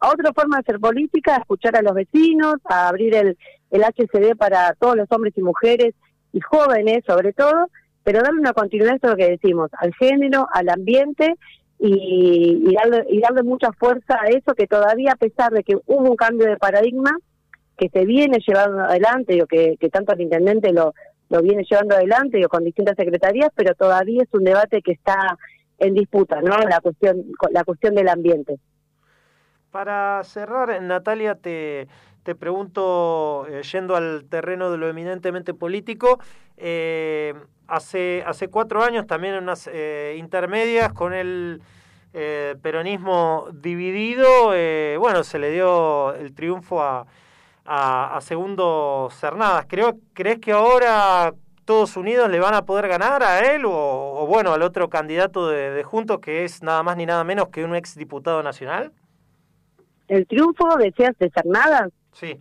a 0.00 0.08
otra 0.08 0.32
forma 0.32 0.56
de 0.56 0.60
hacer 0.60 0.80
política, 0.80 1.36
a 1.36 1.40
escuchar 1.40 1.76
a 1.76 1.82
los 1.82 1.94
vecinos, 1.94 2.56
a 2.64 2.88
abrir 2.88 3.14
el, 3.14 3.38
el 3.70 3.82
HCD 3.82 4.36
para 4.36 4.74
todos 4.74 4.96
los 4.96 5.06
hombres 5.10 5.34
y 5.36 5.42
mujeres 5.42 5.94
y 6.32 6.40
jóvenes 6.40 7.04
sobre 7.06 7.32
todo, 7.32 7.68
pero 8.02 8.22
darle 8.22 8.40
una 8.40 8.52
continuidad 8.52 8.92
a 8.92 8.96
esto 8.96 9.16
que 9.16 9.30
decimos, 9.30 9.70
al 9.78 9.94
género, 9.94 10.48
al 10.52 10.68
ambiente 10.70 11.34
y, 11.78 12.62
y, 12.66 12.74
darle, 12.74 13.04
y 13.08 13.20
darle 13.20 13.42
mucha 13.42 13.72
fuerza 13.72 14.18
a 14.20 14.28
eso 14.28 14.54
que 14.54 14.66
todavía 14.66 15.12
a 15.12 15.16
pesar 15.16 15.52
de 15.52 15.62
que 15.62 15.76
hubo 15.86 16.10
un 16.10 16.16
cambio 16.16 16.46
de 16.46 16.56
paradigma, 16.56 17.16
que 17.76 17.88
se 17.88 18.04
viene 18.04 18.38
llevando 18.46 18.82
adelante, 18.82 19.42
o 19.42 19.46
que, 19.46 19.76
tanto 19.90 20.12
el 20.12 20.20
intendente 20.20 20.72
lo, 20.72 20.94
lo 21.30 21.42
viene 21.42 21.64
llevando 21.68 21.94
adelante, 21.94 22.44
o 22.44 22.48
con 22.48 22.64
distintas 22.64 22.96
secretarías, 22.96 23.50
pero 23.54 23.74
todavía 23.74 24.22
es 24.22 24.28
un 24.32 24.44
debate 24.44 24.82
que 24.82 24.92
está 24.92 25.38
en 25.78 25.94
disputa, 25.94 26.42
¿no? 26.42 26.58
La 26.58 26.80
cuestión, 26.80 27.24
la 27.50 27.64
cuestión 27.64 27.94
del 27.94 28.08
ambiente. 28.08 28.58
Para 29.70 30.22
cerrar, 30.24 30.82
Natalia, 30.82 31.36
te, 31.36 31.86
te 32.24 32.34
pregunto, 32.34 33.46
eh, 33.48 33.62
yendo 33.62 33.94
al 33.94 34.24
terreno 34.28 34.68
de 34.72 34.78
lo 34.78 34.88
eminentemente 34.88 35.54
político, 35.54 36.18
eh, 36.56 37.34
hace, 37.68 38.24
hace 38.26 38.48
cuatro 38.48 38.82
años 38.82 39.06
también 39.06 39.34
en 39.34 39.44
unas 39.44 39.70
eh, 39.72 40.16
intermedias 40.18 40.92
con 40.92 41.12
el 41.12 41.62
eh, 42.14 42.56
peronismo 42.60 43.46
dividido, 43.52 44.52
eh, 44.54 44.96
bueno, 44.98 45.22
se 45.22 45.38
le 45.38 45.52
dio 45.52 46.14
el 46.14 46.34
triunfo 46.34 46.82
a, 46.82 47.06
a, 47.64 48.16
a 48.16 48.20
Segundo 48.22 49.08
Cernadas. 49.12 49.66
Creo, 49.68 49.98
¿Crees 50.14 50.40
que 50.40 50.50
ahora 50.50 51.32
todos 51.64 51.96
unidos 51.96 52.28
le 52.28 52.40
van 52.40 52.54
a 52.54 52.62
poder 52.62 52.88
ganar 52.88 53.22
a 53.22 53.54
él 53.54 53.64
o, 53.66 53.70
o 53.70 54.26
bueno, 54.26 54.52
al 54.52 54.62
otro 54.62 54.90
candidato 54.90 55.46
de, 55.46 55.70
de 55.70 55.84
Juntos 55.84 56.18
que 56.18 56.44
es 56.44 56.60
nada 56.64 56.82
más 56.82 56.96
ni 56.96 57.06
nada 57.06 57.22
menos 57.22 57.50
que 57.50 57.62
un 57.62 57.76
ex 57.76 57.94
diputado 57.94 58.42
nacional? 58.42 58.90
¿El 60.10 60.26
triunfo, 60.26 60.76
decías, 60.76 61.16
de 61.20 61.30
Cernadas? 61.30 61.92
Sí. 62.14 62.36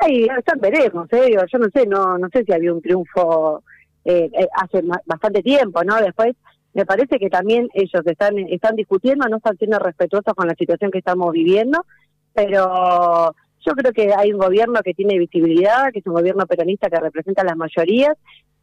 Ay, 0.00 0.26
ya 0.26 0.54
veremos, 0.58 1.06
¿eh? 1.12 1.36
Yo 1.52 1.58
no 1.58 1.68
sé, 1.68 1.86
no 1.86 2.16
no 2.16 2.28
sé 2.32 2.44
si 2.44 2.52
había 2.54 2.72
un 2.72 2.80
triunfo 2.80 3.62
eh, 4.06 4.30
eh, 4.32 4.48
hace 4.56 4.82
bastante 5.04 5.42
tiempo, 5.42 5.84
¿no? 5.84 5.96
Después, 6.00 6.34
me 6.72 6.86
parece 6.86 7.18
que 7.18 7.28
también 7.28 7.68
ellos 7.74 8.02
están 8.06 8.38
están 8.38 8.74
discutiendo, 8.74 9.28
no 9.28 9.36
están 9.36 9.58
siendo 9.58 9.78
respetuosos 9.78 10.32
con 10.34 10.48
la 10.48 10.54
situación 10.54 10.90
que 10.90 10.98
estamos 10.98 11.30
viviendo, 11.30 11.84
pero 12.32 13.34
yo 13.66 13.72
creo 13.74 13.92
que 13.92 14.14
hay 14.16 14.32
un 14.32 14.38
gobierno 14.38 14.80
que 14.82 14.94
tiene 14.94 15.18
visibilidad, 15.18 15.92
que 15.92 15.98
es 15.98 16.06
un 16.06 16.14
gobierno 16.14 16.46
peronista 16.46 16.88
que 16.88 17.00
representa 17.00 17.42
a 17.42 17.44
las 17.44 17.56
mayorías 17.58 18.16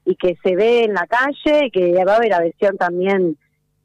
y 0.03 0.15
que 0.15 0.35
se 0.43 0.55
ve 0.55 0.85
en 0.85 0.95
la 0.95 1.05
calle 1.05 1.67
y 1.67 1.69
que 1.69 2.03
va 2.03 2.13
a 2.13 2.17
haber 2.17 2.33
adhesión 2.33 2.75
también 2.75 3.37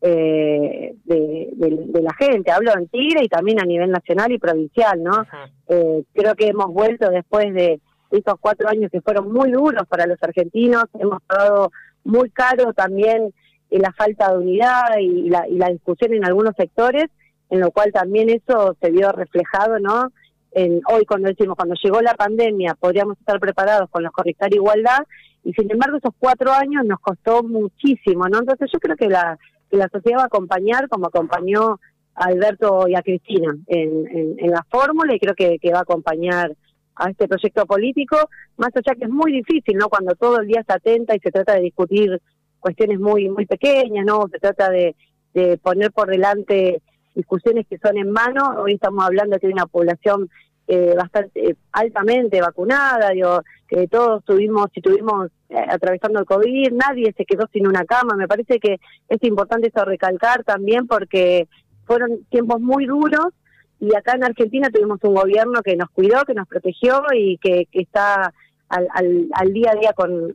eh, 0.02 0.94
de, 1.04 1.48
de- 1.52 1.84
de 1.86 2.02
la 2.02 2.14
gente. 2.14 2.50
Hablo 2.50 2.72
en 2.76 2.88
Tigre 2.88 3.24
y 3.24 3.28
también 3.28 3.60
a 3.60 3.64
nivel 3.66 3.90
nacional 3.90 4.32
y 4.32 4.38
provincial, 4.38 5.02
¿no? 5.02 5.24
Eh, 5.68 6.02
creo 6.14 6.34
que 6.34 6.48
hemos 6.48 6.72
vuelto 6.72 7.10
después 7.10 7.52
de 7.54 7.80
estos 8.10 8.34
cuatro 8.40 8.68
años 8.68 8.90
que 8.90 9.00
fueron 9.00 9.32
muy 9.32 9.52
duros 9.52 9.86
para 9.88 10.06
los 10.06 10.18
argentinos, 10.22 10.84
hemos 10.98 11.22
pagado 11.22 11.70
muy 12.04 12.30
caro 12.30 12.72
también 12.72 13.32
eh, 13.70 13.78
la 13.78 13.92
falta 13.92 14.32
de 14.32 14.38
unidad 14.38 14.98
y 14.98 15.28
la, 15.28 15.46
y 15.46 15.56
la 15.56 15.68
discusión 15.68 16.14
en 16.14 16.24
algunos 16.24 16.54
sectores, 16.56 17.04
en 17.50 17.60
lo 17.60 17.70
cual 17.70 17.92
también 17.92 18.30
eso 18.30 18.76
se 18.80 18.90
vio 18.90 19.12
reflejado, 19.12 19.78
¿no? 19.78 20.10
En, 20.52 20.80
hoy 20.92 21.04
cuando 21.04 21.28
decimos, 21.28 21.56
cuando 21.56 21.76
llegó 21.80 22.00
la 22.00 22.14
pandemia, 22.14 22.74
podríamos 22.74 23.16
estar 23.20 23.38
preparados 23.38 23.88
con 23.90 24.02
los 24.02 24.12
conectar 24.12 24.52
igualdad, 24.52 24.98
y 25.44 25.52
sin 25.52 25.70
embargo 25.70 25.98
esos 25.98 26.12
cuatro 26.18 26.52
años 26.52 26.84
nos 26.84 26.98
costó 27.00 27.42
muchísimo, 27.44 28.28
¿no? 28.28 28.40
Entonces 28.40 28.68
yo 28.72 28.80
creo 28.80 28.96
que 28.96 29.08
la, 29.08 29.38
que 29.70 29.76
la 29.76 29.88
sociedad 29.88 30.18
va 30.18 30.22
a 30.24 30.26
acompañar 30.26 30.88
como 30.88 31.06
acompañó 31.06 31.80
a 32.14 32.24
Alberto 32.24 32.88
y 32.88 32.94
a 32.94 33.02
Cristina 33.02 33.56
en, 33.66 34.06
en, 34.08 34.34
en 34.38 34.50
la 34.50 34.64
fórmula 34.68 35.14
y 35.14 35.20
creo 35.20 35.34
que, 35.34 35.58
que 35.58 35.72
va 35.72 35.78
a 35.78 35.82
acompañar 35.82 36.52
a 36.96 37.08
este 37.08 37.28
proyecto 37.28 37.64
político, 37.64 38.16
más 38.58 38.70
allá 38.74 38.94
que 38.94 39.04
es 39.04 39.10
muy 39.10 39.32
difícil, 39.32 39.76
¿no? 39.76 39.88
Cuando 39.88 40.14
todo 40.16 40.40
el 40.40 40.48
día 40.48 40.62
se 40.66 40.74
atenta 40.74 41.14
y 41.14 41.20
se 41.20 41.30
trata 41.30 41.54
de 41.54 41.62
discutir 41.62 42.20
cuestiones 42.58 43.00
muy 43.00 43.30
muy 43.30 43.46
pequeñas, 43.46 44.04
¿no? 44.04 44.28
Se 44.30 44.38
trata 44.38 44.68
de, 44.70 44.94
de 45.32 45.56
poner 45.56 45.92
por 45.92 46.08
delante 46.08 46.82
discusiones 47.14 47.66
que 47.68 47.78
son 47.78 47.96
en 47.96 48.10
mano. 48.10 48.60
Hoy 48.62 48.74
estamos 48.74 49.04
hablando 49.04 49.38
que 49.38 49.46
hay 49.46 49.52
una 49.52 49.66
población 49.66 50.28
eh, 50.72 50.94
bastante 50.96 51.50
eh, 51.50 51.56
altamente 51.72 52.40
vacunada, 52.40 53.10
digo, 53.10 53.42
que 53.66 53.88
todos 53.88 54.24
tuvimos, 54.24 54.68
si 54.72 54.80
tuvimos 54.80 55.28
eh, 55.48 55.56
atravesando 55.68 56.20
el 56.20 56.26
COVID, 56.26 56.72
nadie 56.72 57.12
se 57.16 57.24
quedó 57.24 57.48
sin 57.52 57.66
una 57.66 57.84
cama. 57.84 58.14
Me 58.16 58.28
parece 58.28 58.60
que 58.60 58.78
es 59.08 59.22
importante 59.24 59.66
eso 59.66 59.84
recalcar 59.84 60.44
también 60.44 60.86
porque 60.86 61.48
fueron 61.86 62.24
tiempos 62.30 62.60
muy 62.60 62.86
duros 62.86 63.34
y 63.80 63.96
acá 63.96 64.12
en 64.12 64.22
Argentina 64.22 64.70
tuvimos 64.70 65.00
un 65.02 65.14
gobierno 65.16 65.60
que 65.62 65.74
nos 65.74 65.90
cuidó, 65.90 66.24
que 66.24 66.34
nos 66.34 66.46
protegió 66.46 67.02
y 67.12 67.38
que, 67.38 67.66
está 67.72 68.32
al, 68.68 68.86
al, 68.94 69.28
al 69.32 69.52
día 69.52 69.72
a 69.72 69.74
día 69.74 69.92
con, 69.92 70.32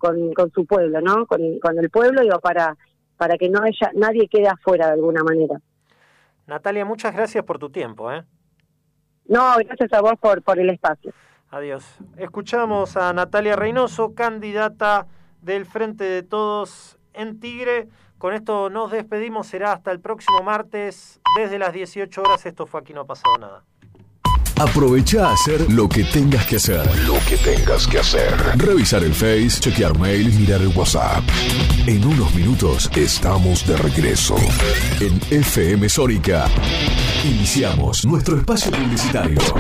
su 0.54 0.66
pueblo, 0.66 1.00
¿no? 1.00 1.28
Con, 1.28 1.60
con 1.60 1.80
el 1.80 1.90
pueblo, 1.90 2.24
digo, 2.24 2.40
para, 2.40 2.76
para 3.16 3.38
que 3.38 3.48
no 3.48 3.62
haya, 3.64 3.90
nadie 3.94 4.28
quede 4.28 4.50
afuera 4.50 4.88
de 4.88 4.94
alguna 4.96 5.24
manera. 5.24 5.62
Natalia, 6.46 6.84
muchas 6.84 7.16
gracias 7.16 7.46
por 7.46 7.58
tu 7.58 7.70
tiempo. 7.70 8.12
¿eh? 8.12 8.24
No, 9.28 9.56
gracias 9.58 9.92
a 9.94 10.02
vos 10.02 10.14
por, 10.20 10.42
por 10.44 10.60
el 10.60 10.70
espacio. 10.70 11.14
Adiós. 11.50 11.86
Escuchamos 12.18 12.98
a 12.98 13.14
Natalia 13.14 13.56
Reynoso, 13.56 14.14
candidata 14.14 15.08
del 15.42 15.66
Frente 15.66 16.04
de 16.04 16.24
Todos 16.24 16.98
en 17.14 17.40
Tigre. 17.40 17.88
Con 18.18 18.34
esto 18.34 18.70
nos 18.70 18.92
despedimos, 18.92 19.48
será 19.48 19.74
hasta 19.74 19.92
el 19.92 20.00
próximo 20.00 20.42
martes 20.44 21.22
desde 21.38 21.60
las 21.60 21.74
18 21.74 22.22
horas. 22.22 22.46
Esto 22.46 22.66
fue 22.66 22.82
Aquí 22.82 22.94
No 22.94 23.02
ha 23.02 23.06
pasado 23.06 23.38
nada. 23.38 23.64
Aprovecha 24.58 25.30
a 25.30 25.34
hacer 25.34 25.70
lo 25.70 25.90
que 25.90 26.06
tengas 26.06 26.46
que 26.46 26.56
hacer. 26.56 26.82
Lo 27.06 27.16
que 27.28 27.36
tengas 27.36 27.86
que 27.86 28.00
hacer. 28.00 28.34
Revisar 28.56 29.04
el 29.04 29.14
Face, 29.14 29.60
chequear 29.60 30.00
mail, 30.00 30.32
mirar 30.40 30.62
el 30.62 30.70
WhatsApp. 30.70 31.24
En 31.86 32.06
unos 32.06 32.34
minutos 32.34 32.90
estamos 32.96 33.68
de 33.68 33.76
regreso. 33.76 34.38
En 35.02 35.20
FM 35.30 35.90
Sórica. 35.90 36.48
Iniciamos 37.26 38.06
nuestro 38.06 38.38
espacio 38.38 38.72
publicitario. 38.72 39.40